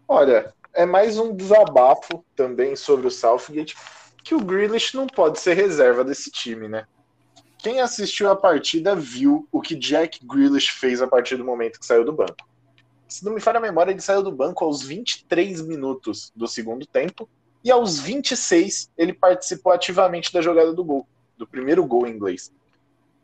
Olha, 0.06 0.52
é 0.74 0.84
mais 0.84 1.18
um 1.18 1.34
desabafo 1.34 2.24
também 2.34 2.74
sobre 2.74 3.06
o 3.06 3.10
Southgate, 3.10 3.76
que 4.22 4.34
o 4.34 4.40
Grealish 4.40 4.96
não 4.96 5.06
pode 5.06 5.38
ser 5.38 5.54
reserva 5.54 6.04
desse 6.04 6.30
time, 6.30 6.68
né? 6.68 6.86
Quem 7.58 7.80
assistiu 7.80 8.30
a 8.30 8.36
partida 8.36 8.94
viu 8.94 9.48
o 9.50 9.60
que 9.60 9.74
Jack 9.74 10.24
Grealish 10.26 10.70
fez 10.72 11.00
a 11.00 11.06
partir 11.06 11.36
do 11.36 11.44
momento 11.44 11.78
que 11.78 11.86
saiu 11.86 12.04
do 12.04 12.12
banco. 12.12 12.46
Se 13.08 13.24
não 13.24 13.32
me 13.32 13.40
falha 13.40 13.58
a 13.58 13.62
memória, 13.62 13.92
ele 13.92 14.00
saiu 14.00 14.22
do 14.22 14.32
banco 14.32 14.64
aos 14.64 14.82
23 14.82 15.62
minutos 15.62 16.32
do 16.34 16.48
segundo 16.48 16.84
tempo 16.84 17.28
e 17.62 17.70
aos 17.70 17.98
26 17.98 18.90
ele 18.98 19.12
participou 19.12 19.72
ativamente 19.72 20.32
da 20.32 20.42
jogada 20.42 20.72
do 20.72 20.84
gol, 20.84 21.06
do 21.38 21.46
primeiro 21.46 21.86
gol 21.86 22.06
inglês. 22.06 22.52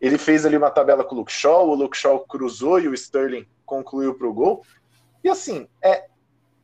Ele 0.00 0.16
fez 0.16 0.46
ali 0.46 0.56
uma 0.56 0.70
tabela 0.70 1.04
com 1.04 1.14
o 1.14 1.18
Luke 1.18 1.32
Shaw, 1.32 1.68
o 1.68 1.74
Luke 1.74 1.96
Shaw 1.96 2.20
cruzou 2.20 2.80
e 2.80 2.88
o 2.88 2.94
Sterling 2.94 3.46
concluiu 3.66 4.14
para 4.14 4.26
o 4.26 4.32
gol. 4.32 4.64
E 5.22 5.28
assim, 5.28 5.68
é 5.82 6.09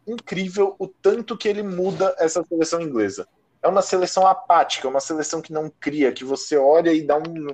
incrível 0.07 0.77
o 0.79 0.87
tanto 0.87 1.37
que 1.37 1.49
ele 1.49 1.62
muda 1.62 2.14
essa 2.19 2.45
seleção 2.45 2.81
inglesa. 2.81 3.27
É 3.62 3.69
uma 3.69 3.83
seleção 3.83 4.27
apática, 4.27 4.88
uma 4.88 5.01
seleção 5.01 5.42
que 5.42 5.53
não 5.53 5.71
cria, 5.81 6.12
que 6.12 6.25
você 6.25 6.57
olha 6.57 6.93
e 6.93 7.03
dá 7.03 7.16
um, 7.16 7.49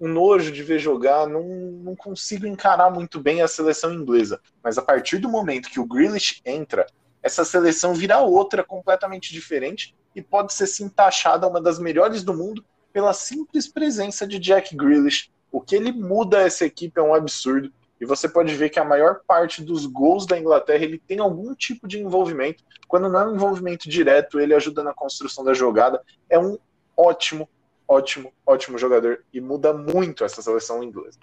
um 0.00 0.08
nojo 0.08 0.50
de 0.50 0.62
ver 0.62 0.78
jogar. 0.78 1.26
Não, 1.26 1.42
não 1.42 1.94
consigo 1.94 2.46
encarar 2.46 2.90
muito 2.90 3.20
bem 3.20 3.42
a 3.42 3.48
seleção 3.48 3.92
inglesa. 3.92 4.40
Mas 4.62 4.78
a 4.78 4.82
partir 4.82 5.18
do 5.18 5.28
momento 5.28 5.70
que 5.70 5.80
o 5.80 5.86
Grealish 5.86 6.40
entra, 6.44 6.86
essa 7.22 7.44
seleção 7.44 7.92
vira 7.92 8.20
outra 8.20 8.62
completamente 8.62 9.32
diferente 9.32 9.94
e 10.14 10.22
pode 10.22 10.54
ser 10.54 10.66
sim 10.66 10.88
taxada 10.88 11.46
uma 11.46 11.60
das 11.60 11.78
melhores 11.78 12.22
do 12.22 12.32
mundo 12.32 12.64
pela 12.92 13.12
simples 13.12 13.68
presença 13.68 14.26
de 14.26 14.38
Jack 14.38 14.74
Grealish. 14.74 15.30
O 15.52 15.60
que 15.60 15.76
ele 15.76 15.92
muda 15.92 16.40
essa 16.40 16.64
equipe 16.64 16.98
é 16.98 17.02
um 17.02 17.14
absurdo. 17.14 17.70
E 18.00 18.04
você 18.04 18.28
pode 18.28 18.54
ver 18.54 18.68
que 18.68 18.78
a 18.78 18.84
maior 18.84 19.20
parte 19.26 19.62
dos 19.62 19.86
gols 19.86 20.26
da 20.26 20.38
Inglaterra 20.38 20.84
ele 20.84 20.98
tem 20.98 21.18
algum 21.18 21.54
tipo 21.54 21.88
de 21.88 21.98
envolvimento. 21.98 22.62
Quando 22.86 23.08
não 23.08 23.20
é 23.20 23.26
um 23.26 23.34
envolvimento 23.34 23.88
direto, 23.88 24.38
ele 24.38 24.54
ajuda 24.54 24.82
na 24.82 24.92
construção 24.92 25.44
da 25.44 25.54
jogada. 25.54 26.02
É 26.28 26.38
um 26.38 26.58
ótimo, 26.96 27.48
ótimo, 27.88 28.32
ótimo 28.44 28.78
jogador 28.78 29.24
e 29.32 29.40
muda 29.40 29.72
muito 29.72 30.24
essa 30.24 30.42
seleção 30.42 30.82
inglesa. 30.82 31.18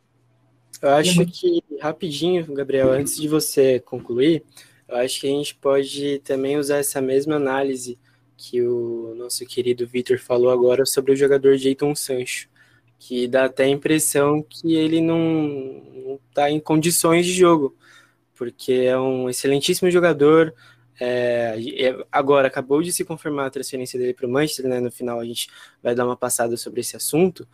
Eu 0.81 0.89
acho 0.89 1.25
que, 1.27 1.63
rapidinho, 1.79 2.45
Gabriel, 2.53 2.91
antes 2.91 3.15
de 3.15 3.27
você 3.27 3.79
concluir, 3.79 4.43
eu 4.87 4.97
acho 4.97 5.21
que 5.21 5.27
a 5.27 5.29
gente 5.29 5.55
pode 5.55 6.19
também 6.19 6.57
usar 6.57 6.77
essa 6.77 6.99
mesma 6.99 7.35
análise 7.35 7.97
que 8.35 8.61
o 8.61 9.13
nosso 9.15 9.45
querido 9.45 9.87
Vitor 9.87 10.19
falou 10.19 10.49
agora 10.49 10.85
sobre 10.85 11.13
o 11.13 11.15
jogador 11.15 11.55
Jeiton 11.55 11.95
Sancho 11.95 12.49
que 13.07 13.27
dá 13.27 13.45
até 13.45 13.65
a 13.65 13.69
impressão 13.69 14.41
que 14.41 14.75
ele 14.75 15.01
não 15.01 16.19
está 16.29 16.49
em 16.49 16.59
condições 16.59 17.25
de 17.25 17.33
jogo, 17.33 17.75
porque 18.35 18.73
é 18.73 18.97
um 18.97 19.29
excelentíssimo 19.29 19.91
jogador, 19.91 20.53
É, 20.99 21.55
agora 22.11 22.47
acabou 22.47 22.81
de 22.83 22.93
se 22.93 23.03
confirmar 23.03 23.47
a 23.47 23.49
transferência 23.49 23.99
dele 23.99 24.13
para 24.13 24.27
o 24.27 24.29
Manchester, 24.29 24.67
né? 24.69 24.79
No 24.79 24.91
final 24.91 25.19
a 25.19 25.25
gente 25.25 25.49
vai 25.81 25.95
dar 25.95 26.05
uma 26.05 26.15
passada 26.15 26.55
sobre 26.55 26.81
esse 26.81 26.95
assunto, 26.95 27.47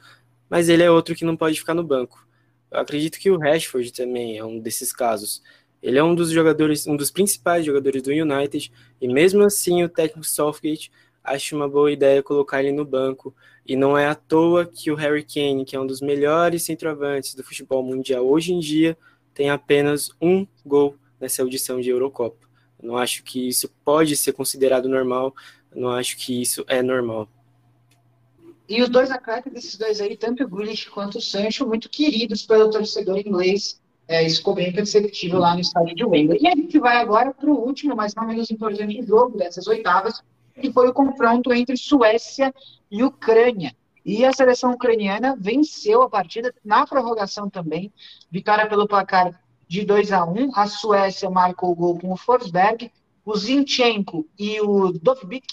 mas 0.50 0.68
ele 0.70 0.84
é 0.84 0.91
outro 0.91 1.16
que 1.16 1.26
não 1.26 1.38
pode 1.38 1.58
ficar 1.58 1.74
no 1.74 1.84
banco. 1.84 2.28
Eu 2.70 2.80
acredito 2.80 3.18
que 3.18 3.32
o 3.32 3.38
Rashford 3.39 3.93
também 3.93 4.38
é 4.38 4.43
um 4.43 4.60
desses 4.60 4.91
casos. 4.91 5.41
Ele 5.82 5.97
é 5.97 6.04
um 6.04 6.14
dos 6.14 6.30
jogadores, 6.32 6.86
um 6.86 6.97
dos 6.97 7.10
principais 7.10 7.66
jogadores 7.66 8.04
do 8.04 8.12
United, 8.12 8.72
e 9.02 9.08
mesmo 9.08 9.41
assim 9.43 9.84
o 9.84 9.89
técnico 9.89 10.28
Southgate 10.28 10.91
acha 11.30 11.55
uma 11.55 11.69
boa 11.69 11.91
ideia 11.91 12.23
colocar 12.23 12.61
ele 12.61 12.71
no 12.71 12.84
banco. 12.84 13.34
E 13.65 13.75
não 13.75 13.97
é 13.97 14.07
à 14.07 14.15
toa 14.15 14.65
que 14.65 14.91
o 14.91 14.95
Harry 14.95 15.23
Kane, 15.23 15.63
que 15.63 15.75
é 15.75 15.80
um 15.80 15.86
dos 15.86 16.01
melhores 16.01 16.63
centroavantes 16.63 17.36
do 17.36 17.43
futebol 17.43 17.84
mundial 17.84 18.25
hoje 18.27 18.51
em 18.51 18.59
dia, 18.59 18.97
tem 19.34 19.49
apenas 19.49 20.09
um 20.19 20.45
gol 20.65 20.95
nessa 21.19 21.43
audição 21.43 21.80
de 21.80 21.89
Eurocopa. 21.89 22.47
Eu 22.82 22.88
não 22.88 22.97
acho 22.97 23.23
que 23.23 23.47
isso 23.47 23.69
pode 23.86 24.15
ser 24.15 24.34
considerado 24.34 24.89
normal, 24.89 25.36
eu 25.71 25.82
não 25.82 25.89
acho 25.91 26.17
que 26.17 26.41
isso 26.41 26.65
é 26.67 26.82
normal. 26.82 27.30
E 28.67 28.82
os 28.82 28.89
dois 28.89 29.11
atletas 29.11 29.51
desses 29.51 29.77
dois 29.77 29.99
aí, 30.01 30.15
tanto 30.15 30.43
o 30.43 30.47
Grealish 30.47 30.89
quanto 30.89 31.17
o 31.17 31.21
Sancho, 31.21 31.67
muito 31.67 31.89
queridos 31.89 32.45
pelo 32.45 32.69
torcedor 32.69 33.17
inglês. 33.17 33.80
É, 34.07 34.25
isso 34.25 34.38
ficou 34.38 34.55
bem 34.55 34.73
perceptível 34.73 35.39
lá 35.39 35.53
no 35.53 35.59
estádio 35.61 35.95
de 35.95 36.03
Wembley. 36.03 36.39
E 36.41 36.47
a 36.47 36.55
gente 36.55 36.80
vai 36.80 36.97
agora 36.97 37.32
para 37.32 37.49
o 37.49 37.59
último, 37.59 37.95
mas 37.95 38.15
não 38.15 38.25
menos 38.25 38.49
importante 38.49 39.05
jogo 39.05 39.38
dessas 39.38 39.67
oitavas, 39.67 40.23
que 40.60 40.72
foi 40.72 40.89
o 40.89 40.93
confronto 40.93 41.53
entre 41.53 41.78
Suécia 41.78 42.53
e 42.91 43.03
Ucrânia. 43.03 43.76
E 44.05 44.26
a 44.26 44.34
seleção 44.34 44.72
ucraniana 44.72 45.36
venceu 45.39 46.01
a 46.01 46.10
partida 46.10 46.53
na 46.64 46.86
prorrogação 46.86 47.49
também, 47.49 47.91
vitória 48.32 48.68
pelo 48.68 48.88
placar 48.88 49.39
de 49.68 49.86
2 49.86 50.12
a 50.12 50.26
1 50.26 50.51
A 50.55 50.68
Suécia 50.68 51.30
marcou 51.30 51.72
o 51.72 51.76
gol 51.76 51.99
com 51.99 52.12
o 52.12 52.18
Forsberg, 52.18 52.91
o 53.24 53.38
Zinchenko 53.38 54.28
e 54.38 54.60
o 54.62 54.91
Dovbik 54.91 55.45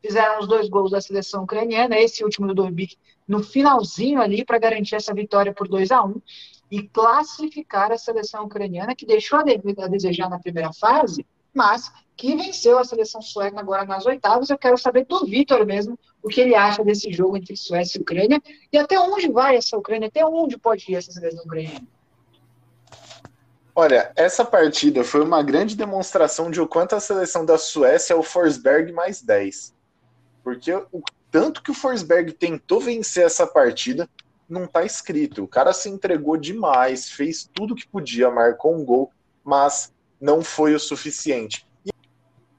fizeram 0.00 0.40
os 0.40 0.48
dois 0.48 0.68
gols 0.68 0.90
da 0.90 1.00
seleção 1.00 1.42
ucraniana, 1.42 1.98
esse 1.98 2.24
último 2.24 2.46
do 2.46 2.54
Dovbik 2.54 2.96
no 3.26 3.42
finalzinho 3.42 4.22
ali 4.22 4.44
para 4.44 4.58
garantir 4.58 4.94
essa 4.94 5.12
vitória 5.12 5.52
por 5.52 5.68
2 5.68 5.90
a 5.90 6.02
1 6.02 6.22
e 6.70 6.82
classificar 6.82 7.92
a 7.92 7.98
seleção 7.98 8.44
ucraniana 8.44 8.94
que 8.94 9.04
deixou 9.04 9.40
a 9.40 9.42
desejar 9.42 10.30
na 10.30 10.38
primeira 10.38 10.72
fase, 10.72 11.26
mas 11.52 11.92
que 12.18 12.34
venceu 12.34 12.76
a 12.76 12.84
seleção 12.84 13.22
sueca 13.22 13.60
agora 13.60 13.84
nas 13.84 14.04
oitavas. 14.04 14.50
Eu 14.50 14.58
quero 14.58 14.76
saber 14.76 15.06
do 15.06 15.24
Vitor 15.24 15.64
mesmo 15.64 15.96
o 16.20 16.28
que 16.28 16.40
ele 16.40 16.54
acha 16.56 16.82
desse 16.82 17.12
jogo 17.12 17.36
entre 17.36 17.56
Suécia 17.56 17.96
e 17.96 18.02
Ucrânia 18.02 18.42
e 18.72 18.76
até 18.76 18.98
onde 18.98 19.30
vai 19.30 19.56
essa 19.56 19.78
Ucrânia, 19.78 20.08
até 20.08 20.26
onde 20.26 20.58
pode 20.58 20.84
ir 20.90 20.96
essa 20.96 21.12
seleção 21.12 21.44
ucraniana. 21.44 21.86
Olha, 23.72 24.12
essa 24.16 24.44
partida 24.44 25.04
foi 25.04 25.22
uma 25.22 25.40
grande 25.44 25.76
demonstração 25.76 26.50
de 26.50 26.60
o 26.60 26.66
quanto 26.66 26.96
a 26.96 27.00
seleção 27.00 27.46
da 27.46 27.56
Suécia 27.56 28.14
é 28.14 28.16
o 28.16 28.24
Forsberg 28.24 28.90
mais 28.90 29.22
10. 29.22 29.72
Porque 30.42 30.74
o 30.74 31.00
tanto 31.30 31.62
que 31.62 31.70
o 31.70 31.74
Forsberg 31.74 32.32
tentou 32.32 32.80
vencer 32.80 33.26
essa 33.26 33.46
partida 33.46 34.10
não 34.48 34.64
está 34.64 34.82
escrito. 34.82 35.44
O 35.44 35.48
cara 35.48 35.72
se 35.72 35.88
entregou 35.88 36.36
demais, 36.36 37.08
fez 37.08 37.48
tudo 37.54 37.76
que 37.76 37.86
podia, 37.86 38.28
marcou 38.28 38.74
um 38.74 38.84
gol, 38.84 39.12
mas 39.44 39.94
não 40.20 40.42
foi 40.42 40.74
o 40.74 40.80
suficiente. 40.80 41.67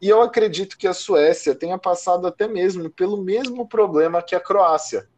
E 0.01 0.07
eu 0.07 0.21
acredito 0.21 0.77
que 0.77 0.87
a 0.87 0.93
Suécia 0.93 1.53
tenha 1.53 1.77
passado 1.77 2.25
até 2.25 2.47
mesmo 2.47 2.89
pelo 2.89 3.21
mesmo 3.21 3.67
problema 3.67 4.21
que 4.21 4.33
a 4.33 4.39
Croácia, 4.39 5.09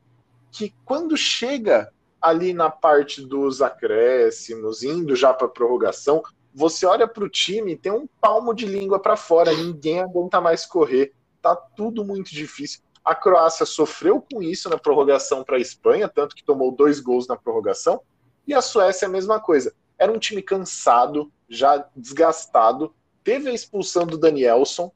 que 0.51 0.73
quando 0.83 1.15
chega 1.15 1.93
ali 2.19 2.51
na 2.51 2.69
parte 2.69 3.21
dos 3.21 3.61
acréscimos, 3.61 4.83
indo 4.83 5.15
já 5.15 5.33
para 5.33 5.47
a 5.47 5.49
prorrogação, 5.49 6.23
você 6.53 6.85
olha 6.85 7.07
para 7.07 7.23
o 7.23 7.29
time, 7.29 7.77
tem 7.77 7.91
um 7.91 8.07
palmo 8.19 8.53
de 8.53 8.65
língua 8.65 8.99
para 8.99 9.15
fora, 9.15 9.53
ninguém 9.53 10.01
aguenta 10.01 10.41
mais 10.41 10.65
correr, 10.65 11.13
tá 11.41 11.55
tudo 11.55 12.03
muito 12.03 12.31
difícil. 12.31 12.81
A 13.03 13.15
Croácia 13.15 13.65
sofreu 13.65 14.23
com 14.31 14.43
isso 14.43 14.69
na 14.69 14.77
prorrogação 14.77 15.43
para 15.43 15.57
a 15.57 15.61
Espanha, 15.61 16.09
tanto 16.09 16.35
que 16.35 16.43
tomou 16.43 16.71
dois 16.71 16.99
gols 16.99 17.27
na 17.27 17.35
prorrogação, 17.35 18.01
e 18.45 18.53
a 18.53 18.61
Suécia 18.61 19.07
a 19.07 19.11
mesma 19.11 19.39
coisa. 19.39 19.73
Era 19.97 20.11
um 20.11 20.19
time 20.19 20.41
cansado, 20.41 21.31
já 21.47 21.87
desgastado, 21.95 22.93
teve 23.23 23.49
a 23.49 23.53
expulsão 23.53 24.05
do 24.05 24.17
Danielson, 24.17 24.91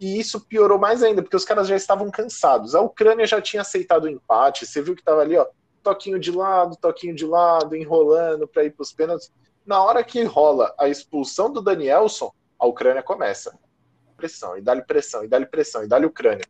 e 0.00 0.18
isso 0.18 0.40
piorou 0.40 0.78
mais 0.78 1.02
ainda, 1.02 1.22
porque 1.22 1.36
os 1.36 1.44
caras 1.44 1.68
já 1.68 1.76
estavam 1.76 2.10
cansados. 2.10 2.74
A 2.74 2.80
Ucrânia 2.80 3.26
já 3.26 3.40
tinha 3.40 3.60
aceitado 3.60 4.04
o 4.04 4.08
empate, 4.08 4.66
você 4.66 4.80
viu 4.80 4.94
que 4.94 5.02
estava 5.02 5.20
ali, 5.20 5.36
ó, 5.36 5.46
toquinho 5.82 6.18
de 6.18 6.30
lado, 6.30 6.76
toquinho 6.76 7.14
de 7.14 7.26
lado, 7.26 7.76
enrolando 7.76 8.48
para 8.48 8.64
ir 8.64 8.70
para 8.70 8.82
os 8.82 8.92
pênaltis. 8.92 9.30
Na 9.64 9.82
hora 9.82 10.02
que 10.02 10.22
rola 10.24 10.74
a 10.78 10.88
expulsão 10.88 11.52
do 11.52 11.60
Danielson, 11.60 12.32
a 12.58 12.66
Ucrânia 12.66 13.02
começa. 13.02 13.58
Pressão, 14.16 14.56
e 14.56 14.62
dá-lhe 14.62 14.82
pressão, 14.82 15.24
e 15.24 15.28
dá-lhe 15.28 15.46
pressão, 15.46 15.84
e 15.84 15.86
dá-lhe 15.86 16.06
Ucrânia. 16.06 16.44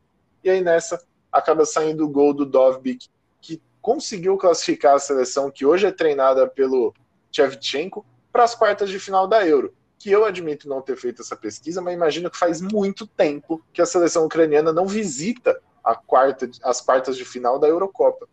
E 0.44 0.50
aí 0.50 0.60
nessa 0.60 1.02
acaba 1.30 1.64
saindo 1.64 2.04
o 2.04 2.08
gol 2.08 2.32
do 2.32 2.46
Dovbik, 2.46 3.08
que 3.40 3.60
conseguiu 3.80 4.36
classificar 4.36 4.94
a 4.94 4.98
seleção 4.98 5.50
que 5.50 5.66
hoje 5.66 5.86
é 5.86 5.92
treinada 5.92 6.46
pelo 6.48 6.94
Shevchenko 7.32 8.04
para 8.32 8.44
as 8.44 8.54
quartas 8.54 8.90
de 8.90 8.98
final 8.98 9.26
da 9.26 9.46
Euro 9.46 9.74
que 10.00 10.10
eu 10.10 10.24
admito 10.24 10.66
não 10.66 10.80
ter 10.80 10.96
feito 10.96 11.20
essa 11.20 11.36
pesquisa, 11.36 11.82
mas 11.82 11.92
imagino 11.92 12.30
que 12.30 12.38
faz 12.38 12.62
muito 12.62 13.06
tempo 13.06 13.62
que 13.70 13.82
a 13.82 13.86
seleção 13.86 14.24
ucraniana 14.24 14.72
não 14.72 14.86
visita 14.86 15.60
quarta, 16.06 16.48
as 16.62 16.80
quartas 16.80 17.18
de 17.18 17.24
final 17.24 17.58
da 17.58 17.68
Eurocopa. 17.68 18.26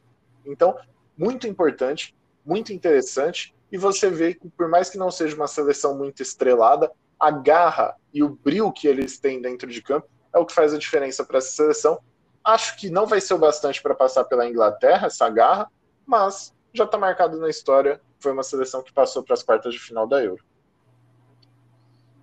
Então, 0.45 0.77
muito 1.17 1.45
importante, 1.45 2.15
muito 2.45 2.71
interessante, 2.71 3.53
e 3.69 3.77
você 3.77 4.09
vê 4.09 4.33
que, 4.33 4.49
por 4.49 4.69
mais 4.69 4.89
que 4.89 4.97
não 4.97 5.11
seja 5.11 5.35
uma 5.35 5.47
seleção 5.47 5.97
muito 5.97 6.21
estrelada, 6.21 6.89
a 7.19 7.29
garra 7.29 7.95
e 8.13 8.23
o 8.23 8.29
brilho 8.29 8.71
que 8.71 8.87
eles 8.87 9.19
têm 9.19 9.41
dentro 9.41 9.69
de 9.69 9.81
campo 9.81 10.07
é 10.33 10.39
o 10.39 10.45
que 10.45 10.53
faz 10.53 10.73
a 10.73 10.77
diferença 10.77 11.25
para 11.25 11.39
essa 11.39 11.51
seleção. 11.51 11.99
Acho 12.45 12.77
que 12.77 12.89
não 12.89 13.05
vai 13.05 13.19
ser 13.19 13.33
o 13.33 13.37
bastante 13.37 13.81
para 13.81 13.93
passar 13.93 14.23
pela 14.23 14.47
Inglaterra, 14.47 15.07
essa 15.07 15.29
garra, 15.29 15.69
mas 16.05 16.53
já 16.73 16.85
está 16.85 16.97
marcado 16.97 17.37
na 17.37 17.49
história. 17.49 17.99
Foi 18.19 18.31
uma 18.31 18.43
seleção 18.43 18.81
que 18.81 18.93
passou 18.93 19.21
para 19.21 19.33
as 19.33 19.43
quartas 19.43 19.73
de 19.73 19.79
final 19.79 20.07
da 20.07 20.23
Euro. 20.23 20.41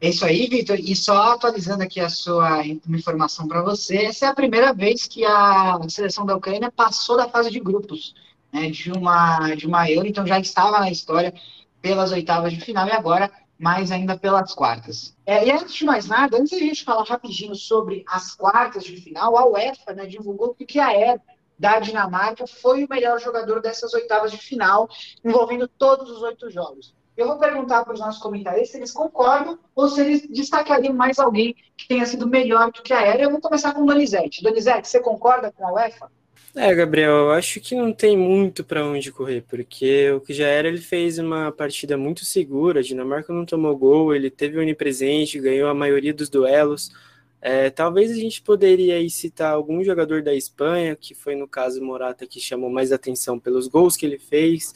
É 0.01 0.09
isso 0.09 0.24
aí, 0.24 0.47
Vitor. 0.49 0.78
E 0.78 0.95
só 0.95 1.32
atualizando 1.32 1.82
aqui 1.82 2.01
a 2.01 2.09
sua 2.09 2.66
informação 2.66 3.49
para 3.49 3.62
você, 3.62 4.05
essa 4.05 4.26
é 4.26 4.28
a 4.28 4.34
primeira 4.34 4.72
vez 4.72 5.07
que 5.07 5.24
a 5.24 5.78
seleção 5.88 6.26
da 6.26 6.36
Ucrânia 6.36 6.70
passou 6.70 7.16
da 7.16 7.28
fase 7.28 7.51
de 7.51 7.61
grupos 7.61 8.14
né, 8.55 8.70
de, 8.70 8.92
uma, 8.92 9.55
de 9.57 9.66
uma 9.66 9.90
Euro, 9.90 10.07
então 10.07 10.24
já 10.24 10.38
estava 10.38 10.78
na 10.78 10.90
história 10.90 11.34
pelas 11.82 12.12
oitavas 12.12 12.53
de 12.53 12.61
final 12.61 12.86
e 12.86 12.92
agora 12.92 13.30
mais 13.59 13.90
ainda 13.90 14.16
pelas 14.16 14.55
quartas. 14.55 15.16
É, 15.26 15.47
e 15.47 15.51
antes 15.51 15.74
de 15.74 15.84
mais 15.84 16.07
nada, 16.07 16.36
antes 16.36 16.51
de 16.51 16.64
a 16.64 16.66
gente 16.66 16.84
falar 16.84 17.05
rapidinho 17.05 17.55
sobre 17.55 18.05
as 18.07 18.34
quartas 18.34 18.84
de 18.84 18.97
final, 18.97 19.36
a 19.36 19.47
UEFA 19.47 19.92
né, 19.92 20.07
divulgou 20.07 20.55
que 20.55 20.64
o 20.64 20.66
Kjaer 20.66 21.20
da 21.59 21.78
Dinamarca 21.78 22.47
foi 22.47 22.84
o 22.84 22.88
melhor 22.88 23.20
jogador 23.20 23.61
dessas 23.61 23.92
oitavas 23.95 24.30
de 24.30 24.38
final, 24.38 24.88
envolvendo 25.24 25.68
todos 25.68 26.11
os 26.11 26.22
oito 26.22 26.51
jogos. 26.51 26.95
Eu 27.16 27.28
vou 27.28 27.38
perguntar 27.38 27.84
para 27.84 27.94
os 27.94 28.00
nossos 28.00 28.20
comentários 28.20 28.70
se 28.70 28.76
eles 28.76 28.90
concordam 28.90 29.58
ou 29.74 29.88
se 29.88 30.00
eles 30.00 30.26
destacariam 30.28 30.92
mais 30.92 31.18
alguém 31.18 31.54
que 31.76 31.86
tenha 31.86 32.04
sido 32.06 32.26
melhor 32.26 32.72
do 32.72 32.82
que 32.82 32.92
a 32.92 33.02
Era. 33.02 33.22
Eu 33.22 33.30
vou 33.30 33.40
começar 33.40 33.72
com 33.72 33.86
Donizete. 33.86 34.42
Donizete, 34.42 34.88
você 34.88 35.00
concorda 35.00 35.52
com 35.52 35.66
a 35.66 35.72
UEFA? 35.72 36.10
É, 36.56 36.72
Gabriel, 36.72 37.10
eu 37.10 37.30
acho 37.32 37.60
que 37.60 37.74
não 37.74 37.92
tem 37.92 38.16
muito 38.16 38.62
para 38.62 38.86
onde 38.86 39.10
correr, 39.10 39.42
porque 39.48 40.12
o 40.12 40.20
que 40.20 40.32
já 40.32 40.46
era, 40.46 40.68
ele 40.68 40.78
fez 40.78 41.18
uma 41.18 41.50
partida 41.50 41.96
muito 41.96 42.24
segura, 42.24 42.78
a 42.78 42.82
Dinamarca 42.82 43.32
não 43.32 43.44
tomou 43.44 43.76
gol, 43.76 44.14
ele 44.14 44.30
teve 44.30 44.58
onipresente, 44.58 45.40
ganhou 45.40 45.68
a 45.68 45.74
maioria 45.74 46.14
dos 46.14 46.28
duelos. 46.28 46.92
É, 47.40 47.70
talvez 47.70 48.12
a 48.12 48.14
gente 48.14 48.40
poderia 48.40 48.94
aí 48.94 49.10
citar 49.10 49.52
algum 49.52 49.82
jogador 49.82 50.22
da 50.22 50.32
Espanha, 50.32 50.94
que 50.94 51.12
foi 51.12 51.34
no 51.34 51.48
caso 51.48 51.82
Morata, 51.82 52.24
que 52.24 52.40
chamou 52.40 52.70
mais 52.70 52.92
atenção 52.92 53.38
pelos 53.38 53.66
gols 53.66 53.96
que 53.96 54.06
ele 54.06 54.18
fez, 54.18 54.72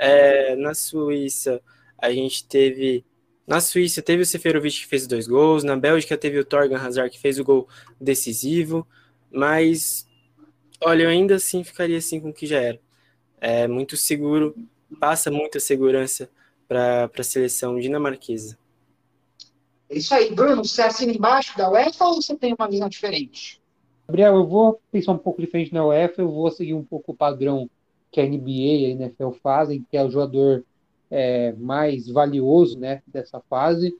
é, 0.00 0.56
na 0.56 0.72
Suíça, 0.72 1.60
a 1.98 2.10
gente 2.10 2.46
teve. 2.46 3.04
Na 3.46 3.60
Suíça 3.60 4.00
teve 4.00 4.22
o 4.22 4.26
Seferovic 4.26 4.80
que 4.80 4.86
fez 4.86 5.06
dois 5.06 5.26
gols, 5.26 5.62
na 5.62 5.76
Bélgica 5.76 6.16
teve 6.16 6.38
o 6.38 6.44
Torgan 6.44 6.78
Hazard 6.78 7.10
que 7.10 7.20
fez 7.20 7.38
o 7.38 7.44
gol 7.44 7.68
decisivo, 8.00 8.86
mas 9.30 10.06
olha, 10.80 11.02
eu 11.02 11.10
ainda 11.10 11.34
assim 11.34 11.62
ficaria 11.62 11.98
assim 11.98 12.18
com 12.18 12.30
o 12.30 12.32
que 12.32 12.46
já 12.46 12.60
era. 12.60 12.80
É 13.40 13.66
muito 13.68 13.96
seguro, 13.96 14.54
passa 14.98 15.30
muita 15.30 15.60
segurança 15.60 16.30
para 16.66 17.10
a 17.14 17.22
seleção 17.22 17.78
dinamarquesa. 17.78 18.56
É 19.88 19.98
isso 19.98 20.14
aí, 20.14 20.32
Bruno, 20.32 20.64
você 20.64 20.82
assina 20.82 21.12
embaixo 21.12 21.58
da 21.58 21.68
UEFA 21.68 22.04
ou 22.04 22.22
você 22.22 22.36
tem 22.36 22.54
uma 22.56 22.68
visão 22.68 22.88
diferente? 22.88 23.60
Gabriel, 24.06 24.36
eu 24.36 24.46
vou 24.46 24.80
pensar 24.90 25.12
um 25.12 25.18
pouco 25.18 25.40
diferente 25.40 25.74
na 25.74 25.84
UEFA, 25.84 26.22
eu 26.22 26.30
vou 26.30 26.50
seguir 26.50 26.74
um 26.74 26.84
pouco 26.84 27.12
o 27.12 27.16
padrão 27.16 27.68
que 28.10 28.20
a 28.20 28.26
NBA 28.26 28.50
e 28.50 28.86
a 28.86 28.90
NFL 28.90 29.30
fazem, 29.42 29.84
que 29.88 29.96
é 29.96 30.04
o 30.04 30.10
jogador 30.10 30.64
é, 31.10 31.52
mais 31.52 32.08
valioso 32.08 32.78
né, 32.78 33.02
dessa 33.06 33.40
fase, 33.40 33.96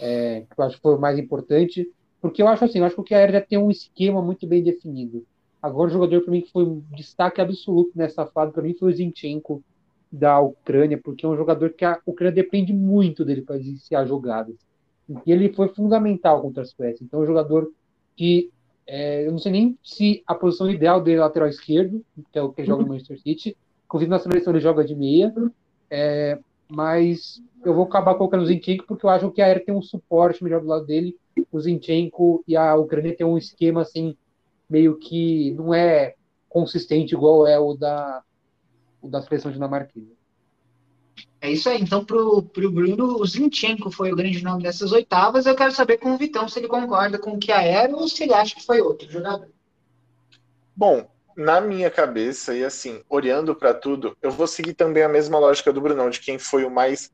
é, 0.00 0.44
que 0.48 0.60
eu 0.60 0.64
acho 0.64 0.76
que 0.76 0.82
foi 0.82 0.94
o 0.94 1.00
mais 1.00 1.18
importante, 1.18 1.88
porque 2.20 2.42
eu 2.42 2.48
acho 2.48 2.64
assim, 2.64 2.78
eu 2.78 2.84
acho 2.84 2.94
que 2.94 3.00
o 3.00 3.04
Kjaer 3.04 3.32
já 3.32 3.40
tem 3.40 3.58
um 3.58 3.70
esquema 3.70 4.22
muito 4.22 4.46
bem 4.46 4.62
definido. 4.62 5.24
Agora 5.60 5.90
o 5.90 5.92
jogador 5.92 6.22
para 6.22 6.30
mim 6.30 6.40
que 6.40 6.50
foi 6.50 6.64
um 6.64 6.82
destaque 6.96 7.40
absoluto 7.40 7.92
nessa 7.94 8.26
fase, 8.26 8.52
para 8.52 8.62
mim 8.62 8.74
foi 8.74 8.92
o 8.92 8.96
Zinchenko 8.96 9.62
da 10.10 10.40
Ucrânia, 10.40 10.98
porque 10.98 11.24
é 11.24 11.28
um 11.28 11.36
jogador 11.36 11.70
que 11.70 11.84
a 11.84 11.98
Ucrânia 12.04 12.34
depende 12.34 12.72
muito 12.72 13.24
dele 13.24 13.42
para 13.42 13.56
iniciar 13.56 14.04
jogadas. 14.04 14.56
E 15.26 15.32
ele 15.32 15.52
foi 15.52 15.68
fundamental 15.68 16.42
contra 16.42 16.62
a 16.62 16.66
Suécia. 16.66 17.02
Então, 17.02 17.20
é 17.20 17.22
um 17.22 17.26
jogador 17.26 17.72
que 18.14 18.50
é, 18.86 19.26
eu 19.26 19.30
não 19.30 19.38
sei 19.38 19.52
nem 19.52 19.78
se 19.82 20.22
a 20.26 20.34
posição 20.34 20.70
ideal 20.70 21.00
dele 21.00 21.18
é 21.18 21.20
lateral 21.20 21.48
esquerdo, 21.48 22.04
que 22.32 22.38
é 22.38 22.42
o 22.42 22.52
que 22.52 22.60
ele 22.60 22.68
joga 22.68 22.82
no 22.82 22.88
Manchester 22.88 23.20
City. 23.20 23.56
Inclusive, 23.84 24.10
na 24.10 24.18
seleção 24.18 24.52
ele 24.52 24.60
joga 24.60 24.84
de 24.84 24.94
meia. 24.94 25.32
É, 25.90 26.38
mas 26.68 27.42
eu 27.64 27.74
vou 27.74 27.84
acabar 27.84 28.14
colocando 28.14 28.42
o 28.42 28.46
Zinchenko 28.46 28.86
porque 28.86 29.04
eu 29.04 29.10
acho 29.10 29.30
que 29.30 29.42
a 29.42 29.46
Aérea 29.46 29.64
tem 29.64 29.74
um 29.74 29.82
suporte 29.82 30.42
melhor 30.42 30.60
do 30.60 30.66
lado 30.66 30.86
dele. 30.86 31.16
O 31.50 31.60
Zinchenko 31.60 32.42
e 32.46 32.56
a 32.56 32.74
Ucrânia 32.74 33.16
tem 33.16 33.26
um 33.26 33.38
esquema 33.38 33.82
assim, 33.82 34.16
meio 34.68 34.96
que 34.98 35.52
não 35.52 35.72
é 35.72 36.14
consistente 36.48 37.14
igual 37.14 37.46
é 37.46 37.58
o 37.58 37.74
da, 37.74 38.22
o 39.00 39.08
da 39.08 39.22
seleção 39.22 39.52
dinamarquesa. 39.52 40.21
É 41.40 41.50
isso 41.50 41.68
aí. 41.68 41.80
Então, 41.80 42.04
pro, 42.04 42.42
pro 42.42 42.70
Bruno, 42.70 43.20
o 43.20 43.26
Zinchenko 43.26 43.90
foi 43.90 44.12
o 44.12 44.16
grande 44.16 44.42
nome 44.42 44.62
dessas 44.62 44.92
oitavas. 44.92 45.46
Eu 45.46 45.56
quero 45.56 45.72
saber 45.72 45.98
com 45.98 46.12
o 46.12 46.18
Vitão 46.18 46.48
se 46.48 46.58
ele 46.58 46.68
concorda 46.68 47.18
com 47.18 47.32
o 47.32 47.38
que 47.38 47.50
era 47.50 47.94
ou 47.94 48.08
se 48.08 48.22
ele 48.22 48.34
acha 48.34 48.54
que 48.54 48.64
foi 48.64 48.80
outro 48.80 49.10
jogador. 49.10 49.48
Bom, 50.74 51.08
na 51.36 51.60
minha 51.60 51.90
cabeça, 51.90 52.54
e 52.54 52.64
assim, 52.64 53.02
olhando 53.08 53.54
para 53.54 53.74
tudo, 53.74 54.16
eu 54.22 54.30
vou 54.30 54.46
seguir 54.46 54.74
também 54.74 55.02
a 55.02 55.08
mesma 55.08 55.38
lógica 55.38 55.72
do 55.72 55.80
Brunão, 55.80 56.10
de 56.10 56.20
quem 56.20 56.38
foi 56.38 56.64
o 56.64 56.70
mais 56.70 57.10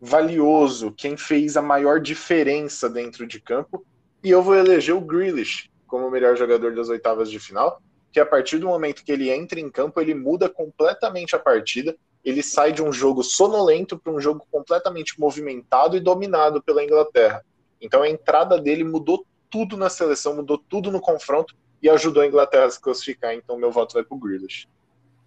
valioso, 0.00 0.92
quem 0.92 1.16
fez 1.16 1.56
a 1.56 1.62
maior 1.62 2.00
diferença 2.00 2.88
dentro 2.88 3.26
de 3.26 3.40
campo, 3.40 3.84
e 4.22 4.30
eu 4.30 4.42
vou 4.42 4.54
eleger 4.54 4.94
o 4.94 5.00
Grealish 5.00 5.70
como 5.86 6.06
o 6.06 6.10
melhor 6.10 6.36
jogador 6.36 6.74
das 6.74 6.88
oitavas 6.88 7.30
de 7.30 7.38
final, 7.38 7.80
que 8.12 8.20
a 8.20 8.26
partir 8.26 8.58
do 8.58 8.66
momento 8.66 9.04
que 9.04 9.12
ele 9.12 9.30
entra 9.30 9.60
em 9.60 9.70
campo, 9.70 10.00
ele 10.00 10.14
muda 10.14 10.48
completamente 10.48 11.36
a 11.36 11.38
partida, 11.38 11.96
ele 12.26 12.42
sai 12.42 12.72
de 12.72 12.82
um 12.82 12.92
jogo 12.92 13.22
sonolento 13.22 13.96
para 13.96 14.12
um 14.12 14.20
jogo 14.20 14.44
completamente 14.50 15.18
movimentado 15.20 15.96
e 15.96 16.00
dominado 16.00 16.60
pela 16.60 16.82
Inglaterra. 16.82 17.44
Então 17.80 18.02
a 18.02 18.10
entrada 18.10 18.60
dele 18.60 18.82
mudou 18.82 19.24
tudo 19.48 19.76
na 19.76 19.88
seleção, 19.88 20.34
mudou 20.34 20.58
tudo 20.58 20.90
no 20.90 21.00
confronto 21.00 21.54
e 21.80 21.88
ajudou 21.88 22.24
a 22.24 22.26
Inglaterra 22.26 22.64
a 22.64 22.70
se 22.70 22.80
classificar. 22.80 23.32
Então 23.32 23.56
meu 23.56 23.70
voto 23.70 23.94
vai 23.94 24.02
para 24.02 24.16
o 24.16 24.18
Grealish. 24.18 24.66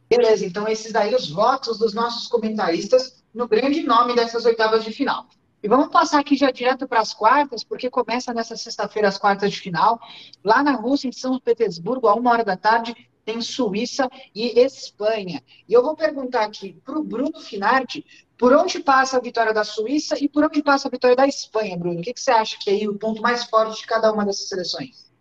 Beleza, 0.10 0.46
então 0.46 0.68
esses 0.68 0.92
daí 0.92 1.16
os 1.16 1.30
votos 1.30 1.80
dos 1.80 1.94
nossos 1.94 2.28
comentaristas 2.28 3.24
no 3.34 3.48
grande 3.48 3.82
nome 3.84 4.14
dessas 4.14 4.44
oitavas 4.44 4.84
de 4.84 4.92
final. 4.92 5.26
E 5.64 5.70
vamos 5.70 5.88
passar 5.88 6.20
aqui 6.20 6.36
já 6.36 6.52
direto 6.52 6.86
para 6.86 7.00
as 7.00 7.14
quartas, 7.14 7.64
porque 7.64 7.90
começa 7.90 8.34
nessa 8.34 8.58
sexta-feira 8.58 9.08
as 9.08 9.18
quartas 9.18 9.52
de 9.52 9.60
final. 9.60 10.00
Lá 10.44 10.62
na 10.62 10.72
Rússia, 10.72 11.08
em 11.08 11.12
São 11.14 11.40
Petersburgo, 11.40 12.08
a 12.08 12.16
uma 12.16 12.32
hora 12.32 12.44
da 12.44 12.58
tarde, 12.58 12.94
tem 13.30 13.42
Suíça 13.42 14.10
e 14.34 14.60
Espanha. 14.60 15.44
E 15.68 15.74
eu 15.74 15.84
vou 15.84 15.96
perguntar 15.96 16.46
aqui 16.46 16.74
para 16.84 16.98
o 16.98 17.04
Bruno 17.04 17.40
Finardi, 17.40 18.04
por 18.36 18.52
onde 18.54 18.80
passa 18.80 19.18
a 19.18 19.22
vitória 19.22 19.54
da 19.54 19.64
Suíça 19.64 20.16
e 20.20 20.28
por 20.28 20.44
onde 20.44 20.64
passa 20.64 20.88
a 20.88 20.92
vitória 20.92 21.16
da 21.16 21.28
Espanha, 21.28 21.78
Bruno? 21.78 22.00
O 22.00 22.02
que, 22.02 22.12
que 22.12 22.20
você 22.20 22.32
acha 22.32 22.58
que 22.60 22.72
é 22.72 22.90
o 22.90 22.98
ponto 22.98 23.22
mais 23.22 23.44
forte 23.44 23.82
de 23.82 23.86
cada 23.86 24.12
uma 24.12 24.26
dessas 24.26 24.50
seleções? 24.50 25.12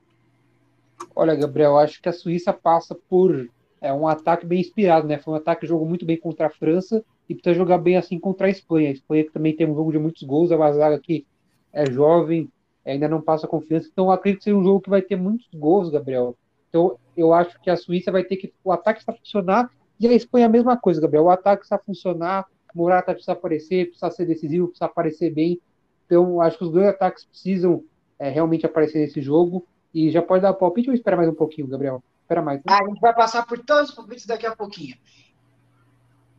Olha, 1.14 1.34
Gabriel, 1.34 1.76
acho 1.76 2.00
que 2.00 2.08
a 2.08 2.12
Suíça 2.12 2.50
passa 2.50 2.94
por 2.94 3.50
é, 3.78 3.92
um 3.92 4.08
ataque 4.08 4.46
bem 4.46 4.60
inspirado, 4.60 5.06
né? 5.06 5.18
Foi 5.18 5.34
um 5.34 5.36
ataque 5.36 5.62
que 5.62 5.66
jogou 5.66 5.86
muito 5.86 6.06
bem 6.06 6.16
contra 6.16 6.46
a 6.46 6.50
França 6.50 7.04
e 7.28 7.34
precisa 7.34 7.54
jogar 7.54 7.76
bem 7.76 7.98
assim 7.98 8.18
contra 8.18 8.46
a 8.46 8.50
Espanha. 8.50 8.88
A 8.88 8.92
Espanha 8.92 9.24
que 9.24 9.32
também 9.32 9.54
tem 9.54 9.68
um 9.68 9.74
jogo 9.74 9.92
de 9.92 9.98
muitos 9.98 10.22
gols, 10.22 10.50
é 10.50 10.56
uma 10.56 10.72
zaga 10.72 10.98
que 10.98 11.26
é 11.74 11.84
jovem, 11.90 12.50
ainda 12.86 13.06
não 13.06 13.20
passa 13.20 13.46
confiança. 13.46 13.86
Então, 13.92 14.10
acredito 14.10 14.38
que 14.38 14.44
seja 14.44 14.56
um 14.56 14.64
jogo 14.64 14.80
que 14.80 14.88
vai 14.88 15.02
ter 15.02 15.16
muitos 15.16 15.46
gols, 15.52 15.90
Gabriel. 15.90 16.34
Então, 16.70 16.98
eu 17.18 17.34
acho 17.34 17.60
que 17.60 17.68
a 17.68 17.76
Suíça 17.76 18.12
vai 18.12 18.22
ter 18.22 18.36
que. 18.36 18.54
O 18.62 18.70
ataque 18.70 19.00
está 19.00 19.12
funcionar 19.12 19.68
e 19.98 20.06
a 20.06 20.12
Espanha 20.12 20.46
a 20.46 20.48
mesma 20.48 20.76
coisa, 20.76 21.00
Gabriel. 21.00 21.24
O 21.24 21.30
ataque 21.30 21.64
está 21.64 21.76
funcionar, 21.76 22.46
Morata 22.72 23.12
precisa 23.12 23.32
aparecer, 23.32 23.86
precisa 23.86 24.10
ser 24.10 24.24
decisivo, 24.24 24.68
precisa 24.68 24.84
aparecer 24.84 25.34
bem. 25.34 25.60
Então, 26.06 26.40
acho 26.40 26.56
que 26.56 26.64
os 26.64 26.70
dois 26.70 26.86
ataques 26.86 27.24
precisam 27.24 27.84
é, 28.18 28.30
realmente 28.30 28.64
aparecer 28.64 29.00
nesse 29.00 29.20
jogo. 29.20 29.66
E 29.92 30.10
já 30.10 30.22
pode 30.22 30.42
dar 30.42 30.52
palpite 30.52 30.88
ou 30.88 30.94
espera 30.94 31.16
mais 31.16 31.28
um 31.28 31.34
pouquinho, 31.34 31.66
Gabriel? 31.66 32.02
Espera 32.22 32.40
mais. 32.40 32.58
Né? 32.58 32.64
Ah, 32.68 32.78
a 32.84 32.86
gente 32.86 33.00
vai 33.00 33.12
passar 33.12 33.44
por 33.44 33.58
todos 33.58 33.90
os 33.90 33.96
palpites 33.96 34.26
daqui 34.26 34.46
a 34.46 34.54
pouquinho. 34.54 34.96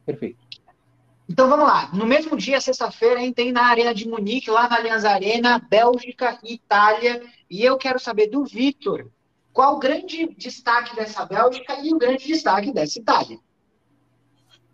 Perfeito. 0.05 0.39
Então 1.27 1.49
vamos 1.49 1.67
lá. 1.67 1.89
No 1.93 2.05
mesmo 2.05 2.37
dia, 2.37 2.61
sexta-feira, 2.61 3.19
tem 3.33 3.51
na 3.51 3.63
Arena 3.63 3.93
de 3.93 4.07
Munique, 4.07 4.49
lá 4.49 4.69
na 4.69 4.77
Allianz 4.77 5.03
Arena, 5.03 5.59
Bélgica 5.59 6.39
e 6.43 6.53
Itália. 6.53 7.21
E 7.49 7.63
eu 7.63 7.77
quero 7.77 7.99
saber 7.99 8.27
do 8.27 8.45
Vitor 8.45 9.11
qual 9.53 9.75
o 9.75 9.79
grande 9.79 10.27
destaque 10.37 10.95
dessa 10.95 11.25
Bélgica 11.25 11.79
e 11.83 11.93
o 11.93 11.97
grande 11.97 12.27
destaque 12.27 12.71
dessa 12.71 12.99
Itália? 12.99 13.39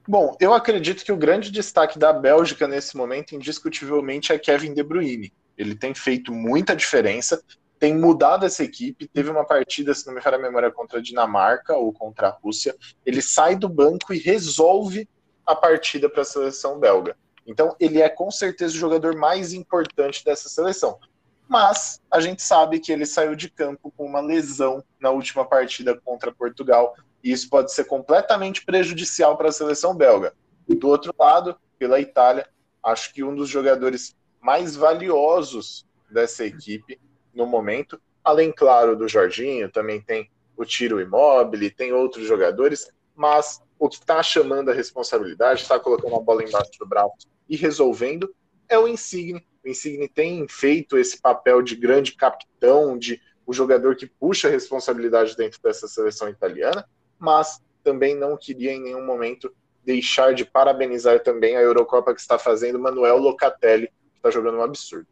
Bom, 0.08 0.38
eu 0.40 0.54
acredito 0.54 1.04
que 1.04 1.12
o 1.12 1.18
grande 1.18 1.50
destaque 1.50 1.98
da 1.98 2.14
Bélgica 2.14 2.68
nesse 2.68 2.96
momento, 2.96 3.34
indiscutivelmente, 3.34 4.32
é 4.32 4.38
Kevin 4.38 4.74
De 4.74 4.84
Bruyne. 4.84 5.34
Ele 5.58 5.76
tem 5.76 5.96
feito 5.96 6.32
muita 6.32 6.76
diferença, 6.76 7.44
tem 7.80 7.96
mudado 7.96 8.46
essa 8.46 8.64
equipe. 8.64 9.08
Teve 9.08 9.32
uma 9.32 9.46
partida, 9.46 9.94
se 9.94 10.06
não 10.06 10.14
me 10.14 10.22
falha 10.22 10.38
a 10.38 10.42
memória, 10.42 10.70
contra 10.70 11.00
a 11.00 11.02
Dinamarca 11.02 11.76
ou 11.76 11.92
contra 11.92 12.28
a 12.28 12.32
Rússia. 12.32 12.76
Ele 13.04 13.22
sai 13.22 13.56
do 13.56 13.68
banco 13.68 14.14
e 14.14 14.20
resolve 14.20 15.10
a 15.46 15.56
partida 15.56 16.08
para 16.08 16.22
a 16.22 16.26
seleção 16.26 16.80
belga. 16.80 17.18
Então, 17.48 17.76
ele 17.80 18.02
é 18.02 18.10
com 18.10 18.30
certeza 18.30 18.76
o 18.76 18.80
jogador 18.80 19.16
mais 19.16 19.54
importante 19.54 20.24
dessa 20.24 20.50
seleção 20.50 21.00
mas 21.48 22.02
a 22.12 22.20
gente 22.20 22.42
sabe 22.42 22.80
que 22.80 22.92
ele 22.92 23.06
saiu 23.06 23.36
de 23.36 23.50
campo 23.50 23.92
com 23.96 24.06
uma 24.06 24.20
lesão 24.20 24.84
na 25.00 25.12
última 25.12 25.46
partida 25.46 26.00
contra 26.04 26.34
Portugal, 26.34 26.96
e 27.24 27.32
isso 27.32 27.50
pode 27.50 27.72
ser 27.72 27.86
completamente 27.86 28.64
prejudicial 28.66 29.38
para 29.38 29.50
a 29.50 29.52
seleção 29.52 29.96
belga. 29.96 30.34
Do 30.68 30.88
outro 30.88 31.14
lado, 31.18 31.58
pela 31.78 32.00
Itália, 32.00 32.48
acho 32.84 33.14
que 33.14 33.24
um 33.24 33.36
dos 33.36 33.50
jogadores 33.50 34.16
mais 34.42 34.76
valiosos 34.76 35.86
dessa 36.10 36.46
equipe 36.46 37.00
no 37.34 37.46
momento, 37.46 38.00
além, 38.24 38.52
claro, 38.52 38.96
do 38.96 39.08
Jorginho, 39.08 39.72
também 39.72 40.02
tem 40.02 40.30
o 40.56 40.64
Tiro 40.64 41.02
Imóvel, 41.02 41.60
tem 41.76 41.92
outros 41.94 42.26
jogadores, 42.28 42.90
mas 43.16 43.62
o 43.78 43.90
que 43.90 43.96
está 43.96 44.22
chamando 44.24 44.72
a 44.72 44.74
responsabilidade, 44.74 45.62
está 45.62 45.80
colocando 45.80 46.16
a 46.16 46.20
bola 46.20 46.44
embaixo 46.44 46.72
do 46.80 46.86
braço 46.86 47.28
e 47.50 47.56
resolvendo, 47.56 48.34
é 48.70 48.78
o 48.80 48.88
Insigne, 48.88 49.46
o 49.66 49.70
Insigne 49.70 50.08
tem 50.08 50.48
feito 50.48 50.96
esse 50.98 51.20
papel 51.20 51.62
de 51.62 51.76
grande 51.76 52.14
capitão, 52.14 52.98
de 52.98 53.20
o 53.48 53.54
jogador 53.54 53.96
que 53.96 54.06
puxa 54.06 54.48
a 54.48 54.52
responsabilidade 54.52 55.36
dentro 55.36 55.60
dessa 55.62 55.88
seleção 55.88 56.30
italiana, 56.30 56.88
mas 57.18 57.60
também 57.84 58.16
não 58.16 58.38
queria 58.38 58.74
em 58.74 58.82
nenhum 58.82 59.06
momento 59.06 59.54
deixar 59.84 60.34
de 60.34 60.46
parabenizar 60.46 61.22
também 61.22 61.56
a 61.56 61.62
Eurocopa 61.62 62.14
que 62.14 62.22
está 62.22 62.38
fazendo 62.38 62.80
Manuel 62.80 63.18
Locatelli, 63.18 63.88
que 63.88 64.18
está 64.18 64.32
jogando 64.32 64.58
um 64.58 64.64
absurdo. 64.64 65.08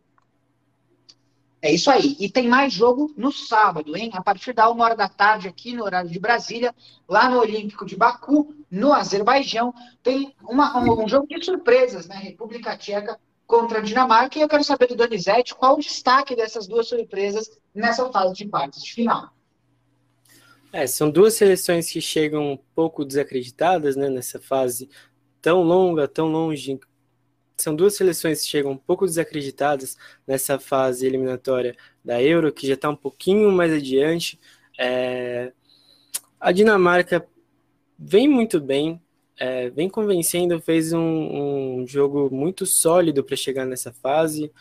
É 1.62 1.72
isso 1.72 1.90
aí. 1.90 2.18
E 2.20 2.30
tem 2.30 2.48
mais 2.48 2.74
jogo 2.74 3.14
no 3.16 3.32
sábado, 3.32 3.96
hein? 3.96 4.12
A 4.14 4.22
partir 4.22 4.52
da 4.52 4.70
uma 4.70 4.84
hora 4.84 4.96
da 4.96 5.08
tarde, 5.08 5.48
aqui 5.48 5.74
no 5.74 5.86
horário 5.86 6.10
de 6.10 6.20
Brasília, 6.20 6.76
lá 7.08 7.30
no 7.30 7.40
Olímpico 7.40 7.86
de 7.86 7.96
Baku, 7.96 8.54
no 8.70 8.92
Azerbaijão, 8.92 9.74
tem 10.02 10.36
uma, 10.44 10.78
um, 10.78 11.06
um 11.06 11.08
jogo 11.08 11.28
de 11.28 11.44
surpresas, 11.44 12.08
né? 12.08 12.16
República 12.16 12.76
Tcheca 12.76 13.18
contra 13.46 13.80
a 13.80 13.82
Dinamarca. 13.82 14.38
E 14.38 14.42
eu 14.42 14.50
quero 14.50 14.64
saber 14.64 14.88
do 14.88 14.96
Donizete 14.96 15.56
qual 15.56 15.76
o 15.76 15.80
destaque 15.80 16.36
dessas 16.36 16.68
duas 16.68 16.88
surpresas 16.88 17.50
nessa 17.74 18.12
fase 18.12 18.34
de 18.34 18.48
quartas 18.48 18.84
de 18.84 18.94
final. 18.94 19.30
É, 20.72 20.88
são 20.88 21.12
duas 21.12 21.36
seleções 21.36 21.92
que 21.92 22.02
chegam 22.02 22.54
um 22.54 22.58
pouco 22.58 23.06
desacreditadas 23.06 23.96
né, 23.96 24.10
nessa 24.10 24.40
fase 24.40 24.90
tão 25.40 25.62
longa, 25.62 26.08
tão 26.08 26.32
longe. 26.32 26.80
São 27.56 27.76
duas 27.76 27.96
seleções 27.96 28.42
que 28.42 28.48
chegam 28.48 28.72
um 28.72 28.78
pouco 28.78 29.06
desacreditadas 29.06 29.96
nessa 30.26 30.58
fase 30.58 31.06
eliminatória 31.06 31.76
da 32.04 32.22
Euro, 32.24 32.52
que 32.52 32.66
já 32.66 32.74
está 32.74 32.90
um 32.90 32.96
pouquinho 32.96 33.52
mais 33.52 33.72
adiante. 33.72 34.40
É... 34.80 35.54
A 36.40 36.52
Dinamarca 36.52 37.24
vem 38.00 38.28
muito 38.28 38.60
bem, 38.60 39.00
é, 39.38 39.70
vem 39.70 39.90
convencendo, 39.90 40.60
fez 40.62 40.94
um, 40.94 41.00
um 41.82 41.88
jogo 41.88 42.30
muito 42.32 42.66
sólido 42.66 43.24
para 43.24 43.36
chegar 43.36 43.66
nessa 43.66 43.92
fase. 43.92 44.52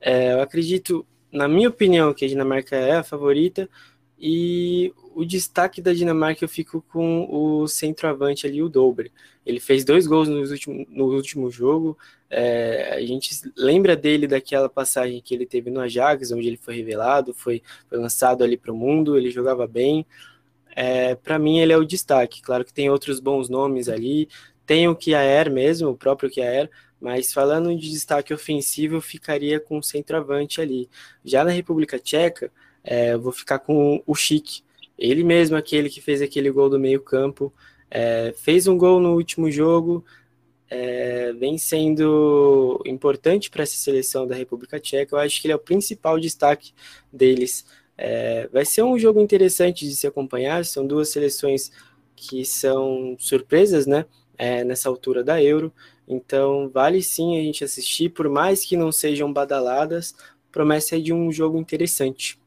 É, 0.00 0.32
eu 0.32 0.42
acredito, 0.42 1.06
na 1.30 1.48
minha 1.48 1.68
opinião, 1.68 2.14
que 2.14 2.24
a 2.24 2.28
Dinamarca 2.28 2.76
é 2.76 2.96
a 2.96 3.02
favorita. 3.02 3.68
E 4.24 4.94
o 5.14 5.24
destaque 5.24 5.82
da 5.82 5.92
Dinamarca 5.92 6.44
eu 6.44 6.48
fico 6.48 6.80
com 6.82 7.26
o 7.28 7.66
centroavante 7.66 8.46
ali, 8.46 8.62
o 8.62 8.68
Dobre. 8.68 9.12
Ele 9.44 9.58
fez 9.58 9.84
dois 9.84 10.06
gols 10.06 10.28
no 10.28 10.38
último, 10.38 10.86
no 10.88 11.04
último 11.06 11.50
jogo. 11.50 11.98
É, 12.30 12.94
a 12.94 13.00
gente 13.04 13.30
lembra 13.56 13.96
dele 13.96 14.28
daquela 14.28 14.68
passagem 14.68 15.20
que 15.20 15.34
ele 15.34 15.44
teve 15.44 15.70
no 15.70 15.80
Ajax, 15.80 16.30
onde 16.30 16.46
ele 16.46 16.56
foi 16.56 16.76
revelado, 16.76 17.34
foi, 17.34 17.62
foi 17.88 17.98
lançado 17.98 18.44
ali 18.44 18.56
para 18.56 18.72
o 18.72 18.76
mundo. 18.76 19.18
Ele 19.18 19.30
jogava 19.30 19.66
bem 19.66 20.06
é, 20.74 21.14
para 21.14 21.38
mim 21.38 21.58
ele 21.58 21.72
é 21.72 21.76
o 21.76 21.84
destaque. 21.84 22.42
Claro 22.42 22.64
que 22.64 22.72
tem 22.72 22.90
outros 22.90 23.20
bons 23.20 23.48
nomes 23.48 23.88
ali, 23.88 24.28
tem 24.66 24.88
o 24.88 24.96
Kiaer 24.96 25.50
mesmo, 25.50 25.90
o 25.90 25.96
próprio 25.96 26.30
Kiaer, 26.30 26.70
mas 27.00 27.32
falando 27.32 27.76
de 27.76 27.90
destaque 27.90 28.32
ofensivo, 28.32 28.96
eu 28.96 29.00
ficaria 29.00 29.58
com 29.58 29.78
o 29.78 29.82
centroavante 29.82 30.60
ali. 30.60 30.88
Já 31.24 31.44
na 31.44 31.50
República 31.50 31.98
Tcheca, 31.98 32.50
é, 32.84 33.14
eu 33.14 33.20
vou 33.20 33.32
ficar 33.32 33.58
com 33.58 34.02
o 34.06 34.14
Chic, 34.14 34.62
ele 34.98 35.24
mesmo, 35.24 35.56
aquele 35.56 35.90
que 35.90 36.00
fez 36.00 36.22
aquele 36.22 36.50
gol 36.50 36.70
do 36.70 36.78
meio 36.78 37.00
campo, 37.00 37.52
é, 37.90 38.32
fez 38.36 38.66
um 38.66 38.78
gol 38.78 39.00
no 39.00 39.14
último 39.14 39.50
jogo, 39.50 40.04
é, 40.70 41.32
vem 41.34 41.58
sendo 41.58 42.80
importante 42.86 43.50
para 43.50 43.64
essa 43.64 43.76
seleção 43.76 44.26
da 44.26 44.34
República 44.34 44.80
Tcheca. 44.80 45.14
Eu 45.14 45.20
acho 45.20 45.40
que 45.40 45.46
ele 45.46 45.52
é 45.52 45.56
o 45.56 45.58
principal 45.58 46.18
destaque 46.18 46.72
deles. 47.12 47.66
É, 47.96 48.48
vai 48.48 48.64
ser 48.64 48.82
um 48.82 48.98
jogo 48.98 49.20
interessante 49.20 49.86
de 49.86 49.94
se 49.94 50.06
acompanhar. 50.06 50.64
São 50.64 50.86
duas 50.86 51.08
seleções 51.08 51.70
que 52.16 52.44
são 52.44 53.16
surpresas, 53.18 53.86
né? 53.86 54.06
É, 54.38 54.64
nessa 54.64 54.88
altura 54.88 55.22
da 55.22 55.42
Euro. 55.42 55.72
Então, 56.06 56.68
vale 56.68 57.02
sim 57.02 57.38
a 57.38 57.42
gente 57.42 57.62
assistir, 57.62 58.08
por 58.10 58.28
mais 58.28 58.64
que 58.64 58.76
não 58.76 58.90
sejam 58.90 59.32
badaladas, 59.32 60.14
promessa 60.50 60.96
é 60.96 61.00
de 61.00 61.12
um 61.12 61.30
jogo 61.30 61.58
interessante. 61.58 62.38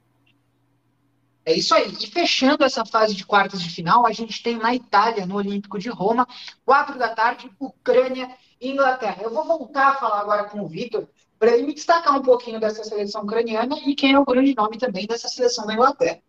É 1.45 1.53
isso 1.53 1.75
aí. 1.75 1.93
E 2.01 2.07
fechando 2.07 2.63
essa 2.63 2.83
fase 2.83 3.15
de 3.15 3.25
quartas 3.25 3.61
de 3.61 3.69
final, 3.69 4.05
a 4.05 4.11
gente 4.11 4.41
tem 4.41 4.57
na 4.57 4.73
Itália, 4.73 5.25
no 5.25 5.35
Olímpico 5.35 5.77
de 5.77 5.89
Roma, 5.89 6.27
quatro 6.65 6.97
da 6.97 7.09
tarde, 7.09 7.51
Ucrânia 7.59 8.29
e 8.59 8.71
Inglaterra. 8.71 9.21
Eu 9.21 9.29
vou 9.29 9.45
voltar 9.45 9.89
a 9.89 9.95
falar 9.95 10.21
agora 10.21 10.45
com 10.45 10.61
o 10.61 10.67
Vitor, 10.67 11.07
para 11.45 11.53
ele 11.55 11.67
me 11.67 11.75
destacar 11.75 12.17
um 12.17 12.23
pouquinho 12.23 12.59
dessa 12.59 12.83
seleção 12.83 13.21
ucraniana 13.21 13.77
e 13.85 13.93
quem 13.93 14.13
é 14.13 14.19
o 14.19 14.25
grande 14.25 14.55
nome 14.55 14.79
também 14.79 15.05
dessa 15.05 15.27
seleção 15.27 15.67
da 15.67 15.75
Inglaterra. 15.75 16.19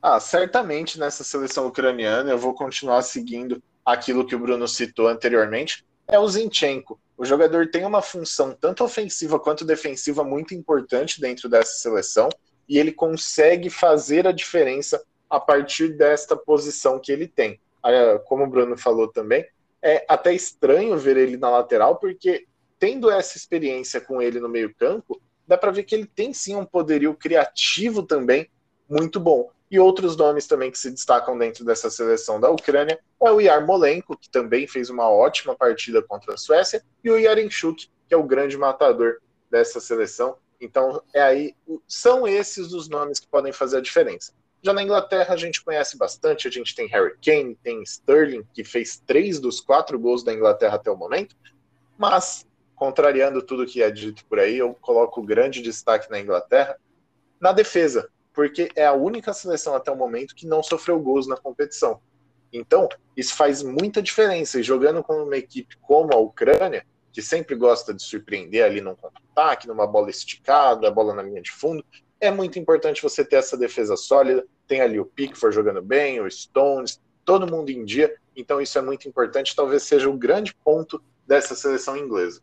Ah, 0.00 0.20
certamente 0.20 0.96
nessa 0.96 1.24
seleção 1.24 1.66
ucraniana 1.66 2.30
eu 2.30 2.38
vou 2.38 2.54
continuar 2.54 3.02
seguindo 3.02 3.60
aquilo 3.84 4.24
que 4.24 4.36
o 4.36 4.38
Bruno 4.38 4.68
citou 4.68 5.08
anteriormente, 5.08 5.84
é 6.06 6.20
o 6.20 6.28
Zinchenko. 6.28 7.00
O 7.18 7.24
jogador 7.24 7.68
tem 7.68 7.84
uma 7.84 8.00
função 8.00 8.54
tanto 8.54 8.84
ofensiva 8.84 9.40
quanto 9.40 9.64
defensiva 9.64 10.22
muito 10.22 10.54
importante 10.54 11.20
dentro 11.20 11.48
dessa 11.48 11.74
seleção 11.74 12.28
e 12.68 12.78
ele 12.78 12.92
consegue 12.92 13.68
fazer 13.68 14.24
a 14.24 14.32
diferença 14.32 15.02
a 15.28 15.40
partir 15.40 15.96
desta 15.96 16.36
posição 16.36 17.00
que 17.00 17.10
ele 17.10 17.26
tem. 17.26 17.60
Como 18.26 18.44
o 18.44 18.48
Bruno 18.48 18.78
falou 18.78 19.08
também, 19.08 19.44
é 19.82 20.04
até 20.08 20.32
estranho 20.32 20.96
ver 20.96 21.16
ele 21.16 21.36
na 21.36 21.50
lateral, 21.50 21.96
porque 21.96 22.46
tendo 22.82 23.08
essa 23.08 23.36
experiência 23.36 24.00
com 24.00 24.20
ele 24.20 24.40
no 24.40 24.48
meio-campo, 24.48 25.22
dá 25.46 25.56
para 25.56 25.70
ver 25.70 25.84
que 25.84 25.94
ele 25.94 26.04
tem 26.04 26.34
sim 26.34 26.56
um 26.56 26.64
poderio 26.64 27.14
criativo 27.14 28.02
também 28.02 28.50
muito 28.90 29.20
bom. 29.20 29.52
E 29.70 29.78
outros 29.78 30.16
nomes 30.16 30.48
também 30.48 30.68
que 30.68 30.76
se 30.76 30.90
destacam 30.90 31.38
dentro 31.38 31.64
dessa 31.64 31.88
seleção 31.88 32.40
da 32.40 32.50
Ucrânia 32.50 32.98
é 33.22 33.30
o 33.30 33.40
Yarmolenko, 33.40 34.18
que 34.18 34.28
também 34.28 34.66
fez 34.66 34.90
uma 34.90 35.08
ótima 35.08 35.54
partida 35.54 36.02
contra 36.02 36.34
a 36.34 36.36
Suécia, 36.36 36.82
e 37.04 37.08
o 37.08 37.16
Yarenchuk, 37.16 37.88
que 38.08 38.12
é 38.12 38.16
o 38.16 38.24
grande 38.24 38.58
matador 38.58 39.18
dessa 39.48 39.78
seleção. 39.78 40.36
Então, 40.60 41.00
é 41.14 41.22
aí, 41.22 41.54
são 41.86 42.26
esses 42.26 42.72
os 42.72 42.88
nomes 42.88 43.20
que 43.20 43.28
podem 43.28 43.52
fazer 43.52 43.76
a 43.76 43.80
diferença. 43.80 44.32
Já 44.60 44.72
na 44.72 44.82
Inglaterra 44.82 45.34
a 45.34 45.36
gente 45.36 45.62
conhece 45.62 45.96
bastante, 45.96 46.48
a 46.48 46.50
gente 46.50 46.74
tem 46.74 46.88
Harry 46.88 47.14
Kane, 47.24 47.56
tem 47.62 47.80
Sterling, 47.84 48.44
que 48.52 48.64
fez 48.64 49.00
três 49.06 49.38
dos 49.38 49.60
quatro 49.60 49.96
gols 50.00 50.24
da 50.24 50.34
Inglaterra 50.34 50.74
até 50.74 50.90
o 50.90 50.96
momento, 50.96 51.36
mas, 51.96 52.44
contrariando 52.74 53.42
tudo 53.42 53.66
que 53.66 53.82
é 53.82 53.90
dito 53.90 54.24
por 54.26 54.38
aí, 54.38 54.58
eu 54.58 54.74
coloco 54.80 55.22
grande 55.22 55.62
destaque 55.62 56.10
na 56.10 56.20
Inglaterra 56.20 56.76
na 57.40 57.52
defesa, 57.52 58.08
porque 58.32 58.68
é 58.76 58.86
a 58.86 58.92
única 58.92 59.32
seleção 59.32 59.74
até 59.74 59.90
o 59.90 59.96
momento 59.96 60.34
que 60.34 60.46
não 60.46 60.62
sofreu 60.62 60.98
gols 61.00 61.26
na 61.26 61.36
competição. 61.36 62.00
Então, 62.52 62.88
isso 63.16 63.34
faz 63.34 63.62
muita 63.62 64.02
diferença, 64.02 64.60
e 64.60 64.62
jogando 64.62 65.02
com 65.02 65.22
uma 65.22 65.36
equipe 65.36 65.76
como 65.80 66.12
a 66.14 66.18
Ucrânia, 66.18 66.86
que 67.12 67.20
sempre 67.20 67.54
gosta 67.54 67.92
de 67.92 68.02
surpreender 68.02 68.64
ali 68.64 68.80
num 68.80 68.94
contra-ataque, 68.94 69.68
numa 69.68 69.86
bola 69.86 70.10
esticada, 70.10 70.90
bola 70.90 71.14
na 71.14 71.22
linha 71.22 71.42
de 71.42 71.52
fundo. 71.52 71.84
É 72.18 72.30
muito 72.30 72.58
importante 72.58 73.02
você 73.02 73.24
ter 73.24 73.36
essa 73.36 73.56
defesa 73.56 73.96
sólida. 73.96 74.46
Tem 74.66 74.80
ali 74.80 74.98
o 74.98 75.04
Pickford 75.04 75.54
jogando 75.54 75.82
bem, 75.82 76.20
o 76.20 76.30
Stones, 76.30 77.00
todo 77.24 77.50
mundo 77.50 77.70
em 77.70 77.84
dia. 77.84 78.14
Então 78.34 78.60
isso 78.60 78.78
é 78.78 78.82
muito 78.82 79.06
importante. 79.06 79.54
Talvez 79.54 79.82
seja 79.82 80.08
o 80.08 80.16
grande 80.16 80.54
ponto 80.64 81.02
dessa 81.26 81.54
seleção 81.54 81.96
inglesa. 81.96 82.40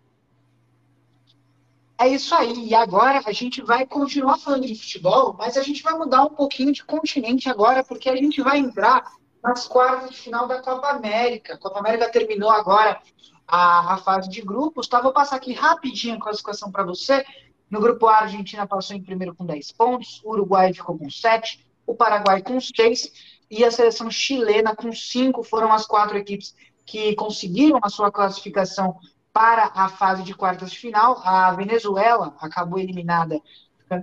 É 1.99 2.07
isso 2.07 2.33
aí. 2.33 2.67
E 2.67 2.73
agora 2.73 3.21
a 3.25 3.31
gente 3.33 3.61
vai 3.61 3.85
continuar 3.85 4.37
falando 4.37 4.65
de 4.65 4.73
futebol, 4.73 5.35
mas 5.37 5.57
a 5.57 5.61
gente 5.61 5.83
vai 5.83 5.93
mudar 5.95 6.23
um 6.23 6.29
pouquinho 6.29 6.71
de 6.71 6.81
continente 6.81 7.49
agora, 7.49 7.83
porque 7.83 8.09
a 8.09 8.15
gente 8.15 8.41
vai 8.41 8.57
entrar 8.57 9.11
nas 9.43 9.67
quartas 9.67 10.11
de 10.11 10.17
final 10.17 10.47
da 10.47 10.61
Copa 10.61 10.87
América. 10.87 11.55
A 11.55 11.57
Copa 11.57 11.79
América 11.79 12.09
terminou 12.09 12.49
agora 12.49 13.01
a, 13.45 13.95
a 13.95 13.97
fase 13.97 14.29
de 14.29 14.41
grupos, 14.41 14.87
tá? 14.87 15.01
Vou 15.01 15.11
passar 15.11 15.35
aqui 15.35 15.51
rapidinho 15.51 16.15
a 16.15 16.19
classificação 16.21 16.71
para 16.71 16.85
você. 16.85 17.25
No 17.69 17.81
grupo 17.81 18.07
A, 18.07 18.13
a 18.13 18.21
Argentina 18.21 18.65
passou 18.65 18.95
em 18.95 19.03
primeiro 19.03 19.35
com 19.35 19.45
10 19.45 19.73
pontos, 19.73 20.21
o 20.23 20.31
Uruguai 20.31 20.73
ficou 20.73 20.97
com 20.97 21.09
7, 21.09 21.69
o 21.85 21.93
Paraguai 21.93 22.41
com 22.41 22.61
6 22.61 23.11
e 23.51 23.65
a 23.65 23.71
seleção 23.71 24.09
chilena 24.09 24.73
com 24.73 24.93
5 24.93 25.43
foram 25.43 25.73
as 25.73 25.85
quatro 25.85 26.17
equipes 26.17 26.55
que 26.85 27.13
conseguiram 27.15 27.79
a 27.83 27.89
sua 27.89 28.09
classificação 28.09 28.97
para 29.39 29.71
a 29.73 29.87
fase 29.87 30.21
de 30.21 30.33
quartas 30.33 30.69
de 30.69 30.77
final. 30.77 31.21
A 31.23 31.53
Venezuela 31.53 32.35
acabou 32.41 32.77
eliminada, 32.77 33.39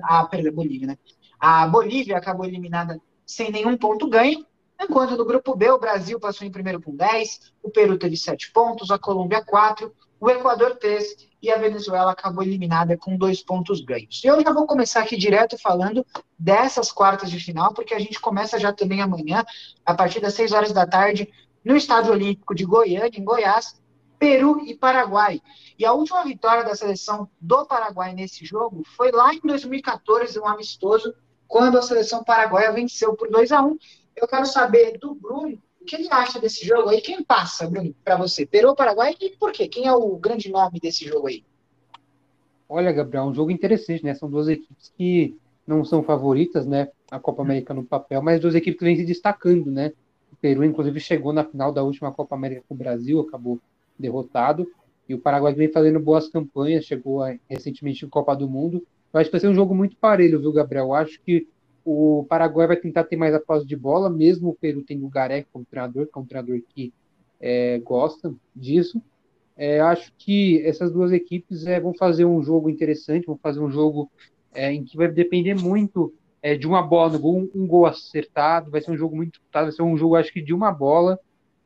a, 0.04 0.24
perdão, 0.24 0.50
Bolívia, 0.50 0.86
né? 0.86 0.98
A 1.38 1.66
Bolívia 1.66 2.16
acabou 2.16 2.46
eliminada 2.46 2.98
sem 3.26 3.50
nenhum 3.50 3.76
ponto 3.76 4.08
ganho. 4.08 4.46
Enquanto 4.80 5.14
no 5.14 5.26
grupo 5.26 5.54
B, 5.54 5.68
o 5.68 5.78
Brasil 5.78 6.18
passou 6.18 6.46
em 6.46 6.50
primeiro 6.50 6.80
com 6.80 6.96
10, 6.96 7.52
o 7.62 7.68
Peru 7.68 7.98
teve 7.98 8.16
7 8.16 8.50
pontos, 8.50 8.90
a 8.90 8.98
Colômbia 8.98 9.44
4, 9.44 9.92
o 10.18 10.30
Equador 10.30 10.76
3 10.76 11.28
e 11.42 11.50
a 11.50 11.58
Venezuela 11.58 12.12
acabou 12.12 12.42
eliminada 12.42 12.96
com 12.96 13.18
dois 13.18 13.42
pontos 13.42 13.82
ganhos. 13.82 14.22
Eu 14.24 14.40
já 14.40 14.50
vou 14.54 14.66
começar 14.66 15.02
aqui 15.02 15.18
direto 15.18 15.58
falando 15.58 16.04
dessas 16.38 16.90
quartas 16.90 17.30
de 17.30 17.38
final, 17.38 17.74
porque 17.74 17.92
a 17.92 17.98
gente 17.98 18.18
começa 18.18 18.58
já 18.58 18.72
também 18.72 19.02
amanhã, 19.02 19.44
a 19.84 19.92
partir 19.92 20.18
das 20.18 20.32
6 20.32 20.52
horas 20.52 20.72
da 20.72 20.86
tarde, 20.86 21.28
no 21.62 21.76
Estádio 21.76 22.12
Olímpico 22.12 22.54
de 22.54 22.64
Goiânia, 22.64 23.10
em 23.14 23.24
Goiás, 23.24 23.78
Peru 24.26 24.60
e 24.66 24.74
Paraguai. 24.74 25.40
E 25.78 25.86
a 25.86 25.92
última 25.92 26.24
vitória 26.24 26.64
da 26.64 26.74
seleção 26.74 27.28
do 27.40 27.64
Paraguai 27.64 28.12
nesse 28.12 28.44
jogo 28.44 28.82
foi 28.96 29.12
lá 29.12 29.32
em 29.32 29.38
2014, 29.38 30.36
um 30.40 30.48
amistoso, 30.48 31.14
quando 31.46 31.78
a 31.78 31.82
seleção 31.82 32.24
paraguaia 32.24 32.72
venceu 32.72 33.14
por 33.14 33.30
2 33.30 33.52
a 33.52 33.62
1 33.62 33.78
eu 34.16 34.26
quero 34.26 34.44
saber 34.44 34.98
do 34.98 35.14
Bruno 35.14 35.56
o 35.80 35.84
que 35.84 35.94
ele 35.94 36.08
acha 36.10 36.40
desse 36.40 36.66
jogo 36.66 36.88
aí. 36.88 37.00
Quem 37.00 37.22
passa, 37.22 37.70
Bruno, 37.70 37.94
para 38.02 38.16
você? 38.16 38.44
Peru 38.44 38.70
ou 38.70 38.74
Paraguai? 38.74 39.14
E 39.20 39.36
por 39.36 39.52
quê? 39.52 39.68
Quem 39.68 39.86
é 39.86 39.92
o 39.92 40.16
grande 40.16 40.50
nome 40.50 40.80
desse 40.80 41.06
jogo 41.06 41.28
aí? 41.28 41.44
Olha, 42.68 42.90
Gabriel, 42.90 43.24
é 43.24 43.26
um 43.28 43.34
jogo 43.34 43.52
interessante, 43.52 44.02
né? 44.02 44.12
São 44.12 44.28
duas 44.28 44.48
equipes 44.48 44.92
que 44.98 45.36
não 45.64 45.84
são 45.84 46.02
favoritas, 46.02 46.66
né? 46.66 46.88
A 47.12 47.20
Copa 47.20 47.42
América 47.42 47.72
no 47.72 47.84
papel, 47.84 48.20
mas 48.20 48.40
duas 48.40 48.56
equipes 48.56 48.76
que 48.76 48.84
vêm 48.84 48.96
se 48.96 49.04
destacando, 49.04 49.70
né? 49.70 49.92
O 50.32 50.36
Peru, 50.36 50.64
inclusive, 50.64 50.98
chegou 50.98 51.32
na 51.32 51.44
final 51.44 51.70
da 51.70 51.84
última 51.84 52.10
Copa 52.10 52.34
América 52.34 52.64
com 52.68 52.74
o 52.74 52.78
Brasil, 52.78 53.20
acabou 53.20 53.60
derrotado. 53.98 54.66
E 55.08 55.14
o 55.14 55.18
Paraguai 55.18 55.54
vem 55.54 55.70
fazendo 55.70 56.00
boas 56.00 56.28
campanhas, 56.28 56.84
chegou 56.84 57.20
recentemente 57.48 58.04
em 58.04 58.08
Copa 58.08 58.34
do 58.34 58.48
Mundo. 58.48 58.84
Eu 59.12 59.20
acho 59.20 59.30
que 59.30 59.32
vai 59.32 59.40
ser 59.40 59.48
um 59.48 59.54
jogo 59.54 59.74
muito 59.74 59.96
parelho, 59.96 60.40
viu, 60.40 60.52
Gabriel? 60.52 60.86
Eu 60.86 60.94
acho 60.94 61.20
que 61.22 61.46
o 61.84 62.26
Paraguai 62.28 62.66
vai 62.66 62.76
tentar 62.76 63.04
ter 63.04 63.16
mais 63.16 63.32
a 63.32 63.38
posse 63.40 63.64
de 63.64 63.76
bola, 63.76 64.10
mesmo 64.10 64.48
o 64.48 64.54
Peru 64.54 64.82
tendo 64.82 65.06
o 65.06 65.08
Garek 65.08 65.48
como 65.52 65.64
treinador, 65.64 66.06
que 66.06 66.18
é 66.18 66.20
um 66.20 66.26
treinador 66.26 66.60
que 66.68 66.92
é, 67.40 67.78
gosta 67.78 68.34
disso. 68.54 69.00
É, 69.56 69.80
acho 69.80 70.12
que 70.18 70.60
essas 70.66 70.92
duas 70.92 71.12
equipes 71.12 71.64
é, 71.64 71.80
vão 71.80 71.94
fazer 71.94 72.24
um 72.24 72.42
jogo 72.42 72.68
interessante, 72.68 73.26
vão 73.26 73.38
fazer 73.38 73.60
um 73.60 73.70
jogo 73.70 74.10
é, 74.52 74.72
em 74.72 74.84
que 74.84 74.96
vai 74.96 75.08
depender 75.08 75.54
muito 75.54 76.12
é, 76.42 76.56
de 76.56 76.66
uma 76.66 76.82
bola 76.82 77.12
no 77.12 77.18
gol, 77.18 77.48
um, 77.54 77.66
gol 77.66 77.86
acertado, 77.86 78.70
vai 78.70 78.80
ser 78.80 78.90
um 78.90 78.96
jogo 78.96 79.16
muito 79.16 79.32
disputado, 79.32 79.66
vai 79.66 79.72
ser 79.72 79.82
um 79.82 79.96
jogo, 79.96 80.16
acho 80.16 80.32
que, 80.32 80.42
de 80.42 80.52
uma 80.52 80.72
bola. 80.72 81.18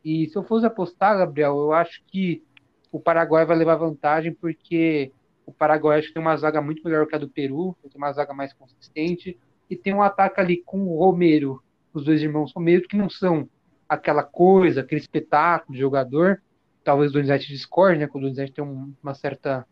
E 0.05 0.28
se 0.28 0.36
eu 0.36 0.42
fosse 0.42 0.66
apostar, 0.66 1.18
Gabriel, 1.18 1.57
eu 1.57 1.72
acho 1.72 2.03
que 2.07 2.42
o 2.90 2.98
Paraguai 2.98 3.44
vai 3.44 3.57
levar 3.57 3.76
vantagem, 3.76 4.32
porque 4.32 5.12
o 5.46 5.53
Paraguai 5.53 5.98
acho 5.98 6.09
que 6.09 6.14
tem 6.14 6.22
uma 6.22 6.36
zaga 6.36 6.61
muito 6.61 6.82
melhor 6.84 7.07
que 7.07 7.14
a 7.14 7.18
do 7.18 7.28
Peru, 7.28 7.76
tem 7.82 7.90
uma 7.96 8.12
zaga 8.12 8.32
mais 8.32 8.53
consistente, 8.53 9.38
e 9.68 9.76
tem 9.76 9.94
um 9.94 10.03
ataque 10.03 10.40
ali 10.40 10.62
com 10.64 10.82
o 10.82 10.98
Romero, 10.98 11.62
os 11.92 12.05
dois 12.05 12.22
irmãos 12.22 12.53
Romero, 12.53 12.88
que 12.88 12.96
não 12.96 13.09
são 13.09 13.48
aquela 13.88 14.22
coisa, 14.22 14.80
aquele 14.80 15.01
espetáculo 15.01 15.74
de 15.74 15.80
jogador. 15.80 16.42
Talvez 16.82 17.11
o 17.11 17.14
Donizete 17.14 17.48
discorde, 17.48 17.98
né? 17.98 18.07
Que 18.07 18.16
o 18.16 18.20
Donizete 18.20 18.53
tem 18.53 18.64
um, 18.64 18.92
uma 19.03 19.14
certa 19.14 19.66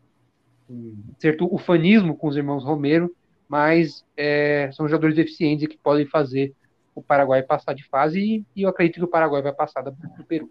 um 0.68 0.96
certo 1.18 1.52
ufanismo 1.52 2.16
com 2.16 2.28
os 2.28 2.36
irmãos 2.36 2.64
Romero, 2.64 3.14
mas 3.48 4.04
é, 4.16 4.70
são 4.72 4.86
jogadores 4.86 5.16
eficientes 5.16 5.66
que 5.66 5.78
podem 5.78 6.04
fazer 6.06 6.54
o 6.98 7.02
Paraguai 7.02 7.42
passar 7.42 7.74
de 7.74 7.84
fase 7.84 8.20
e, 8.20 8.44
e 8.56 8.62
eu 8.62 8.68
acredito 8.68 8.96
que 8.96 9.04
o 9.04 9.08
Paraguai 9.08 9.40
vai 9.40 9.52
passar 9.52 9.82
do 9.82 9.94
Peru. 10.24 10.50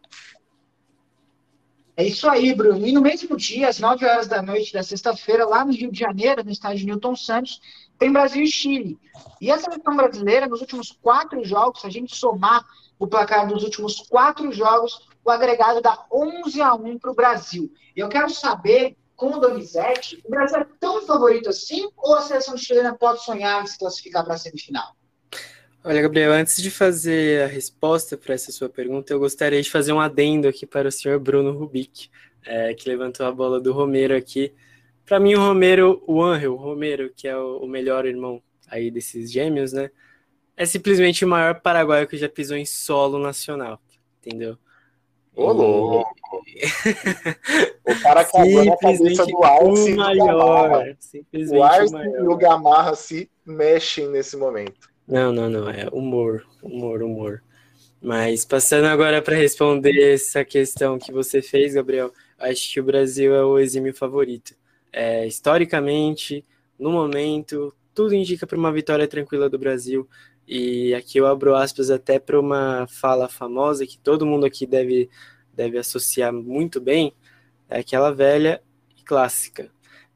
É 1.96 2.06
isso 2.06 2.30
aí, 2.30 2.54
Bruno. 2.54 2.86
E 2.86 2.92
no 2.92 3.02
mesmo 3.02 3.36
dia, 3.36 3.68
às 3.68 3.80
9 3.80 4.06
horas 4.06 4.28
da 4.28 4.40
noite 4.40 4.72
da 4.72 4.84
sexta-feira, 4.84 5.48
lá 5.48 5.66
no 5.66 5.74
Rio 5.74 5.92
de 5.92 6.00
Janeiro, 6.00 6.44
no 6.44 6.52
estádio 6.52 6.86
Newton 6.86 7.16
Santos, 7.16 7.60
tem 7.98 8.14
Brasil 8.14 8.44
e 8.44 8.48
Chile. 8.48 9.00
E 9.42 9.52
a 9.52 9.58
seleção 9.58 9.96
brasileira, 9.96 10.48
nos 10.48 10.62
últimos 10.62 10.92
quatro 10.92 11.44
jogos, 11.44 11.82
se 11.82 11.88
a 11.88 11.90
gente 11.90 12.16
somar 12.16 12.64
o 13.00 13.08
placar 13.08 13.48
dos 13.48 13.64
últimos 13.64 14.00
quatro 14.02 14.52
jogos, 14.52 15.08
o 15.26 15.32
agregado 15.32 15.82
dá 15.82 16.06
11 16.12 16.62
a 16.62 16.76
1 16.76 17.00
para 17.00 17.12
o 17.12 17.16
Brasil. 17.16 17.74
E 17.96 18.00
eu 18.00 18.10
quero 18.10 18.30
saber, 18.30 18.96
com 19.16 19.32
o 19.32 19.40
Donizete, 19.40 20.22
o 20.24 20.30
Brasil 20.30 20.60
é 20.60 20.68
tão 20.80 21.02
favorito 21.02 21.50
assim 21.50 21.90
ou 21.98 22.14
a 22.14 22.22
seleção 22.22 22.56
chilena 22.56 22.96
pode 22.96 23.24
sonhar 23.24 23.64
em 23.64 23.68
se 23.68 23.78
classificar 23.78 24.24
para 24.24 24.36
a 24.36 24.38
semifinal? 24.38 24.97
Olha, 25.88 26.02
Gabriel, 26.02 26.34
antes 26.34 26.62
de 26.62 26.70
fazer 26.70 27.44
a 27.44 27.48
resposta 27.48 28.18
para 28.18 28.34
essa 28.36 28.52
sua 28.52 28.68
pergunta, 28.68 29.14
eu 29.14 29.20
gostaria 29.20 29.62
de 29.62 29.72
fazer 29.72 29.94
um 29.94 30.02
adendo 30.02 30.46
aqui 30.46 30.66
para 30.66 30.90
o 30.90 30.92
senhor 30.92 31.18
Bruno 31.18 31.58
Rubik, 31.58 32.10
é, 32.46 32.74
que 32.74 32.90
levantou 32.90 33.26
a 33.26 33.32
bola 33.32 33.58
do 33.58 33.72
Romero 33.72 34.14
aqui. 34.14 34.54
Para 35.06 35.18
mim, 35.18 35.36
o 35.36 35.40
Romero, 35.40 36.04
o 36.06 36.22
Angel, 36.22 36.52
o 36.52 36.58
Romero, 36.58 37.10
que 37.16 37.26
é 37.26 37.38
o, 37.38 37.60
o 37.60 37.68
melhor 37.70 38.06
irmão 38.06 38.44
aí 38.70 38.92
desses 38.92 39.32
gêmeos, 39.32 39.72
né? 39.72 39.90
É 40.58 40.66
simplesmente 40.66 41.24
o 41.24 41.28
maior 41.30 41.62
paraguaio 41.62 42.06
que 42.06 42.18
já 42.18 42.28
pisou 42.28 42.58
em 42.58 42.66
solo 42.66 43.18
nacional, 43.18 43.80
entendeu? 44.20 44.58
Ô, 45.34 45.54
louco! 45.54 46.12
o 47.88 48.02
cara 48.02 48.26
cagou 48.26 48.66
na 48.66 48.76
cabeça 48.76 49.26
do 49.26 49.42
Arce 49.42 49.94
o 49.94 49.96
maior. 49.96 50.86
O 51.50 51.64
Arce 51.64 51.96
e 51.96 52.22
o 52.24 52.36
Gamarra 52.36 52.94
se 52.94 53.32
mexem 53.46 54.10
nesse 54.10 54.36
momento. 54.36 54.97
Não, 55.08 55.32
não, 55.32 55.50
não. 55.50 55.70
É 55.70 55.88
humor, 55.92 56.46
humor, 56.62 57.02
humor. 57.02 57.44
Mas 58.02 58.46
passando 58.46 58.86
agora 58.88 59.22
para 59.22 59.36
responder 59.36 60.14
essa 60.14 60.46
questão 60.46 61.00
que 61.00 61.12
você 61.12 61.42
fez, 61.42 61.74
Gabriel, 61.76 62.14
acho 62.40 62.74
que 62.74 62.80
o 62.80 62.84
Brasil 62.84 63.36
é 63.36 63.44
o 63.46 63.60
exímio 63.60 63.94
favorito. 63.96 64.56
É, 64.94 65.28
historicamente, 65.28 66.46
no 66.80 66.92
momento, 66.92 67.74
tudo 67.94 68.16
indica 68.16 68.48
para 68.48 68.58
uma 68.58 68.72
vitória 68.74 69.08
tranquila 69.08 69.50
do 69.50 69.60
Brasil. 69.60 70.08
E 70.48 70.94
aqui 70.96 71.20
eu 71.20 71.28
abro 71.28 71.56
aspas 71.56 71.90
até 71.92 72.20
para 72.20 72.40
uma 72.40 72.88
fala 72.90 73.30
famosa 73.30 73.86
que 73.88 74.00
todo 74.00 74.26
mundo 74.26 74.46
aqui 74.46 74.66
deve, 74.68 75.10
deve 75.54 75.78
associar 75.78 76.34
muito 76.34 76.82
bem, 76.82 77.14
é 77.70 77.80
aquela 77.80 78.12
velha 78.12 78.62
e 78.98 79.04
clássica. 79.04 79.72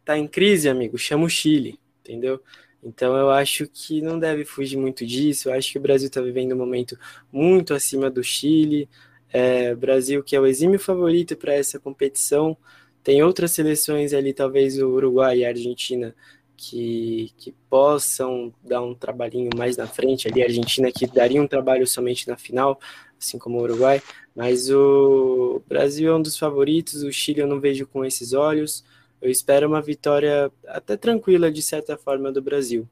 Tá 0.05 0.17
em 0.17 0.27
crise, 0.27 0.69
amigo? 0.69 0.97
Chama 0.97 1.25
o 1.25 1.29
Chile, 1.29 1.79
entendeu? 2.01 2.41
Então 2.83 3.15
eu 3.15 3.29
acho 3.29 3.67
que 3.67 4.01
não 4.01 4.17
deve 4.19 4.43
fugir 4.45 4.77
muito 4.77 5.05
disso. 5.05 5.49
Eu 5.49 5.53
acho 5.53 5.71
que 5.71 5.77
o 5.77 5.81
Brasil 5.81 6.07
está 6.07 6.21
vivendo 6.21 6.53
um 6.53 6.57
momento 6.57 6.97
muito 7.31 7.73
acima 7.73 8.09
do 8.09 8.23
Chile. 8.23 8.89
É, 9.31 9.73
Brasil 9.75 10.23
que 10.23 10.35
é 10.35 10.39
o 10.39 10.47
exímio 10.47 10.79
favorito 10.79 11.35
para 11.37 11.53
essa 11.53 11.79
competição. 11.79 12.57
Tem 13.03 13.23
outras 13.23 13.51
seleções 13.51 14.13
ali, 14.13 14.33
talvez 14.33 14.77
o 14.79 14.89
Uruguai 14.89 15.39
e 15.39 15.45
a 15.45 15.49
Argentina, 15.49 16.15
que, 16.55 17.31
que 17.37 17.51
possam 17.69 18.53
dar 18.63 18.81
um 18.81 18.93
trabalhinho 18.93 19.49
mais 19.55 19.77
na 19.77 19.87
frente 19.87 20.27
ali. 20.27 20.41
A 20.41 20.45
Argentina 20.45 20.91
que 20.91 21.07
daria 21.07 21.41
um 21.41 21.47
trabalho 21.47 21.87
somente 21.87 22.27
na 22.27 22.37
final, 22.37 22.79
assim 23.19 23.37
como 23.39 23.59
o 23.59 23.63
Uruguai. 23.63 24.01
Mas 24.35 24.69
o 24.69 25.61
Brasil 25.67 26.11
é 26.11 26.15
um 26.15 26.21
dos 26.21 26.37
favoritos. 26.37 27.03
O 27.03 27.11
Chile 27.11 27.41
eu 27.41 27.47
não 27.47 27.59
vejo 27.59 27.87
com 27.87 28.05
esses 28.05 28.33
olhos 28.33 28.83
eu 29.21 29.29
espero 29.29 29.67
uma 29.67 29.81
vitória 29.81 30.51
até 30.67 30.97
tranquila, 30.97 31.51
de 31.51 31.61
certa 31.61 31.97
forma, 31.97 32.31
do 32.31 32.41
Brasil. 32.41 32.87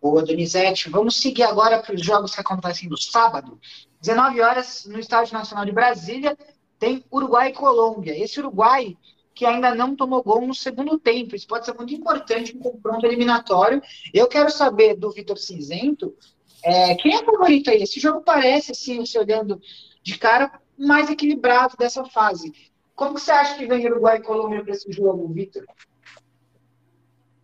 Boa, 0.00 0.22
Donizete. 0.22 0.88
Vamos 0.88 1.20
seguir 1.20 1.42
agora 1.42 1.82
para 1.82 1.94
os 1.94 2.02
jogos 2.02 2.34
que 2.34 2.40
acontecem 2.40 2.88
no 2.88 2.96
sábado. 2.96 3.58
19 4.00 4.40
horas, 4.40 4.86
no 4.86 4.98
Estádio 4.98 5.34
Nacional 5.34 5.64
de 5.64 5.72
Brasília, 5.72 6.38
tem 6.78 7.04
Uruguai 7.12 7.48
e 7.48 7.52
Colômbia. 7.52 8.16
Esse 8.16 8.38
Uruguai 8.38 8.96
que 9.38 9.46
ainda 9.46 9.72
não 9.72 9.94
tomou 9.94 10.20
gol 10.20 10.44
no 10.44 10.54
segundo 10.54 10.98
tempo. 10.98 11.36
Isso 11.36 11.46
pode 11.46 11.64
ser 11.64 11.72
muito 11.72 11.94
importante 11.94 12.56
no 12.56 12.60
confronto 12.60 13.06
eliminatório. 13.06 13.80
Eu 14.12 14.26
quero 14.26 14.50
saber 14.50 14.96
do 14.96 15.12
Vitor 15.12 15.38
Cinzento 15.38 16.12
é, 16.60 16.96
quem 16.96 17.14
é 17.14 17.20
o 17.20 17.24
favorito 17.24 17.70
aí. 17.70 17.82
Esse 17.82 18.00
jogo 18.00 18.20
parece, 18.20 18.72
assim, 18.72 19.06
se 19.06 19.16
olhando 19.16 19.60
de 20.02 20.18
cara, 20.18 20.60
mais 20.76 21.08
equilibrado 21.08 21.76
dessa 21.76 22.04
fase. 22.04 22.52
Como 22.98 23.14
que 23.14 23.20
você 23.20 23.30
acha 23.30 23.56
que 23.56 23.64
vem 23.64 23.86
Uruguai 23.86 24.16
e 24.16 24.22
Colômbia 24.22 24.60
para 24.60 24.72
esse 24.72 24.90
jogo, 24.90 25.32
Vitor? 25.32 25.64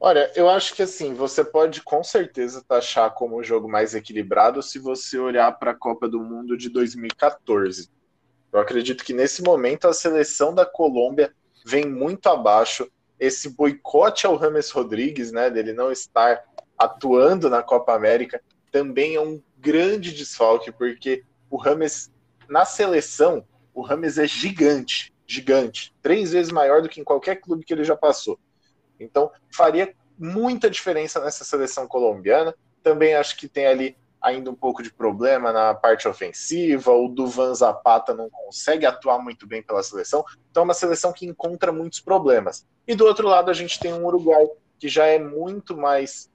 Olha, 0.01 0.29
eu 0.35 0.51
acho 0.51 0.75
que 0.75 0.83
assim, 0.83 1.15
você 1.15 1.45
pode 1.45 1.81
com 1.81 2.03
certeza 2.03 2.65
taxar 2.67 3.15
como 3.15 3.37
o 3.37 3.43
jogo 3.45 3.69
mais 3.69 3.95
equilibrado 3.95 4.61
se 4.61 4.81
você 4.81 5.17
olhar 5.17 5.53
para 5.53 5.71
a 5.71 5.77
Copa 5.77 6.09
do 6.09 6.19
Mundo 6.19 6.57
de 6.57 6.69
2014. 6.69 7.89
Eu 8.53 8.59
acredito 8.59 9.05
que 9.05 9.13
nesse 9.13 9.45
momento 9.45 9.87
a 9.87 9.93
seleção 9.93 10.53
da 10.53 10.67
Colômbia 10.67 11.33
vem 11.65 11.87
muito 11.87 12.29
abaixo. 12.29 12.91
Esse 13.17 13.51
boicote 13.51 14.27
ao 14.27 14.35
Rames 14.35 14.73
Rodrigues, 14.73 15.31
né, 15.31 15.49
dele 15.51 15.73
não 15.73 15.93
estar 15.93 16.43
atuando 16.77 17.49
na 17.49 17.63
Copa 17.63 17.95
América, 17.95 18.43
também 18.73 19.15
é 19.15 19.21
um 19.21 19.41
grande 19.57 20.13
desfalque, 20.13 20.73
porque 20.73 21.23
o 21.49 21.57
Rames, 21.57 22.13
na 22.49 22.65
seleção, 22.65 23.47
o 23.73 23.83
Rames 23.83 24.19
é 24.19 24.27
gigante 24.27 25.14
gigante, 25.27 25.95
três 26.03 26.33
vezes 26.33 26.53
maior 26.53 26.83
do 26.83 26.89
que 26.89 27.01
em 27.01 27.05
qualquer 27.05 27.37
clube 27.37 27.65
que 27.65 27.73
ele 27.73 27.85
já 27.85 27.97
passou. 27.97 28.39
Então, 28.99 29.31
faria 29.51 29.95
muita 30.19 30.71
diferença 30.71 31.21
nessa 31.21 31.45
seleção 31.45 31.87
colombiana. 31.87 32.55
Também 32.83 33.15
acho 33.15 33.37
que 33.37 33.49
tem 33.49 33.67
ali 33.67 33.97
ainda 34.21 34.51
um 34.51 34.55
pouco 34.55 34.83
de 34.83 34.93
problema 34.93 35.53
na 35.53 35.75
parte 35.75 36.09
ofensiva. 36.09 36.93
O 36.93 37.09
Duvan 37.09 37.55
Zapata 37.55 38.15
não 38.15 38.31
consegue 38.31 38.87
atuar 38.87 39.19
muito 39.19 39.47
bem 39.47 39.63
pela 39.63 39.83
seleção. 39.83 40.25
Então, 40.51 40.63
é 40.63 40.65
uma 40.65 40.75
seleção 40.75 41.13
que 41.13 41.27
encontra 41.27 41.73
muitos 41.73 42.01
problemas. 42.01 42.67
E 42.87 42.95
do 42.95 43.05
outro 43.05 43.29
lado, 43.29 43.51
a 43.51 43.55
gente 43.55 43.79
tem 43.79 43.93
um 43.93 44.07
Uruguai 44.07 44.47
que 44.79 44.89
já 44.89 45.07
é 45.07 45.19
muito 45.19 45.77
mais 45.77 46.31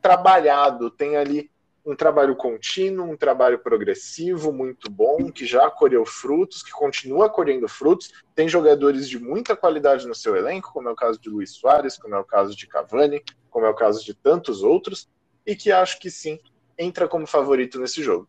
trabalhado, 0.00 0.90
tem 0.90 1.16
ali 1.16 1.50
um 1.84 1.96
trabalho 1.96 2.36
contínuo, 2.36 3.10
um 3.10 3.16
trabalho 3.16 3.58
progressivo 3.58 4.52
muito 4.52 4.90
bom, 4.90 5.30
que 5.30 5.46
já 5.46 5.70
colheu 5.70 6.04
frutos, 6.04 6.62
que 6.62 6.70
continua 6.70 7.30
colhendo 7.30 7.68
frutos. 7.68 8.10
Tem 8.34 8.48
jogadores 8.48 9.08
de 9.08 9.18
muita 9.18 9.56
qualidade 9.56 10.06
no 10.06 10.14
seu 10.14 10.36
elenco, 10.36 10.72
como 10.72 10.88
é 10.88 10.92
o 10.92 10.96
caso 10.96 11.18
de 11.18 11.30
Luiz 11.30 11.52
Soares, 11.52 11.96
como 11.96 12.14
é 12.14 12.18
o 12.18 12.24
caso 12.24 12.54
de 12.54 12.66
Cavani, 12.66 13.22
como 13.50 13.66
é 13.66 13.70
o 13.70 13.74
caso 13.74 14.04
de 14.04 14.14
tantos 14.14 14.62
outros, 14.62 15.08
e 15.46 15.56
que 15.56 15.72
acho 15.72 15.98
que 15.98 16.10
sim, 16.10 16.38
entra 16.78 17.08
como 17.08 17.26
favorito 17.26 17.80
nesse 17.80 18.02
jogo. 18.02 18.28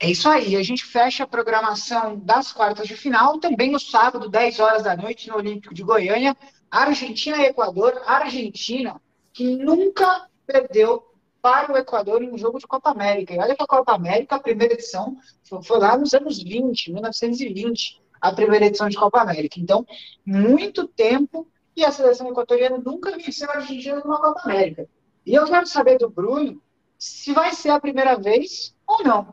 É 0.00 0.08
isso 0.08 0.28
aí, 0.28 0.54
a 0.54 0.62
gente 0.62 0.84
fecha 0.84 1.24
a 1.24 1.26
programação 1.26 2.20
das 2.20 2.52
quartas 2.52 2.86
de 2.86 2.96
final, 2.96 3.40
também 3.40 3.72
no 3.72 3.80
sábado, 3.80 4.28
10 4.28 4.60
horas 4.60 4.82
da 4.84 4.96
noite, 4.96 5.28
no 5.28 5.36
Olímpico 5.36 5.74
de 5.74 5.82
Goiânia, 5.82 6.36
Argentina 6.70 7.38
e 7.38 7.46
Equador. 7.46 8.00
Argentina, 8.06 9.00
que 9.32 9.56
nunca 9.56 10.28
perdeu 10.46 11.04
para 11.40 11.72
o 11.72 11.76
Equador 11.76 12.22
em 12.22 12.30
um 12.32 12.38
jogo 12.38 12.58
de 12.58 12.66
Copa 12.66 12.90
América. 12.90 13.34
E 13.34 13.38
olha 13.38 13.54
que 13.54 13.62
a 13.62 13.66
Copa 13.66 13.94
América, 13.94 14.36
a 14.36 14.40
primeira 14.40 14.74
edição, 14.74 15.16
foi 15.62 15.78
lá 15.78 15.96
nos 15.96 16.12
anos 16.14 16.42
20, 16.42 16.92
1920, 16.92 18.02
a 18.20 18.32
primeira 18.32 18.66
edição 18.66 18.88
de 18.88 18.96
Copa 18.96 19.20
América. 19.20 19.60
Então, 19.60 19.86
muito 20.24 20.86
tempo 20.88 21.46
e 21.76 21.84
a 21.84 21.92
seleção 21.92 22.28
equatoriana 22.28 22.78
nunca 22.78 23.16
venceu 23.16 23.48
a 23.50 23.56
Argentina 23.56 24.00
numa 24.04 24.20
Copa 24.20 24.40
América. 24.44 24.88
E 25.24 25.34
eu 25.34 25.46
quero 25.46 25.66
saber 25.66 25.98
do 25.98 26.10
Bruno 26.10 26.60
se 26.98 27.32
vai 27.32 27.52
ser 27.52 27.70
a 27.70 27.80
primeira 27.80 28.16
vez 28.16 28.74
ou 28.86 29.04
não. 29.04 29.28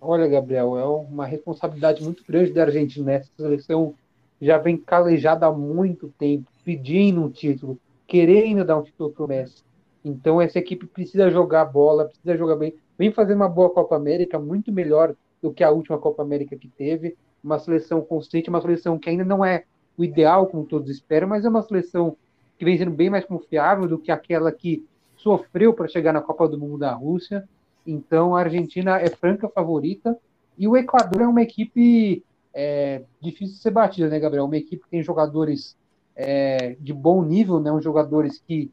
Olha, 0.00 0.26
Gabriel, 0.26 0.78
é 0.78 0.84
uma 0.84 1.26
responsabilidade 1.26 2.02
muito 2.02 2.24
grande 2.26 2.52
da 2.52 2.62
Argentina. 2.62 3.12
Essa 3.12 3.30
seleção 3.36 3.94
já 4.40 4.58
vem 4.58 4.76
calejada 4.76 5.46
há 5.46 5.52
muito 5.52 6.08
tempo, 6.18 6.50
pedindo 6.64 7.22
um 7.22 7.30
título, 7.30 7.78
querendo 8.06 8.64
dar 8.64 8.78
um 8.78 8.82
título 8.82 9.10
para 9.10 9.24
o 9.24 9.28
Messi. 9.28 9.62
Então 10.04 10.40
essa 10.40 10.58
equipe 10.58 10.86
precisa 10.86 11.30
jogar 11.30 11.64
bola, 11.64 12.06
precisa 12.06 12.36
jogar 12.36 12.56
bem. 12.56 12.74
Vem 12.98 13.12
fazer 13.12 13.34
uma 13.34 13.48
boa 13.48 13.70
Copa 13.70 13.96
América, 13.96 14.38
muito 14.38 14.72
melhor 14.72 15.14
do 15.42 15.52
que 15.52 15.62
a 15.62 15.70
última 15.70 15.98
Copa 15.98 16.22
América 16.22 16.56
que 16.56 16.68
teve. 16.68 17.16
Uma 17.42 17.58
seleção 17.58 18.00
consciente, 18.00 18.48
uma 18.48 18.60
seleção 18.60 18.98
que 18.98 19.08
ainda 19.08 19.24
não 19.24 19.44
é 19.44 19.64
o 19.96 20.04
ideal, 20.04 20.46
como 20.46 20.64
todos 20.64 20.90
esperam, 20.90 21.28
mas 21.28 21.44
é 21.44 21.48
uma 21.48 21.62
seleção 21.62 22.16
que 22.56 22.64
vem 22.64 22.76
sendo 22.76 22.90
bem 22.90 23.10
mais 23.10 23.24
confiável 23.24 23.86
do 23.86 23.98
que 23.98 24.10
aquela 24.10 24.50
que 24.50 24.84
sofreu 25.16 25.72
para 25.72 25.88
chegar 25.88 26.12
na 26.12 26.20
Copa 26.20 26.48
do 26.48 26.58
Mundo 26.58 26.78
da 26.78 26.92
Rússia. 26.92 27.48
Então 27.86 28.36
a 28.36 28.40
Argentina 28.40 29.00
é 29.00 29.08
franca 29.08 29.48
favorita 29.48 30.18
e 30.56 30.66
o 30.66 30.76
Equador 30.76 31.22
é 31.22 31.26
uma 31.26 31.42
equipe 31.42 32.22
é, 32.52 33.02
difícil 33.20 33.54
de 33.54 33.62
ser 33.62 33.70
batida, 33.70 34.08
né, 34.08 34.18
Gabriel? 34.18 34.44
Uma 34.44 34.56
equipe 34.56 34.82
que 34.82 34.90
tem 34.90 35.02
jogadores 35.02 35.76
é, 36.16 36.76
de 36.80 36.92
bom 36.92 37.22
nível, 37.22 37.60
né? 37.60 37.70
Uns 37.70 37.84
jogadores 37.84 38.42
que 38.46 38.70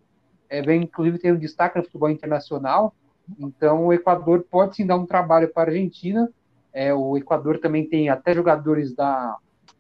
é, 0.60 0.76
inclusive 0.76 1.20
tem 1.20 1.32
um 1.32 1.39
destaque 1.39 1.78
no 1.78 1.84
futebol 1.84 2.10
internacional. 2.10 2.93
Então 3.39 3.86
o 3.86 3.93
Equador 3.93 4.45
pode 4.49 4.76
sim 4.76 4.86
dar 4.86 4.97
um 4.97 5.06
trabalho 5.06 5.51
para 5.51 5.72
a 5.72 5.74
Argentina. 5.74 6.30
É, 6.72 6.93
o 6.93 7.18
Equador 7.18 7.60
também 7.60 7.88
tem 7.88 8.10
até 8.10 8.34
jogadores 8.34 8.93
da 8.93 9.38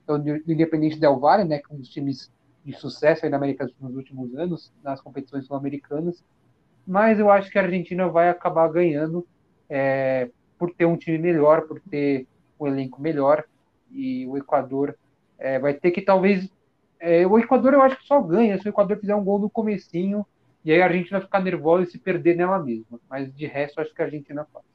do 0.07 0.51
Independente 0.51 0.99
Del 0.99 1.19
Valle, 1.19 1.45
né, 1.45 1.57
que 1.57 1.71
é 1.71 1.75
um 1.75 1.79
dos 1.79 1.89
times 1.89 2.31
de 2.63 2.73
sucesso 2.73 3.25
aí 3.25 3.31
na 3.31 3.37
América 3.37 3.67
nos 3.79 3.95
últimos 3.95 4.35
anos, 4.35 4.71
nas 4.83 5.01
competições 5.01 5.45
sul-americanas. 5.45 6.23
Mas 6.85 7.19
eu 7.19 7.31
acho 7.31 7.49
que 7.49 7.57
a 7.57 7.63
Argentina 7.63 8.07
vai 8.07 8.29
acabar 8.29 8.71
ganhando 8.71 9.25
é, 9.69 10.29
por 10.57 10.71
ter 10.71 10.85
um 10.85 10.97
time 10.97 11.17
melhor, 11.17 11.63
por 11.63 11.79
ter 11.79 12.27
um 12.59 12.67
elenco 12.67 13.01
melhor. 13.01 13.43
E 13.91 14.27
o 14.27 14.37
Equador 14.37 14.95
é, 15.37 15.59
vai 15.59 15.73
ter 15.73 15.91
que 15.91 16.01
talvez. 16.01 16.49
É, 16.99 17.25
o 17.25 17.37
Equador 17.37 17.73
eu 17.73 17.81
acho 17.81 17.97
que 17.97 18.05
só 18.05 18.21
ganha 18.21 18.59
se 18.59 18.67
o 18.67 18.69
Equador 18.69 18.97
fizer 18.97 19.15
um 19.15 19.23
gol 19.23 19.39
no 19.39 19.49
comecinho 19.49 20.25
e 20.65 20.71
aí 20.71 20.81
a 20.81 20.85
Argentina 20.85 21.21
ficar 21.21 21.41
nervosa 21.41 21.83
e 21.83 21.91
se 21.91 21.99
perder 21.99 22.35
nela 22.35 22.57
mesma. 22.57 22.99
Mas 23.07 23.31
de 23.31 23.45
resto, 23.45 23.79
acho 23.79 23.93
que 23.93 24.01
a 24.01 24.05
Argentina 24.05 24.47
faz. 24.51 24.65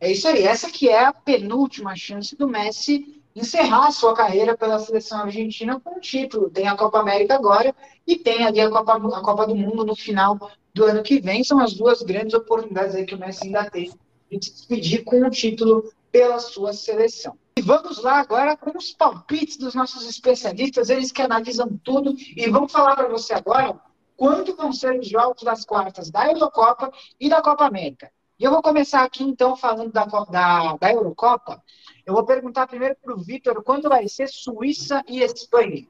É 0.00 0.10
isso 0.10 0.26
aí. 0.26 0.42
Essa 0.42 0.68
que 0.70 0.88
é 0.88 1.04
a 1.04 1.12
penúltima 1.12 1.94
chance 1.94 2.36
do 2.36 2.48
Messi 2.48 3.22
encerrar 3.34 3.92
sua 3.92 4.14
carreira 4.14 4.56
pela 4.56 4.80
seleção 4.80 5.20
argentina 5.20 5.78
com 5.78 5.96
um 5.96 6.00
título. 6.00 6.50
Tem 6.50 6.66
a 6.66 6.76
Copa 6.76 6.98
América 6.98 7.36
agora 7.36 7.72
e 8.04 8.16
tem 8.16 8.44
ali 8.44 8.60
a 8.60 8.68
Copa, 8.68 8.94
a 8.94 9.20
Copa 9.22 9.46
do 9.46 9.54
Mundo 9.54 9.84
no 9.84 9.94
final 9.94 10.50
do 10.74 10.84
ano 10.84 11.04
que 11.04 11.20
vem. 11.20 11.44
São 11.44 11.60
as 11.60 11.74
duas 11.74 12.02
grandes 12.02 12.34
oportunidades 12.34 12.96
aí 12.96 13.06
que 13.06 13.14
o 13.14 13.18
Messi 13.18 13.46
ainda 13.46 13.70
tem 13.70 13.92
de 14.30 14.44
se 14.44 14.52
despedir 14.52 15.04
com 15.04 15.22
o 15.22 15.30
título 15.30 15.92
pela 16.10 16.40
sua 16.40 16.72
seleção. 16.72 17.38
E 17.56 17.62
vamos 17.62 18.02
lá 18.02 18.18
agora 18.18 18.56
com 18.56 18.76
os 18.76 18.92
palpites 18.92 19.56
dos 19.56 19.76
nossos 19.76 20.08
especialistas, 20.08 20.90
eles 20.90 21.12
que 21.12 21.22
analisam 21.22 21.78
tudo 21.84 22.14
e 22.36 22.48
vão 22.50 22.68
falar 22.68 22.96
para 22.96 23.08
você 23.08 23.34
agora 23.34 23.78
quando 24.18 24.56
vão 24.56 24.72
ser 24.72 24.98
os 24.98 25.08
jogos 25.08 25.44
das 25.44 25.64
quartas 25.64 26.10
da 26.10 26.26
Eurocopa 26.26 26.92
e 27.20 27.28
da 27.28 27.40
Copa 27.40 27.64
América. 27.64 28.10
E 28.36 28.42
eu 28.42 28.50
vou 28.50 28.60
começar 28.60 29.04
aqui, 29.04 29.22
então, 29.22 29.56
falando 29.56 29.92
da, 29.92 30.04
da, 30.04 30.76
da 30.76 30.92
Eurocopa. 30.92 31.62
Eu 32.04 32.14
vou 32.14 32.26
perguntar 32.26 32.66
primeiro 32.66 32.96
para 33.00 33.14
o 33.14 33.20
Vitor 33.20 33.62
quando 33.62 33.88
vai 33.88 34.08
ser 34.08 34.28
Suíça 34.28 35.04
e 35.06 35.20
Espanha. 35.20 35.86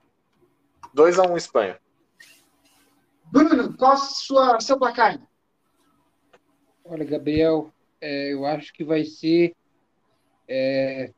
2x1 0.95 1.31
um, 1.31 1.37
Espanha. 1.39 1.81
Bruno, 3.33 3.75
qual 3.79 3.95
o 3.95 4.61
seu 4.61 4.79
placar? 4.79 5.19
Olha, 6.85 7.05
Gabriel, 7.07 7.73
é, 7.99 8.35
eu 8.35 8.45
acho 8.45 8.75
que 8.75 8.85
vai 8.85 9.05
ser 9.05 9.57
é, 10.47 11.15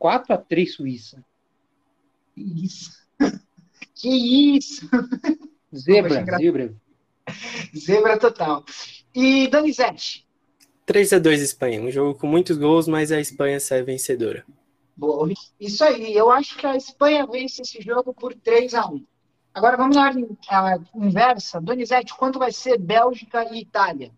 4x3 0.00 0.66
Suíça. 0.68 1.24
Isso. 2.36 3.04
Que 3.92 4.56
isso! 4.56 4.88
Zebra, 5.76 6.24
zebra. 6.38 6.74
Zebra 7.76 8.18
total. 8.18 8.64
E 9.14 9.48
Donizete? 9.48 10.26
3 10.84 11.14
a 11.14 11.18
2 11.18 11.42
Espanha. 11.42 11.80
Um 11.80 11.90
jogo 11.90 12.18
com 12.18 12.26
muitos 12.26 12.56
gols, 12.56 12.86
mas 12.86 13.10
a 13.10 13.20
Espanha 13.20 13.58
sai 13.58 13.82
vencedora. 13.82 14.44
Boa. 14.96 15.28
Isso 15.60 15.84
aí. 15.84 16.14
Eu 16.14 16.30
acho 16.30 16.56
que 16.56 16.66
a 16.66 16.76
Espanha 16.76 17.26
vence 17.26 17.62
esse 17.62 17.82
jogo 17.82 18.14
por 18.14 18.34
3 18.34 18.74
a 18.74 18.86
1 18.86 19.04
Agora 19.52 19.76
vamos 19.76 19.96
na 19.96 20.12
inversa. 20.94 21.60
Donizete, 21.60 22.14
quanto 22.14 22.38
vai 22.38 22.52
ser 22.52 22.78
Bélgica 22.78 23.42
e 23.50 23.60
Itália? 23.60 24.10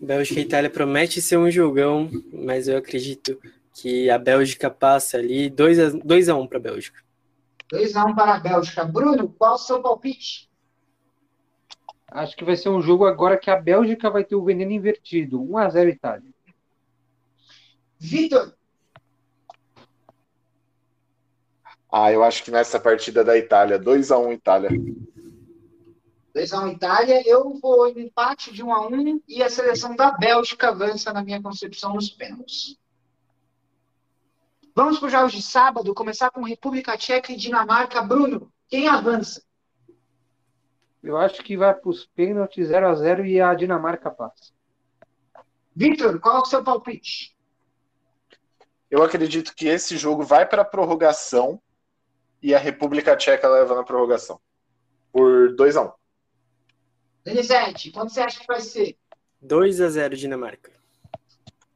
Bélgica 0.00 0.40
e 0.40 0.44
Itália 0.44 0.70
promete 0.70 1.20
ser 1.20 1.36
um 1.38 1.50
jogão, 1.50 2.08
mas 2.32 2.68
eu 2.68 2.76
acredito 2.76 3.36
que 3.74 4.08
a 4.08 4.18
Bélgica 4.18 4.70
passa 4.70 5.18
ali 5.18 5.50
2 5.50 5.78
a, 5.78 5.88
2 5.90 6.28
a 6.28 6.36
1 6.36 6.46
para 6.46 6.58
a 6.58 6.60
Bélgica. 6.60 7.00
2 7.72 7.96
a 7.96 8.04
1 8.04 8.14
para 8.14 8.34
a 8.34 8.38
Bélgica. 8.38 8.84
Bruno, 8.84 9.30
qual 9.30 9.54
o 9.54 9.58
seu 9.58 9.80
palpite? 9.80 10.50
Acho 12.06 12.36
que 12.36 12.44
vai 12.44 12.54
ser 12.54 12.68
um 12.68 12.82
jogo 12.82 13.06
agora 13.06 13.38
que 13.38 13.50
a 13.50 13.56
Bélgica 13.56 14.10
vai 14.10 14.22
ter 14.22 14.36
o 14.36 14.44
veneno 14.44 14.72
invertido. 14.72 15.42
1 15.42 15.56
a 15.56 15.68
0 15.70 15.88
Itália. 15.88 16.30
Vitor. 17.98 18.54
Ah, 21.90 22.12
eu 22.12 22.22
acho 22.22 22.44
que 22.44 22.50
nessa 22.50 22.78
partida 22.78 23.24
da 23.24 23.38
Itália, 23.38 23.78
2 23.78 24.10
a 24.10 24.18
1 24.18 24.32
Itália. 24.32 24.70
2 26.34 26.52
a 26.52 26.60
1 26.64 26.68
Itália, 26.72 27.22
eu 27.26 27.58
vou 27.58 27.88
em 27.88 28.00
empate 28.00 28.52
de 28.52 28.62
1 28.62 28.70
a 28.70 28.86
1 28.86 29.22
e 29.26 29.42
a 29.42 29.48
seleção 29.48 29.96
da 29.96 30.10
Bélgica 30.10 30.68
avança 30.68 31.10
na 31.10 31.24
minha 31.24 31.40
concepção 31.40 31.94
nos 31.94 32.10
pênaltis. 32.10 32.76
Vamos 34.74 34.98
para 34.98 35.06
os 35.06 35.12
jogos 35.12 35.32
de 35.32 35.42
sábado, 35.42 35.94
começar 35.94 36.30
com 36.30 36.42
República 36.42 36.96
Tcheca 36.96 37.30
e 37.30 37.36
Dinamarca. 37.36 38.00
Bruno, 38.00 38.50
quem 38.68 38.88
avança? 38.88 39.42
Eu 41.02 41.18
acho 41.18 41.42
que 41.42 41.56
vai 41.56 41.74
para 41.74 41.90
os 41.90 42.06
pênaltis 42.06 42.68
0 42.68 42.88
a 42.88 42.94
0 42.94 43.26
e 43.26 43.38
a 43.38 43.52
Dinamarca 43.54 44.10
passa. 44.10 44.52
Victor, 45.76 46.18
qual 46.20 46.38
é 46.38 46.40
o 46.40 46.44
seu 46.46 46.64
palpite? 46.64 47.36
Eu 48.90 49.02
acredito 49.02 49.54
que 49.54 49.66
esse 49.66 49.96
jogo 49.96 50.22
vai 50.22 50.46
para 50.46 50.62
a 50.62 50.66
prorrogação 50.66 51.60
e 52.42 52.54
a 52.54 52.58
República 52.58 53.16
Tcheca 53.16 53.48
leva 53.48 53.74
na 53.74 53.84
prorrogação. 53.84 54.40
Por 55.12 55.54
2 55.54 55.76
a 55.76 55.82
1 55.82 55.84
um. 55.86 55.92
Denizete, 57.24 57.90
quanto 57.90 58.12
você 58.12 58.22
acha 58.22 58.40
que 58.40 58.46
vai 58.46 58.60
ser? 58.60 58.96
2 59.40 59.80
a 59.82 59.88
0 59.90 60.16
Dinamarca. 60.16 60.72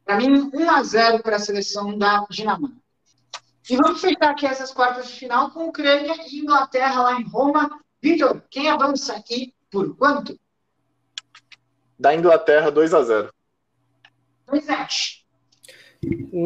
Para 0.03 0.17
mim, 0.17 0.49
1 0.51 0.69
a 0.69 0.83
0 0.83 1.21
para 1.21 1.35
a 1.35 1.39
seleção 1.39 1.95
da 1.95 2.25
Dinamarca. 2.29 2.86
E 3.69 3.75
vamos 3.75 3.99
fechar 3.99 4.31
aqui 4.31 4.45
essas 4.45 4.71
quartas 4.71 5.07
de 5.07 5.13
final 5.13 5.51
com 5.51 5.67
Ucrânia 5.67 6.15
e 6.27 6.39
Inglaterra 6.39 7.03
lá 7.03 7.19
em 7.19 7.23
Roma. 7.23 7.81
Vitor, 8.01 8.41
quem 8.49 8.69
avança 8.69 9.15
aqui 9.15 9.53
por 9.69 9.95
quanto? 9.97 10.39
Da 11.99 12.15
Inglaterra, 12.15 12.69
2 12.69 12.93
a 12.93 13.03
0 13.03 13.33
2 14.45 14.69
a 14.69 14.87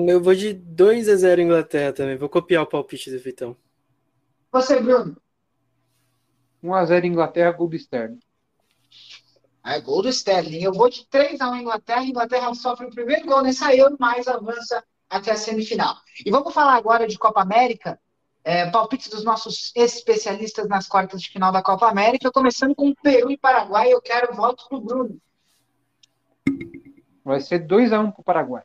Eu 0.07 0.21
vou 0.21 0.33
de 0.33 0.53
2 0.53 1.09
a 1.09 1.15
0 1.15 1.41
Inglaterra 1.41 1.93
também. 1.93 2.17
Vou 2.17 2.29
copiar 2.29 2.63
o 2.63 2.67
palpite 2.67 3.11
do 3.11 3.19
Vitão. 3.19 3.55
Você, 4.51 4.79
Bruno? 4.79 5.15
1 6.63 6.73
a 6.73 6.85
0 6.85 7.05
Inglaterra, 7.05 7.51
gol 7.51 7.67
do 7.67 7.75
Sterling. 7.75 8.19
É, 9.63 9.79
gol 9.79 10.01
do 10.01 10.09
Sterling. 10.09 10.63
Eu 10.63 10.73
vou 10.73 10.89
de 10.89 11.05
3 11.07 11.39
a 11.39 11.51
1 11.51 11.57
Inglaterra. 11.57 12.03
Inglaterra 12.03 12.53
sofre 12.55 12.87
o 12.87 12.91
primeiro 12.91 13.27
gol 13.27 13.43
nessa 13.43 13.75
Euro, 13.75 13.95
mas 13.99 14.27
avança 14.27 14.83
até 15.11 15.31
a 15.31 15.35
semifinal. 15.35 15.97
E 16.25 16.31
vamos 16.31 16.53
falar 16.53 16.75
agora 16.75 17.05
de 17.05 17.19
Copa 17.19 17.41
América. 17.41 17.99
É, 18.43 18.67
palpites 18.71 19.09
dos 19.09 19.23
nossos 19.23 19.71
especialistas 19.75 20.67
nas 20.67 20.87
quartas 20.87 21.21
de 21.21 21.29
final 21.29 21.51
da 21.51 21.61
Copa 21.61 21.87
América, 21.87 22.31
começando 22.31 22.73
com 22.73 22.95
Peru 22.95 23.29
e 23.29 23.37
Paraguai. 23.37 23.93
Eu 23.93 24.01
quero 24.01 24.33
voto 24.33 24.67
pro 24.67 24.81
Bruno. 24.81 25.21
Vai 27.23 27.39
ser 27.39 27.67
2x1 27.67 28.07
um 28.07 28.11
pro 28.11 28.23
Paraguai. 28.23 28.63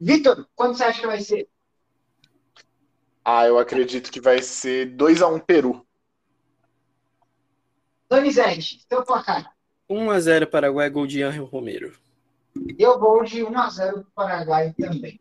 Vitor, 0.00 0.48
quanto 0.56 0.76
você 0.76 0.84
acha 0.84 1.00
que 1.00 1.06
vai 1.06 1.20
ser? 1.20 1.48
Ah, 3.24 3.46
eu 3.46 3.58
acredito 3.58 4.10
que 4.10 4.20
vai 4.20 4.42
ser 4.42 4.96
2x1 4.96 5.36
um 5.36 5.38
Peru. 5.38 5.86
Donizete, 8.08 8.84
seu 8.88 9.04
placar. 9.04 9.54
1x0 9.88 10.46
Paraguai, 10.46 10.90
gol 10.90 11.06
de 11.06 11.22
Angel 11.22 11.44
Romero. 11.44 12.07
Eu 12.78 12.98
vou 12.98 13.22
de 13.24 13.40
1x0 13.44 14.04
Paraguai 14.14 14.74
também. 14.78 15.20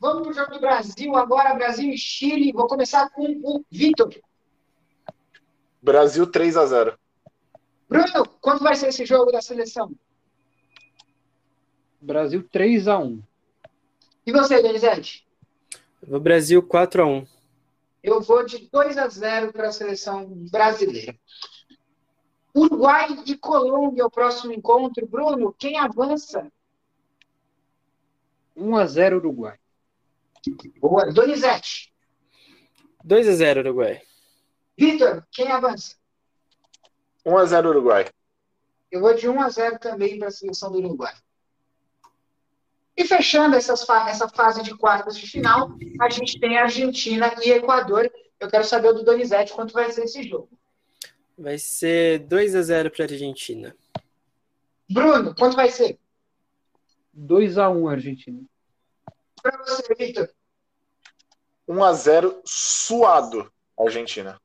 Vamos 0.00 0.22
para 0.22 0.30
o 0.30 0.34
jogo 0.34 0.52
do 0.52 0.60
Brasil 0.60 1.16
agora, 1.16 1.54
Brasil 1.54 1.90
e 1.90 1.96
Chile. 1.98 2.52
Vou 2.52 2.66
começar 2.66 3.08
com 3.10 3.24
o 3.42 3.64
Vitor. 3.70 4.14
Brasil 5.80 6.26
3 6.26 6.56
a 6.56 6.66
0 6.66 6.98
Bruno, 7.88 8.26
quanto 8.40 8.62
vai 8.64 8.74
ser 8.74 8.88
esse 8.88 9.06
jogo 9.06 9.30
da 9.30 9.40
seleção? 9.40 9.92
Brasil 12.00 12.46
3 12.50 12.88
a 12.88 12.98
1 12.98 13.22
E 14.26 14.32
você, 14.32 14.60
Denizete? 14.60 15.26
vou 16.02 16.20
Brasil 16.20 16.62
4 16.62 17.02
a 17.02 17.06
1 17.06 17.26
Eu 18.02 18.20
vou 18.20 18.44
de 18.44 18.68
2 18.70 18.98
a 18.98 19.08
0 19.08 19.52
para 19.52 19.68
a 19.68 19.72
seleção 19.72 20.26
brasileira. 20.50 21.16
Uruguai 22.56 23.22
e 23.26 23.36
Colômbia, 23.36 24.06
o 24.06 24.10
próximo 24.10 24.50
encontro. 24.50 25.06
Bruno, 25.06 25.52
quem 25.52 25.78
avança? 25.78 26.50
1 28.56 28.76
a 28.76 28.86
0 28.86 29.18
Uruguai. 29.18 29.58
Boa. 30.80 31.12
Donizete. 31.12 31.92
2 33.04 33.28
a 33.28 33.32
0 33.34 33.60
Uruguai. 33.60 34.00
Vitor, 34.78 35.26
quem 35.30 35.52
avança? 35.52 35.96
1 37.26 37.36
a 37.36 37.44
0 37.44 37.68
Uruguai. 37.68 38.06
Eu 38.90 39.00
vou 39.00 39.14
de 39.14 39.28
1 39.28 39.38
a 39.38 39.50
0 39.50 39.78
também 39.78 40.18
para 40.18 40.28
a 40.28 40.30
seleção 40.30 40.72
do 40.72 40.78
Uruguai. 40.78 41.14
E 42.96 43.04
fechando 43.04 43.54
essas, 43.54 43.86
essa 44.08 44.28
fase 44.30 44.62
de 44.62 44.74
quartas 44.74 45.18
de 45.18 45.26
final, 45.26 45.72
a 46.00 46.08
gente 46.08 46.40
tem 46.40 46.56
Argentina 46.56 47.34
e 47.44 47.50
Equador. 47.50 48.10
Eu 48.40 48.48
quero 48.48 48.64
saber 48.64 48.94
do 48.94 49.04
Donizete 49.04 49.52
quanto 49.52 49.74
vai 49.74 49.92
ser 49.92 50.04
esse 50.04 50.22
jogo. 50.22 50.48
Vai 51.38 51.58
ser 51.58 52.20
2 52.20 52.54
a 52.54 52.62
0 52.62 52.90
para 52.90 53.04
a 53.04 53.08
Argentina. 53.08 53.76
Bruno, 54.88 55.34
quanto 55.34 55.56
vai 55.56 55.70
ser? 55.70 55.98
2 57.12 57.58
a 57.58 57.68
1 57.68 57.88
Argentina. 57.88 58.40
Para 59.42 59.58
você, 59.64 59.94
Victor. 59.94 60.30
1 61.68 61.84
a 61.84 61.92
0 61.92 62.42
suado 62.44 63.52
Argentina. 63.78 64.40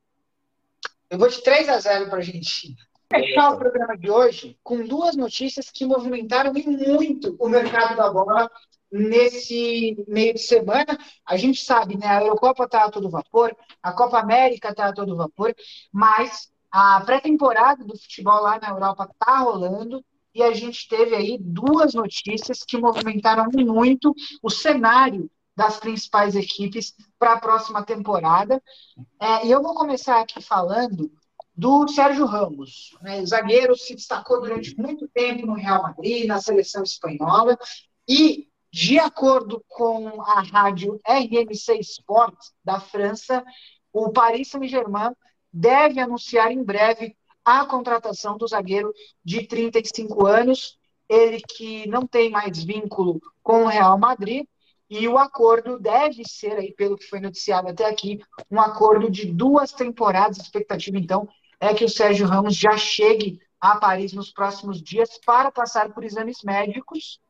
Eu 1.08 1.18
vou 1.18 1.28
de 1.28 1.42
3 1.42 1.68
a 1.68 1.78
0 1.78 2.06
para 2.06 2.14
a 2.14 2.18
Argentina. 2.18 2.76
Fechar 3.10 3.52
o 3.52 3.58
programa 3.58 3.96
de 3.96 4.10
hoje 4.10 4.58
com 4.62 4.86
duas 4.86 5.16
notícias 5.16 5.70
que 5.70 5.84
movimentaram 5.84 6.52
muito 6.52 7.36
o 7.38 7.48
mercado 7.48 7.96
da 7.96 8.10
bola 8.10 8.50
nesse 8.90 9.96
meio 10.06 10.34
de 10.34 10.40
semana. 10.40 10.98
A 11.26 11.36
gente 11.36 11.62
sabe, 11.64 11.96
né? 11.96 12.06
A 12.06 12.22
Eurocopa 12.22 12.64
está 12.64 12.84
a 12.84 12.90
todo 12.90 13.10
vapor, 13.10 13.56
a 13.82 13.92
Copa 13.92 14.18
América 14.18 14.70
está 14.70 14.88
a 14.88 14.92
todo 14.92 15.16
vapor, 15.16 15.54
mas 15.90 16.51
a 16.72 17.00
pré-temporada 17.02 17.84
do 17.84 17.96
futebol 17.98 18.40
lá 18.42 18.58
na 18.58 18.70
Europa 18.70 19.08
está 19.12 19.38
rolando 19.38 20.02
e 20.34 20.42
a 20.42 20.52
gente 20.54 20.88
teve 20.88 21.14
aí 21.14 21.36
duas 21.38 21.92
notícias 21.92 22.64
que 22.66 22.78
movimentaram 22.78 23.46
muito 23.54 24.14
o 24.42 24.48
cenário 24.48 25.30
das 25.54 25.78
principais 25.78 26.34
equipes 26.34 26.94
para 27.18 27.34
a 27.34 27.40
próxima 27.40 27.84
temporada. 27.84 28.62
É, 29.20 29.46
e 29.46 29.50
eu 29.50 29.62
vou 29.62 29.74
começar 29.74 30.18
aqui 30.20 30.40
falando 30.40 31.12
do 31.54 31.86
Sérgio 31.88 32.24
Ramos. 32.24 32.96
Né? 33.02 33.20
O 33.20 33.26
zagueiro 33.26 33.76
se 33.76 33.94
destacou 33.94 34.40
durante 34.40 34.74
muito 34.78 35.06
tempo 35.08 35.46
no 35.46 35.52
Real 35.52 35.82
Madrid, 35.82 36.26
na 36.26 36.40
seleção 36.40 36.82
espanhola, 36.82 37.58
e 38.08 38.48
De 38.72 38.98
acordo 38.98 39.62
com 39.68 40.22
a 40.22 40.40
rádio 40.40 40.98
RMC 41.06 41.78
Sport 41.80 42.34
da 42.64 42.80
França, 42.80 43.44
o 43.92 44.10
Paris 44.10 44.48
Saint-Germain 44.48 45.12
deve 45.52 46.00
anunciar 46.00 46.50
em 46.50 46.62
breve 46.62 47.16
a 47.44 47.66
contratação 47.66 48.36
do 48.38 48.46
zagueiro 48.46 48.92
de 49.24 49.46
35 49.46 50.26
anos, 50.26 50.78
ele 51.08 51.40
que 51.40 51.88
não 51.88 52.06
tem 52.06 52.30
mais 52.30 52.62
vínculo 52.62 53.20
com 53.42 53.64
o 53.64 53.68
Real 53.68 53.98
Madrid, 53.98 54.46
e 54.88 55.08
o 55.08 55.16
acordo 55.16 55.78
deve 55.78 56.22
ser, 56.24 56.52
aí, 56.52 56.72
pelo 56.72 56.98
que 56.98 57.06
foi 57.06 57.18
noticiado 57.18 57.68
até 57.68 57.86
aqui, 57.86 58.20
um 58.50 58.60
acordo 58.60 59.10
de 59.10 59.24
duas 59.24 59.72
temporadas. 59.72 60.38
A 60.38 60.42
expectativa, 60.42 60.98
então, 60.98 61.26
é 61.58 61.72
que 61.72 61.84
o 61.84 61.88
Sérgio 61.88 62.26
Ramos 62.26 62.54
já 62.54 62.76
chegue 62.76 63.40
a 63.58 63.76
Paris 63.76 64.12
nos 64.12 64.30
próximos 64.30 64.82
dias 64.82 65.18
para 65.24 65.50
passar 65.50 65.90
por 65.94 66.04
exames 66.04 66.42
médicos. 66.42 67.20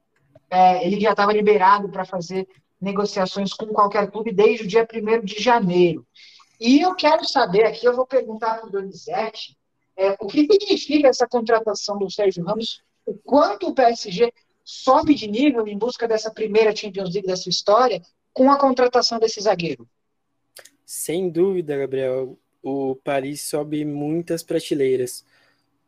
É, 0.51 0.85
ele 0.85 0.99
já 0.99 1.13
estava 1.13 1.33
liberado 1.33 1.89
para 1.89 2.05
fazer 2.05 2.49
negociações 2.81 3.53
com 3.53 3.67
qualquer 3.67 4.11
clube 4.11 4.33
desde 4.33 4.65
o 4.65 4.69
dia 4.69 4.85
1 4.93 5.25
de 5.25 5.41
janeiro. 5.41 6.05
E 6.65 6.81
eu 6.81 6.95
quero 6.95 7.29
saber 7.29 7.65
aqui, 7.65 7.85
eu 7.85 7.97
vou 7.97 8.07
perguntar 8.07 8.59
para 8.59 8.69
o 8.69 8.71
Donizete, 8.71 9.59
é, 9.97 10.11
o 10.21 10.29
que 10.29 10.47
significa 10.47 11.09
essa 11.09 11.27
contratação 11.27 11.99
do 11.99 12.09
Sérgio 12.09 12.45
Ramos, 12.45 12.85
o 13.05 13.15
quanto 13.15 13.67
o 13.67 13.75
PSG 13.75 14.33
sobe 14.65 15.13
de 15.13 15.27
nível 15.27 15.67
em 15.67 15.77
busca 15.77 16.07
dessa 16.07 16.31
primeira 16.31 16.75
Champions 16.75 17.13
League 17.13 17.27
da 17.27 17.35
sua 17.35 17.51
história 17.51 18.01
com 18.33 18.49
a 18.49 18.57
contratação 18.57 19.19
desse 19.19 19.41
zagueiro? 19.41 19.89
Sem 20.87 21.29
dúvida, 21.29 21.77
Gabriel. 21.77 22.39
O 22.63 22.95
Paris 22.95 23.43
sobe 23.43 23.85
muitas 23.85 24.45
prateleiras. 24.45 25.25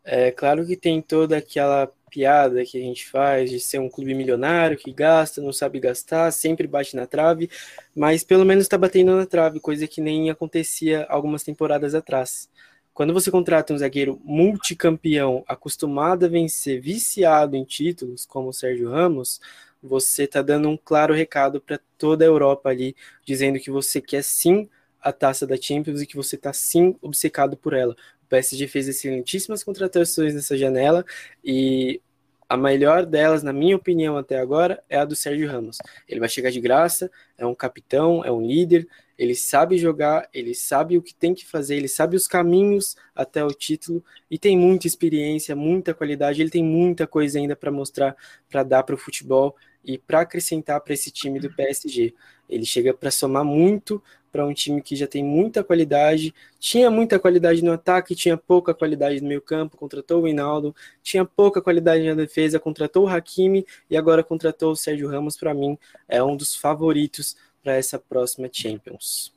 É 0.03 0.33
claro 0.33 0.66
que 0.66 0.77
tem 0.77 1.01
toda 1.01 1.37
aquela 1.37 1.87
piada 2.14 2.64
que 2.64 2.78
a 2.78 2.80
gente 2.80 3.08
faz 3.08 3.50
de 3.50 3.58
ser 3.58 3.80
um 3.80 3.88
clube 3.88 4.14
milionário 4.14 4.76
que 4.76 4.92
gasta, 4.92 5.42
não 5.42 5.52
sabe 5.52 5.80
gastar, 5.80 6.30
sempre 6.30 6.64
bate 6.68 6.94
na 6.94 7.08
trave, 7.08 7.50
mas 7.92 8.22
pelo 8.22 8.44
menos 8.44 8.62
está 8.62 8.78
batendo 8.78 9.16
na 9.16 9.26
trave, 9.26 9.58
coisa 9.58 9.88
que 9.88 10.00
nem 10.00 10.30
acontecia 10.30 11.04
algumas 11.08 11.42
temporadas 11.42 11.92
atrás. 11.92 12.48
Quando 12.92 13.12
você 13.12 13.32
contrata 13.32 13.74
um 13.74 13.78
zagueiro 13.78 14.20
multicampeão, 14.22 15.42
acostumado 15.48 16.26
a 16.26 16.28
vencer, 16.28 16.80
viciado 16.80 17.56
em 17.56 17.64
títulos, 17.64 18.24
como 18.24 18.50
o 18.50 18.52
Sérgio 18.52 18.88
Ramos, 18.88 19.40
você 19.82 20.22
está 20.22 20.40
dando 20.40 20.68
um 20.68 20.76
claro 20.76 21.12
recado 21.12 21.60
para 21.60 21.80
toda 21.98 22.24
a 22.24 22.28
Europa 22.28 22.68
ali, 22.68 22.94
dizendo 23.26 23.58
que 23.58 23.72
você 23.72 24.00
quer 24.00 24.22
sim 24.22 24.68
a 25.05 25.12
taça 25.12 25.46
da 25.46 25.57
Champions 25.61 26.00
e 26.00 26.07
que 26.07 26.16
você 26.16 26.34
está 26.34 26.52
sim 26.52 26.96
obcecado 27.02 27.57
por 27.59 27.74
ela. 27.74 27.94
O 28.24 28.26
PSG 28.26 28.66
fez 28.66 28.88
excelentíssimas 28.88 29.62
contratações 29.62 30.34
nessa 30.34 30.57
janela 30.57 31.05
e 31.44 32.00
a 32.48 32.57
melhor 32.57 33.05
delas, 33.05 33.42
na 33.42 33.52
minha 33.52 33.76
opinião 33.76 34.16
até 34.16 34.38
agora, 34.38 34.82
é 34.88 34.98
a 34.98 35.05
do 35.05 35.14
Sérgio 35.14 35.50
Ramos. 35.50 35.78
Ele 36.09 36.20
vai 36.20 36.28
chegar 36.28 36.50
de 36.50 36.61
graça, 36.61 37.11
é 37.36 37.44
um 37.44 37.55
capitão, 37.55 38.24
é 38.24 38.30
um 38.30 38.40
líder, 38.40 38.86
ele 39.18 39.34
sabe 39.34 39.78
jogar, 39.78 40.28
ele 40.32 40.55
sabe 40.55 40.96
o 40.96 41.02
que 41.02 41.14
tem 41.14 41.34
que 41.34 41.46
fazer, 41.46 41.76
ele 41.76 41.88
sabe 41.88 42.16
os 42.16 42.26
caminhos 42.26 42.96
até 43.14 43.44
o 43.44 43.48
título 43.48 44.05
e 44.30 44.38
tem 44.38 44.57
muita 44.57 44.86
experiência, 44.86 45.55
muita 45.55 45.94
qualidade, 45.94 46.40
ele 46.40 46.50
tem 46.50 46.64
muita 46.64 47.07
coisa 47.07 47.38
ainda 47.38 47.55
para 47.55 47.70
mostrar, 47.70 48.16
para 48.48 48.62
dar 48.62 48.82
para 48.82 48.94
o 48.94 48.98
futebol 48.98 49.55
e 49.84 49.98
para 49.98 50.20
acrescentar 50.20 50.80
para 50.80 50.94
esse 50.94 51.11
time 51.11 51.38
do 51.38 51.50
PSG. 51.55 52.14
Ele 52.48 52.64
chega 52.64 52.92
para 52.92 53.11
somar 53.11 53.44
muito 53.44 54.02
para 54.35 54.45
um 54.45 54.53
time 54.53 54.82
que 54.82 54.97
já 54.97 55.07
tem 55.07 55.22
muita 55.22 55.62
qualidade, 55.62 56.35
tinha 56.59 56.91
muita 56.91 57.20
qualidade 57.20 57.62
no 57.62 57.70
ataque, 57.70 58.16
tinha 58.16 58.37
pouca 58.37 58.74
qualidade 58.74 59.20
no 59.20 59.28
meio 59.28 59.41
campo, 59.41 59.76
contratou 59.76 60.24
o 60.24 60.26
Hinaldo, 60.26 60.74
tinha 61.05 61.24
pouca 61.24 61.62
qualidade 61.62 62.03
na 62.03 62.14
defesa, 62.14 62.59
contratou 62.59 63.05
o 63.05 63.09
Hakimi 63.09 63.64
e 63.89 63.97
agora 63.97 64.24
contratou 64.24 64.72
o 64.72 64.76
Sérgio 64.76 65.09
Ramos, 65.09 65.37
para 65.37 65.55
mim 65.55 65.78
é 66.09 66.20
um 66.20 66.37
dos 66.37 66.57
favoritos 66.57 67.37
para 67.62 67.76
essa 67.76 67.97
próxima 67.97 68.51
Champions. 68.53 69.32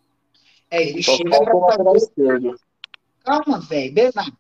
É, 0.72 0.82
ele 0.82 1.04
chega 1.04 1.30
para 1.30 1.84
fazer... 1.84 2.56
Calma, 3.24 3.60
velho, 3.60 3.93
Bernardo. 3.93 4.38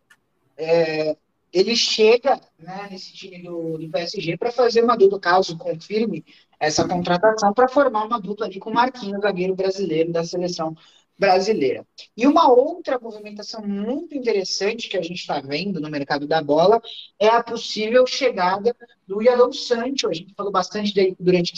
É, 0.57 1.15
ele 1.53 1.75
chega 1.75 2.41
né, 2.57 2.87
nesse 2.89 3.13
time 3.13 3.43
do, 3.43 3.77
do 3.77 3.89
PSG 3.91 4.35
para 4.35 4.51
fazer 4.51 4.83
uma 4.83 4.97
dupla, 4.97 5.19
caso 5.19 5.55
confirme 5.55 6.25
essa 6.59 6.87
contratação, 6.87 7.53
para 7.53 7.67
formar 7.67 8.05
uma 8.05 8.19
dupla 8.19 8.45
ali 8.45 8.59
com 8.59 8.69
o 8.69 8.73
Marquinhos, 8.73 9.21
zagueiro 9.21 9.55
brasileiro 9.55 10.11
da 10.11 10.23
seleção 10.23 10.75
brasileira. 11.17 11.85
E 12.15 12.27
uma 12.27 12.51
outra 12.51 12.99
movimentação 12.99 13.65
muito 13.65 14.15
interessante 14.15 14.87
que 14.87 14.97
a 14.97 15.01
gente 15.01 15.19
está 15.19 15.39
vendo 15.39 15.79
no 15.79 15.89
mercado 15.89 16.27
da 16.27 16.41
bola 16.41 16.81
é 17.19 17.27
a 17.27 17.41
possível 17.41 18.05
chegada 18.05 18.75
do 19.07 19.21
Yadon 19.21 19.51
Sancho. 19.51 20.07
A 20.07 20.13
gente 20.13 20.33
falou 20.35 20.51
bastante 20.51 20.93
dele 20.93 21.15
durante 21.19 21.53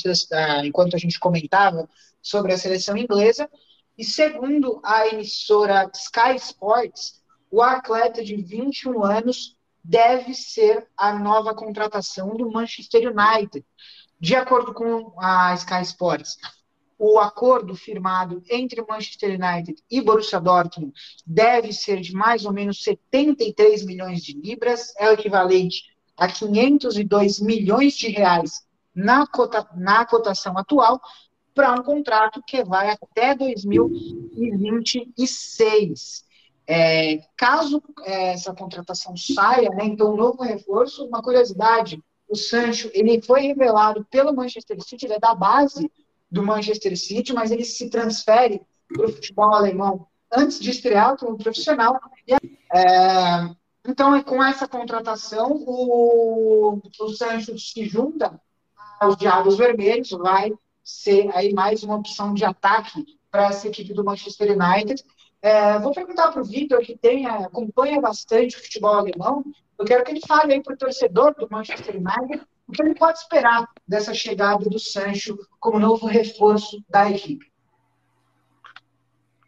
enquanto 0.63 0.95
a 0.95 0.99
gente 0.99 1.19
comentava 1.19 1.89
sobre 2.21 2.53
a 2.53 2.57
seleção 2.57 2.95
inglesa. 2.95 3.49
E 3.97 4.03
segundo 4.03 4.79
a 4.83 5.07
emissora 5.07 5.91
Sky 5.93 6.35
Sports, 6.37 7.21
o 7.51 7.61
atleta 7.61 8.23
de 8.23 8.37
21 8.37 9.03
anos 9.03 9.57
deve 9.83 10.33
ser 10.33 10.87
a 10.95 11.17
nova 11.17 11.53
contratação 11.53 12.35
do 12.35 12.49
Manchester 12.49 13.11
United. 13.11 13.65
De 14.19 14.35
acordo 14.35 14.73
com 14.73 15.13
a 15.17 15.53
Sky 15.55 15.81
Sports, 15.81 16.37
o 16.97 17.17
acordo 17.17 17.73
firmado 17.73 18.43
entre 18.49 18.81
Manchester 18.81 19.39
United 19.39 19.81
e 19.89 20.01
Borussia 20.01 20.41
Dortmund 20.41 20.91
deve 21.25 21.71
ser 21.71 22.01
de 22.01 22.13
mais 22.13 22.43
ou 22.43 22.51
menos 22.51 22.83
73 22.83 23.85
milhões 23.85 24.21
de 24.21 24.33
libras, 24.33 24.93
é 24.97 25.09
o 25.09 25.13
equivalente 25.13 25.83
a 26.17 26.27
502 26.27 27.39
milhões 27.39 27.95
de 27.95 28.09
reais 28.09 28.67
na, 28.93 29.25
cota, 29.25 29.65
na 29.77 30.05
cotação 30.05 30.57
atual, 30.57 30.99
para 31.55 31.71
um 31.71 31.81
contrato 31.81 32.43
que 32.45 32.61
vai 32.65 32.89
até 32.89 33.33
2026. 33.33 36.25
É, 36.67 37.21
caso 37.37 37.81
é, 38.03 38.33
essa 38.33 38.53
contratação 38.53 39.15
saia, 39.15 39.69
né, 39.69 39.85
então 39.85 40.11
um 40.13 40.17
novo 40.17 40.43
reforço, 40.43 41.07
uma 41.07 41.21
curiosidade, 41.21 42.03
o 42.29 42.35
Sancho 42.35 42.89
ele 42.93 43.21
foi 43.21 43.41
revelado 43.41 44.05
pelo 44.09 44.33
Manchester 44.33 44.81
City, 44.81 45.05
ele 45.05 45.15
é 45.15 45.19
da 45.19 45.33
base 45.33 45.91
do 46.31 46.43
Manchester 46.43 46.95
City, 46.97 47.33
mas 47.33 47.51
ele 47.51 47.65
se 47.65 47.89
transfere 47.89 48.61
para 48.87 49.07
o 49.07 49.11
futebol 49.11 49.53
alemão 49.53 50.07
antes 50.31 50.59
de 50.59 50.69
estrear 50.69 51.17
como 51.17 51.37
profissional. 51.37 51.99
É, 52.27 53.49
então, 53.87 54.21
com 54.23 54.43
essa 54.43 54.67
contratação, 54.67 55.51
o, 55.65 56.79
o 56.99 57.09
Sancho 57.09 57.57
se 57.57 57.85
junta 57.85 58.39
aos 58.99 59.17
Diabos 59.17 59.57
Vermelhos, 59.57 60.11
vai 60.11 60.53
ser 60.83 61.29
aí 61.35 61.53
mais 61.53 61.83
uma 61.83 61.95
opção 61.95 62.33
de 62.33 62.45
ataque 62.45 63.17
para 63.31 63.47
essa 63.47 63.67
equipe 63.67 63.93
do 63.93 64.03
Manchester 64.03 64.51
United. 64.51 65.03
É, 65.41 65.79
vou 65.79 65.93
perguntar 65.93 66.31
para 66.31 66.41
o 66.41 66.45
Vitor, 66.45 66.79
que 66.81 66.97
tem, 66.97 67.25
acompanha 67.25 68.01
bastante 68.01 68.57
o 68.57 68.61
futebol 68.61 68.93
alemão, 68.93 69.43
eu 69.79 69.85
quero 69.85 70.03
que 70.03 70.11
ele 70.11 70.21
fale 70.27 70.53
aí 70.53 70.61
para 70.61 70.73
o 70.73 70.77
torcedor 70.77 71.33
do 71.35 71.47
Manchester 71.49 71.95
United 71.95 72.45
o 72.67 72.71
que 72.71 72.83
ele 72.83 72.93
pode 72.93 73.17
esperar 73.17 73.67
dessa 73.87 74.13
chegada 74.13 74.65
do 74.65 74.77
Sancho 74.77 75.39
como 75.59 75.79
novo 75.79 76.05
reforço 76.05 76.83
da 76.87 77.09
equipe. 77.09 77.49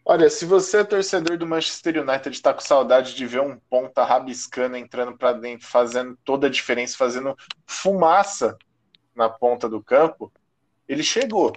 Olha, 0.03 0.29
se 0.29 0.45
você 0.45 0.77
é 0.77 0.83
torcedor 0.83 1.37
do 1.37 1.45
Manchester 1.45 2.01
United 2.01 2.35
está 2.35 2.51
com 2.53 2.61
saudade 2.61 3.13
de 3.13 3.27
ver 3.27 3.41
um 3.41 3.59
ponta 3.69 4.03
rabiscando, 4.03 4.75
entrando 4.75 5.15
para 5.15 5.33
dentro, 5.33 5.67
fazendo 5.67 6.17
toda 6.23 6.47
a 6.47 6.49
diferença, 6.49 6.97
fazendo 6.97 7.37
fumaça 7.67 8.57
na 9.13 9.29
ponta 9.29 9.69
do 9.69 9.83
campo, 9.83 10.31
ele 10.87 11.03
chegou. 11.03 11.53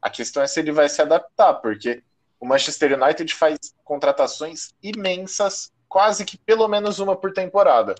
A 0.00 0.08
questão 0.08 0.42
é 0.42 0.46
se 0.46 0.60
ele 0.60 0.70
vai 0.70 0.88
se 0.88 1.02
adaptar, 1.02 1.54
porque 1.54 2.04
o 2.38 2.46
Manchester 2.46 3.02
United 3.02 3.34
faz 3.34 3.58
contratações 3.82 4.72
imensas, 4.80 5.72
quase 5.96 6.26
que 6.26 6.36
pelo 6.36 6.68
menos 6.68 6.98
uma 6.98 7.16
por 7.16 7.32
temporada. 7.32 7.94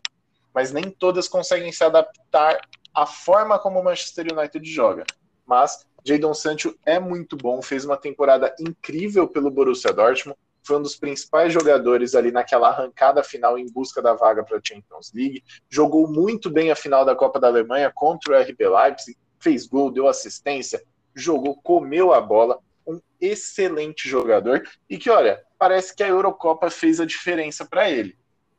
Mas 0.53 0.71
nem 0.71 0.91
todas 0.91 1.27
conseguem 1.27 1.73
se 1.73 1.83
adaptar 1.83 2.61
à 2.95 3.07
forma 3.07 3.59
como 3.59 3.81
o 3.81 3.83
Manchester 3.83 4.27
United 4.31 4.71
joga. 4.71 5.07
Mas 5.47 5.87
Jadon 6.05 6.35
Sancho 6.35 6.77
é 6.85 7.01
muito 7.01 7.39
bom, 7.39 7.63
fez 7.63 7.87
uma 7.87 7.97
temporada 7.97 8.55
incrível 8.61 9.27
pelo 9.27 9.51
Borussia 9.51 9.95
Dortmund, 9.95 10.39
foi 10.63 10.77
um 10.77 10.83
dos 10.83 10.95
principais 10.95 11.55
jogadores 11.55 12.15
ali 12.15 12.31
naquela 12.31 12.69
arrancada 12.69 13.25
final 13.25 13.59
em 13.59 13.65
busca 13.65 14.03
da 14.03 14.13
vaga 14.13 14.45
para 14.45 14.59
a 14.59 14.61
Champions 14.63 15.11
League, 15.15 15.43
jogou 15.71 16.07
muito 16.07 16.51
bem 16.51 16.71
a 16.71 16.77
final 16.77 17.03
da 17.03 17.17
Copa 17.17 17.41
da 17.41 17.47
Alemanha 17.47 17.91
contra 17.95 18.37
o 18.37 18.43
RB 18.43 18.69
Leipzig, 18.69 19.17
fez 19.39 19.67
gol, 19.67 19.91
deu 19.91 20.07
assistência, 20.07 20.85
jogou, 21.15 21.57
comeu 21.63 22.13
a 22.13 22.21
bola, 22.21 22.59
um 22.87 23.01
excelente 23.19 24.07
jogador 24.07 24.63
e 24.87 24.99
que, 24.99 25.09
olha, 25.09 25.46
parece 25.59 25.95
que 25.95 26.03
a 26.03 26.09
Eurocopa 26.09 26.71
fez 26.71 27.01
a 27.01 27.07
diferença 27.07 27.65
para 27.65 27.91
ele. 27.91 28.17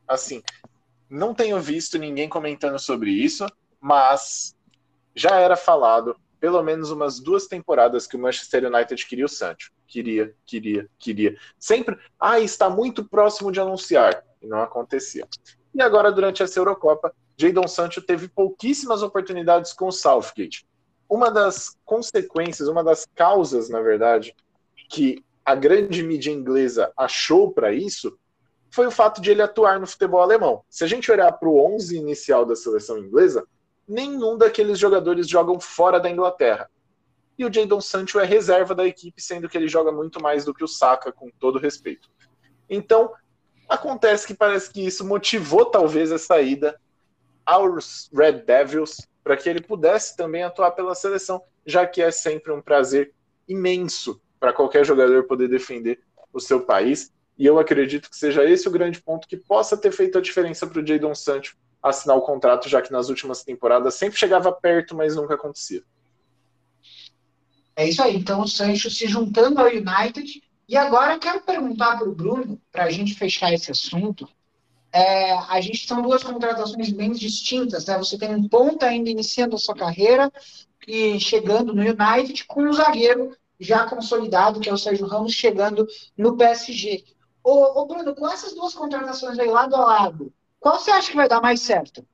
Assim, 0.08 0.42
não 1.10 1.34
tenho 1.34 1.60
visto 1.60 1.98
ninguém 1.98 2.28
comentando 2.28 2.80
sobre 2.80 3.12
isso, 3.12 3.46
mas 3.80 4.56
já 5.16 5.40
era 5.40 5.56
falado 5.56 6.16
pelo 6.40 6.62
menos 6.62 6.92
umas 6.92 7.20
duas 7.20 7.48
temporadas 7.48 8.06
que 8.06 8.16
o 8.16 8.20
Manchester 8.20 8.66
United 8.66 9.06
queria 9.08 9.26
o 9.26 9.30
Sancho. 9.30 9.72
Queria, 9.88 10.36
queria, 10.46 10.88
queria. 11.00 11.38
Sempre, 11.58 11.98
ah, 12.20 12.40
está 12.40 12.70
muito 12.70 13.04
próximo 13.08 13.52
de 13.52 13.60
anunciar. 13.60 14.24
E 14.42 14.46
não 14.46 14.62
acontecia. 14.62 15.28
E 15.74 15.82
agora, 15.82 16.12
durante 16.12 16.44
essa 16.44 16.60
Eurocopa, 16.60 17.14
Jadon 17.36 17.68
Sancho 17.68 18.02
teve 18.02 18.28
pouquíssimas 18.28 19.02
oportunidades 19.02 19.74
com 19.74 19.88
o 19.88 19.92
Southgate 19.92 20.68
uma 21.10 21.32
das 21.32 21.78
consequências, 21.86 22.68
uma 22.68 22.84
das 22.84 23.08
causas, 23.16 23.70
na 23.70 23.82
verdade, 23.82 24.36
que 24.90 25.24
a 25.48 25.56
grande 25.56 26.04
mídia 26.04 26.30
inglesa 26.30 26.92
achou 26.98 27.54
para 27.54 27.72
isso 27.72 28.20
foi 28.70 28.86
o 28.86 28.92
fato 28.92 29.22
de 29.22 29.32
ele 29.32 29.42
atuar 29.42 29.80
no 29.80 29.88
futebol 29.88 30.20
alemão. 30.20 30.62
Se 30.70 30.84
a 30.84 30.88
gente 30.88 31.10
olhar 31.10 31.32
para 31.32 31.48
o 31.48 31.74
11 31.74 31.96
inicial 31.96 32.46
da 32.46 32.54
seleção 32.54 32.98
inglesa, 32.98 33.48
nenhum 33.88 34.38
daqueles 34.38 34.78
jogadores 34.78 35.26
jogam 35.26 35.58
fora 35.58 36.02
da 36.02 36.10
Inglaterra. 36.10 36.70
E 37.40 37.46
o 37.46 37.54
Jadon 37.54 37.80
Sancho 37.80 38.20
é 38.20 38.26
reserva 38.26 38.76
da 38.76 38.86
equipe, 38.86 39.22
sendo 39.22 39.48
que 39.48 39.58
ele 39.58 39.70
joga 39.70 39.90
muito 39.90 40.22
mais 40.22 40.44
do 40.44 40.54
que 40.54 40.66
o 40.66 40.68
Saka, 40.68 41.14
com 41.14 41.32
todo 41.40 41.60
respeito. 41.60 42.10
Então, 42.70 43.14
acontece 43.70 44.28
que 44.28 44.34
parece 44.34 44.70
que 44.70 44.86
isso 44.86 45.06
motivou 45.06 45.64
talvez 45.64 46.12
a 46.12 46.18
saída 46.18 46.78
aos 47.46 48.10
Red 48.14 48.42
Devils 48.42 48.98
para 49.24 49.38
que 49.38 49.48
ele 49.48 49.62
pudesse 49.62 50.18
também 50.18 50.44
atuar 50.44 50.72
pela 50.72 50.94
seleção, 50.94 51.42
já 51.66 51.88
que 51.88 52.02
é 52.02 52.12
sempre 52.12 52.52
um 52.52 52.62
prazer 52.62 53.14
imenso 53.48 54.22
para 54.40 54.54
qualquer 54.54 54.86
jogador 54.86 55.24
poder 55.24 55.48
defender 55.48 56.00
o 56.34 56.40
seu 56.40 56.62
país. 56.62 57.12
E 57.38 57.46
eu 57.46 57.60
acredito 57.60 58.10
que 58.10 58.18
seja 58.18 58.44
esse 58.44 58.68
o 58.68 58.72
grande 58.72 59.02
ponto 59.02 59.28
que 59.28 59.38
possa 59.38 59.78
ter 59.78 59.92
feito 59.92 60.18
a 60.18 60.22
diferença 60.22 60.66
para 60.66 60.82
o 60.82 60.86
Jadon 60.86 61.14
Sancho 61.14 61.56
assinar 61.82 62.18
o 62.18 62.22
contrato, 62.22 62.68
já 62.68 62.82
que 62.82 62.92
nas 62.92 63.10
últimas 63.10 63.44
temporadas 63.44 63.94
sempre 63.94 64.18
chegava 64.18 64.52
perto, 64.52 64.96
mas 64.96 65.16
nunca 65.16 65.36
acontecia. 65.36 65.84
É 67.76 67.88
isso 67.88 68.02
aí. 68.02 68.16
Então 68.16 68.42
o 68.42 68.48
Sancho 68.48 68.90
se 68.90 69.08
juntando 69.08 69.62
ao 69.62 69.68
United. 69.68 70.42
E 70.68 70.76
agora 70.76 71.14
eu 71.14 71.20
quero 71.20 71.42
perguntar 71.42 71.98
para 71.98 72.10
o 72.10 72.14
Bruno, 72.14 72.60
para 72.72 72.86
a 72.86 72.90
gente 72.90 73.14
fechar 73.14 73.54
esse 73.54 73.72
assunto. 73.72 74.28
É, 74.92 75.32
a 75.32 75.62
gente 75.62 75.88
são 75.88 76.02
duas 76.02 76.24
contratações 76.24 76.90
bem 76.92 77.12
distintas, 77.12 77.86
né? 77.86 77.98
Você 77.98 78.18
tem 78.18 78.34
um 78.34 78.48
ponta 78.50 78.88
ainda 78.88 79.10
iniciando 79.10 79.56
a 79.56 79.60
sua 79.60 79.76
carreira 79.76 80.32
e 80.88 81.20
chegando 81.20 81.74
no 81.74 81.82
United 81.82 82.46
com 82.46 82.64
um 82.64 82.74
zagueiro 82.74 83.38
já 83.60 83.88
consolidado, 83.90 84.60
que 84.60 84.70
é 84.70 84.74
o 84.74 84.78
Sérgio 84.78 85.08
Ramos, 85.08 85.34
chegando 85.34 85.88
no 86.18 86.38
PSG. 86.38 87.04
Ô, 87.44 87.82
ô, 87.82 87.86
Bruno, 87.86 88.16
com 88.16 88.28
essas 88.28 88.54
duas 88.54 88.74
contratações 88.74 89.40
aí 89.40 89.48
lado 89.48 89.76
a 89.76 89.86
lado, 89.86 90.34
qual 90.60 90.80
você 90.80 90.92
acha 90.92 91.10
que 91.10 91.16
vai 91.16 91.28
dar 91.28 91.42
mais 91.42 91.62
certo? 91.62 92.06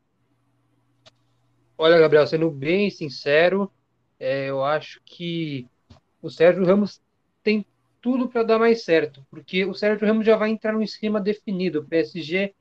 Olha, 1.78 2.00
Gabriel, 2.00 2.28
sendo 2.28 2.50
bem 2.52 2.90
sincero, 2.90 3.72
é, 4.20 4.50
eu 4.50 4.64
acho 4.64 5.02
que 5.06 5.68
o 6.22 6.30
Sérgio 6.30 6.64
Ramos 6.64 7.02
tem 7.42 7.66
tudo 8.00 8.30
para 8.30 8.44
dar 8.44 8.60
mais 8.60 8.84
certo, 8.84 9.26
porque 9.30 9.66
o 9.66 9.74
Sérgio 9.74 10.08
Ramos 10.08 10.26
já 10.26 10.38
vai 10.38 10.50
entrar 10.50 10.74
num 10.74 10.82
esquema 10.82 11.20
definido. 11.20 11.80
O 11.80 11.86
PSG, 11.86 12.54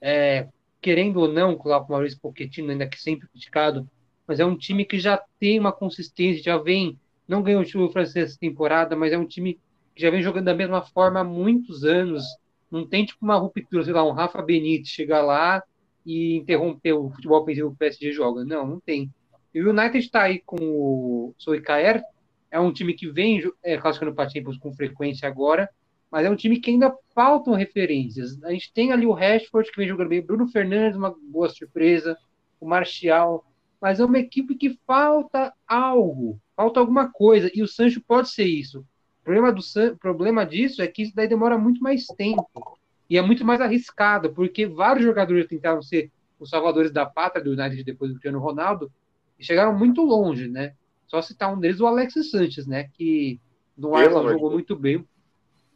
é, 0.00 0.48
querendo 0.80 1.20
ou 1.20 1.28
não, 1.28 1.56
com 1.56 1.68
o 1.68 1.88
Maurício 1.88 2.18
Pochettino, 2.20 2.70
ainda 2.70 2.86
que 2.86 3.00
sempre 3.00 3.28
criticado, 3.28 3.88
mas 4.26 4.40
é 4.40 4.44
um 4.44 4.56
time 4.56 4.84
que 4.84 4.98
já 4.98 5.22
tem 5.38 5.60
uma 5.60 5.72
consistência, 5.72 6.42
já 6.42 6.58
vem 6.58 6.98
não 7.28 7.42
ganhou 7.42 7.62
o 7.62 7.64
título 7.64 7.90
francês 7.90 8.30
essa 8.30 8.38
temporada, 8.38 8.94
mas 8.94 9.12
é 9.12 9.18
um 9.18 9.26
time 9.26 9.58
que 9.94 10.02
já 10.02 10.10
vem 10.10 10.22
jogando 10.22 10.44
da 10.44 10.54
mesma 10.54 10.82
forma 10.82 11.20
há 11.20 11.24
muitos 11.24 11.84
anos. 11.84 12.24
Não 12.70 12.86
tem 12.86 13.04
tipo 13.04 13.24
uma 13.24 13.36
ruptura, 13.36 13.84
sei 13.84 13.92
lá, 13.92 14.04
um 14.04 14.12
Rafa 14.12 14.42
Benítez 14.42 14.88
chegar 14.88 15.22
lá 15.22 15.62
e 16.04 16.36
interromper 16.36 16.92
o 16.92 17.10
futebol 17.10 17.42
ofensivo 17.42 17.70
que 17.70 17.74
o 17.74 17.78
PSG 17.78 18.12
joga. 18.12 18.44
Não, 18.44 18.66
não 18.66 18.80
tem. 18.80 19.10
E 19.52 19.62
o 19.62 19.70
United 19.70 19.98
está 19.98 20.22
aí 20.22 20.40
com 20.44 20.56
o 20.60 21.34
Soikaer, 21.38 22.02
é 22.50 22.60
um 22.60 22.72
time 22.72 22.94
que 22.94 23.10
vem 23.10 23.42
é, 23.62 23.76
classificando 23.78 24.14
para 24.14 24.28
Champions 24.28 24.58
com 24.58 24.72
frequência 24.72 25.26
agora, 25.26 25.68
mas 26.10 26.26
é 26.26 26.30
um 26.30 26.36
time 26.36 26.60
que 26.60 26.70
ainda 26.70 26.94
faltam 27.14 27.54
referências. 27.54 28.42
A 28.44 28.52
gente 28.52 28.72
tem 28.72 28.92
ali 28.92 29.06
o 29.06 29.12
Rashford, 29.12 29.70
que 29.70 29.76
vem 29.78 29.88
jogando 29.88 30.08
bem, 30.08 30.22
Bruno 30.22 30.46
Fernandes, 30.46 30.96
uma 30.96 31.14
boa 31.30 31.48
surpresa, 31.48 32.16
o 32.60 32.66
Martial, 32.66 33.44
mas 33.80 33.98
é 33.98 34.04
uma 34.04 34.18
equipe 34.18 34.54
que 34.54 34.78
falta 34.86 35.52
algo 35.66 36.40
falta 36.56 36.80
alguma 36.80 37.10
coisa, 37.10 37.50
e 37.54 37.62
o 37.62 37.68
Sancho 37.68 38.00
pode 38.00 38.30
ser 38.30 38.44
isso. 38.44 38.80
O 38.80 39.24
problema, 39.24 39.52
do, 39.52 39.62
problema 39.98 40.46
disso 40.46 40.80
é 40.80 40.86
que 40.86 41.02
isso 41.02 41.14
daí 41.14 41.28
demora 41.28 41.58
muito 41.58 41.82
mais 41.82 42.06
tempo, 42.06 42.78
e 43.08 43.18
é 43.18 43.22
muito 43.22 43.44
mais 43.44 43.60
arriscado, 43.60 44.32
porque 44.32 44.66
vários 44.66 45.04
jogadores 45.04 45.46
tentaram 45.46 45.82
ser 45.82 46.10
os 46.40 46.50
salvadores 46.50 46.90
da 46.90 47.06
pátria 47.06 47.44
do 47.44 47.50
United 47.50 47.84
depois 47.84 48.10
do 48.10 48.14
Cristiano 48.14 48.38
Ronaldo, 48.38 48.90
e 49.38 49.44
chegaram 49.44 49.76
muito 49.76 50.02
longe, 50.02 50.48
né? 50.48 50.74
Só 51.06 51.20
citar 51.20 51.52
um 51.52 51.60
deles, 51.60 51.78
o 51.80 51.86
Alexis 51.86 52.30
Sanches, 52.30 52.66
né? 52.66 52.88
Que 52.94 53.38
no 53.76 53.94
Arsenal 53.94 54.28
jogou 54.30 54.50
muito 54.50 54.74
bem, 54.74 55.06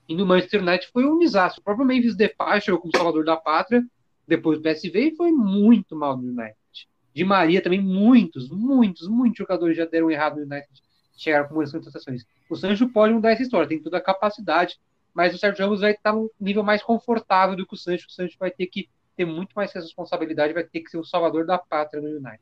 e 0.09 0.15
no 0.15 0.27
Manchester 0.27 0.63
United 0.63 0.91
foi 0.93 1.07
um 1.07 1.19
desastre. 1.19 1.61
O 1.61 1.65
próprio 1.65 1.87
Memphis 1.87 2.17
Depay 2.17 2.61
chegou 2.61 2.81
como 2.81 2.97
salvador 2.97 3.25
da 3.25 3.37
pátria, 3.37 3.85
depois 4.27 4.59
do 4.59 4.63
PSV, 4.63 5.01
e 5.01 5.17
foi 5.17 5.31
muito 5.31 5.95
mal 5.95 6.17
no 6.17 6.29
United. 6.29 6.60
De 7.15 7.25
Maria 7.25 7.63
também, 7.63 7.81
muitos, 7.81 8.49
muitos, 8.51 9.09
muitos 9.09 9.39
jogadores 9.39 9.77
já 9.77 9.85
deram 9.85 10.11
errado 10.11 10.37
no 10.37 10.43
United, 10.43 10.83
chegaram 11.17 11.49
com 11.49 11.55
muitas 11.55 11.73
contratações. 11.73 12.25
O 12.49 12.57
Sancho 12.57 12.89
pode 12.89 13.13
mudar 13.13 13.33
essa 13.33 13.43
história, 13.43 13.69
tem 13.69 13.83
toda 13.83 13.99
a 13.99 14.03
capacidade, 14.03 14.79
mas 15.13 15.35
o 15.35 15.39
Sérgio 15.39 15.65
Ramos 15.65 15.81
vai 15.81 15.93
estar 15.93 16.13
num 16.13 16.31
nível 16.41 16.63
mais 16.63 16.83
confortável 16.83 17.57
do 17.57 17.67
que 17.67 17.75
o 17.75 17.77
Sancho. 17.77 18.07
O 18.09 18.13
Sancho 18.13 18.37
vai 18.39 18.51
ter 18.51 18.67
que 18.67 18.89
ter 19.17 19.25
muito 19.25 19.53
mais 19.55 19.73
responsabilidade, 19.73 20.53
vai 20.55 20.65
ter 20.65 20.81
que 20.81 20.91
ser 20.91 20.99
o 20.99 21.05
salvador 21.05 21.45
da 21.45 21.59
pátria 21.59 22.01
no 22.01 22.09
United. 22.09 22.41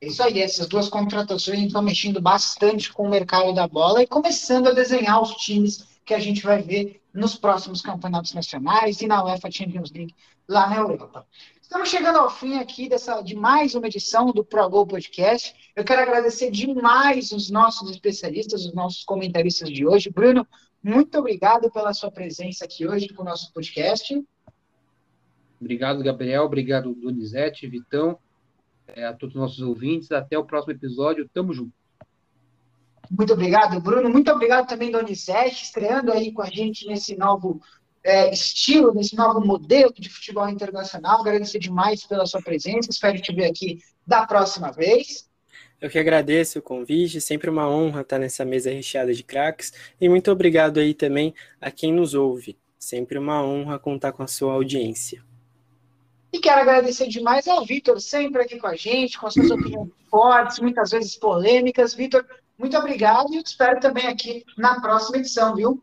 É 0.00 0.06
isso 0.06 0.22
aí, 0.22 0.40
essas 0.40 0.68
duas 0.68 0.88
contratações 0.88 1.60
estão 1.60 1.82
mexendo 1.82 2.20
bastante 2.20 2.92
com 2.92 3.04
o 3.04 3.10
mercado 3.10 3.52
da 3.52 3.66
bola 3.66 4.02
e 4.02 4.06
começando 4.06 4.68
a 4.68 4.72
desenhar 4.72 5.20
os 5.20 5.34
times 5.34 5.88
que 6.04 6.14
a 6.14 6.18
gente 6.18 6.42
vai 6.42 6.62
ver 6.62 7.02
nos 7.12 7.34
próximos 7.34 7.82
campeonatos 7.82 8.32
nacionais 8.32 9.00
e 9.00 9.06
na 9.06 9.24
UEFA 9.24 9.50
Champions 9.50 9.90
League 9.90 10.14
lá 10.48 10.68
na 10.70 10.76
Europa. 10.76 11.26
Estamos 11.68 11.90
chegando 11.90 12.16
ao 12.16 12.30
fim 12.30 12.56
aqui 12.56 12.88
dessa, 12.88 13.20
de 13.20 13.36
mais 13.36 13.74
uma 13.74 13.86
edição 13.88 14.32
do 14.32 14.42
ProGo 14.42 14.86
Podcast. 14.86 15.54
Eu 15.76 15.84
quero 15.84 16.00
agradecer 16.00 16.50
demais 16.50 17.30
os 17.30 17.50
nossos 17.50 17.90
especialistas, 17.90 18.64
os 18.64 18.72
nossos 18.72 19.04
comentaristas 19.04 19.68
de 19.68 19.86
hoje. 19.86 20.08
Bruno, 20.08 20.48
muito 20.82 21.18
obrigado 21.18 21.70
pela 21.70 21.92
sua 21.92 22.10
presença 22.10 22.64
aqui 22.64 22.88
hoje 22.88 23.10
com 23.10 23.20
o 23.20 23.24
nosso 23.26 23.52
podcast. 23.52 24.18
Obrigado, 25.60 26.02
Gabriel. 26.02 26.44
Obrigado, 26.44 26.94
Donizete, 26.94 27.68
Vitão, 27.68 28.18
é, 28.86 29.04
a 29.04 29.12
todos 29.12 29.36
os 29.36 29.40
nossos 29.42 29.60
ouvintes. 29.60 30.10
Até 30.10 30.38
o 30.38 30.46
próximo 30.46 30.72
episódio. 30.72 31.28
Tamo 31.34 31.52
junto. 31.52 31.74
Muito 33.10 33.34
obrigado, 33.34 33.78
Bruno. 33.78 34.08
Muito 34.08 34.32
obrigado 34.32 34.66
também, 34.66 34.90
Donizete, 34.90 35.64
estreando 35.64 36.12
aí 36.12 36.32
com 36.32 36.40
a 36.40 36.48
gente 36.48 36.86
nesse 36.86 37.14
novo 37.14 37.60
é, 38.04 38.32
estilo, 38.32 38.94
nesse 38.94 39.16
novo 39.16 39.44
modelo 39.44 39.92
de 39.92 40.08
futebol 40.08 40.48
internacional. 40.48 41.20
Agradecer 41.20 41.58
demais 41.58 42.04
pela 42.04 42.26
sua 42.26 42.42
presença. 42.42 42.90
Espero 42.90 43.20
te 43.20 43.32
ver 43.32 43.46
aqui 43.46 43.78
da 44.06 44.26
próxima 44.26 44.70
vez. 44.70 45.28
Eu 45.80 45.88
que 45.88 45.98
agradeço 45.98 46.58
o 46.58 46.62
convite, 46.62 47.20
sempre 47.20 47.48
uma 47.48 47.68
honra 47.68 48.00
estar 48.00 48.18
nessa 48.18 48.44
mesa 48.44 48.70
recheada 48.70 49.14
de 49.14 49.22
craques. 49.22 49.72
E 50.00 50.08
muito 50.08 50.30
obrigado 50.30 50.80
aí 50.80 50.92
também 50.92 51.34
a 51.60 51.70
quem 51.70 51.92
nos 51.92 52.14
ouve. 52.14 52.58
Sempre 52.78 53.18
uma 53.18 53.42
honra 53.44 53.78
contar 53.78 54.12
com 54.12 54.22
a 54.22 54.26
sua 54.26 54.54
audiência. 54.54 55.22
E 56.32 56.40
quero 56.40 56.60
agradecer 56.60 57.08
demais 57.08 57.48
ao 57.48 57.64
Vitor, 57.64 58.00
sempre 58.00 58.42
aqui 58.42 58.58
com 58.58 58.66
a 58.66 58.76
gente, 58.76 59.18
com 59.18 59.30
suas 59.30 59.50
opiniões 59.50 59.88
fortes, 60.10 60.58
muitas 60.58 60.90
vezes 60.90 61.16
polêmicas. 61.16 61.94
Vitor, 61.94 62.26
muito 62.58 62.76
obrigado 62.76 63.32
e 63.32 63.38
espero 63.38 63.80
também 63.80 64.06
aqui 64.08 64.44
na 64.56 64.80
próxima 64.80 65.18
edição, 65.18 65.54
viu? 65.54 65.82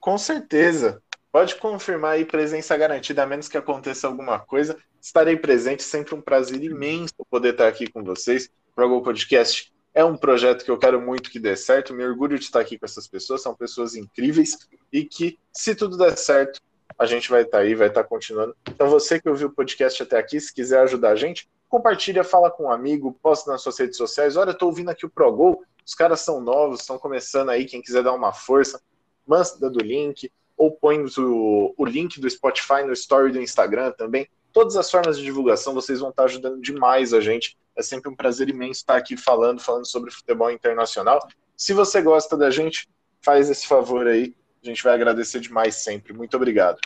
Com 0.00 0.16
certeza. 0.16 1.02
Pode 1.30 1.56
confirmar 1.56 2.12
aí 2.12 2.24
presença 2.24 2.76
garantida, 2.76 3.22
a 3.22 3.26
menos 3.26 3.48
que 3.48 3.58
aconteça 3.58 4.06
alguma 4.06 4.38
coisa. 4.38 4.76
Estarei 5.00 5.36
presente, 5.36 5.82
sempre 5.82 6.14
um 6.14 6.20
prazer 6.20 6.62
imenso 6.62 7.14
poder 7.30 7.52
estar 7.52 7.68
aqui 7.68 7.86
com 7.86 8.02
vocês. 8.02 8.46
O 8.72 8.74
Progol 8.74 9.02
Podcast 9.02 9.70
é 9.94 10.04
um 10.04 10.16
projeto 10.16 10.64
que 10.64 10.70
eu 10.70 10.78
quero 10.78 11.00
muito 11.00 11.30
que 11.30 11.38
dê 11.38 11.54
certo. 11.54 11.94
Me 11.94 12.04
orgulho 12.04 12.38
de 12.38 12.46
estar 12.46 12.60
aqui 12.60 12.78
com 12.78 12.86
essas 12.86 13.06
pessoas, 13.06 13.42
são 13.42 13.54
pessoas 13.54 13.94
incríveis 13.94 14.56
e 14.90 15.04
que, 15.04 15.38
se 15.52 15.74
tudo 15.74 15.96
der 15.96 16.16
certo, 16.16 16.60
a 16.98 17.06
gente 17.06 17.30
vai 17.30 17.42
estar 17.42 17.58
aí, 17.58 17.74
vai 17.74 17.88
estar 17.88 18.04
continuando. 18.04 18.56
Então, 18.68 18.88
você 18.88 19.20
que 19.20 19.28
ouviu 19.28 19.48
o 19.48 19.52
podcast 19.52 20.02
até 20.02 20.18
aqui, 20.18 20.40
se 20.40 20.52
quiser 20.52 20.80
ajudar 20.80 21.10
a 21.10 21.16
gente, 21.16 21.48
compartilha, 21.68 22.24
fala 22.24 22.50
com 22.50 22.64
um 22.64 22.70
amigo, 22.70 23.16
posta 23.22 23.50
nas 23.50 23.62
suas 23.62 23.78
redes 23.78 23.96
sociais. 23.96 24.36
Olha, 24.36 24.50
eu 24.50 24.54
estou 24.54 24.68
ouvindo 24.68 24.90
aqui 24.90 25.06
o 25.06 25.10
ProGol, 25.10 25.62
os 25.86 25.94
caras 25.94 26.20
são 26.20 26.40
novos, 26.40 26.80
estão 26.80 26.98
começando 26.98 27.50
aí, 27.50 27.64
quem 27.66 27.80
quiser 27.80 28.02
dar 28.02 28.12
uma 28.12 28.32
força, 28.32 28.80
manda 29.26 29.70
do 29.70 29.80
link, 29.80 30.30
ou 30.56 30.70
põe 30.70 31.02
o, 31.18 31.74
o 31.76 31.84
link 31.84 32.20
do 32.20 32.28
Spotify 32.28 32.82
no 32.84 32.92
story 32.92 33.32
do 33.32 33.40
Instagram 33.40 33.92
também. 33.92 34.28
Todas 34.52 34.76
as 34.76 34.90
formas 34.90 35.16
de 35.16 35.24
divulgação, 35.24 35.72
vocês 35.72 36.00
vão 36.00 36.10
estar 36.10 36.24
ajudando 36.24 36.60
demais 36.60 37.14
a 37.14 37.20
gente. 37.20 37.56
É 37.76 37.82
sempre 37.82 38.10
um 38.10 38.16
prazer 38.16 38.48
imenso 38.48 38.80
estar 38.80 38.96
aqui 38.96 39.16
falando, 39.16 39.60
falando 39.60 39.86
sobre 39.86 40.10
futebol 40.10 40.50
internacional. 40.50 41.20
Se 41.56 41.72
você 41.72 42.02
gosta 42.02 42.36
da 42.36 42.50
gente, 42.50 42.88
faz 43.22 43.48
esse 43.48 43.66
favor 43.66 44.06
aí. 44.06 44.34
A 44.62 44.66
gente 44.66 44.82
vai 44.82 44.94
agradecer 44.94 45.40
demais 45.40 45.76
sempre. 45.76 46.12
Muito 46.12 46.36
obrigado. 46.36 46.78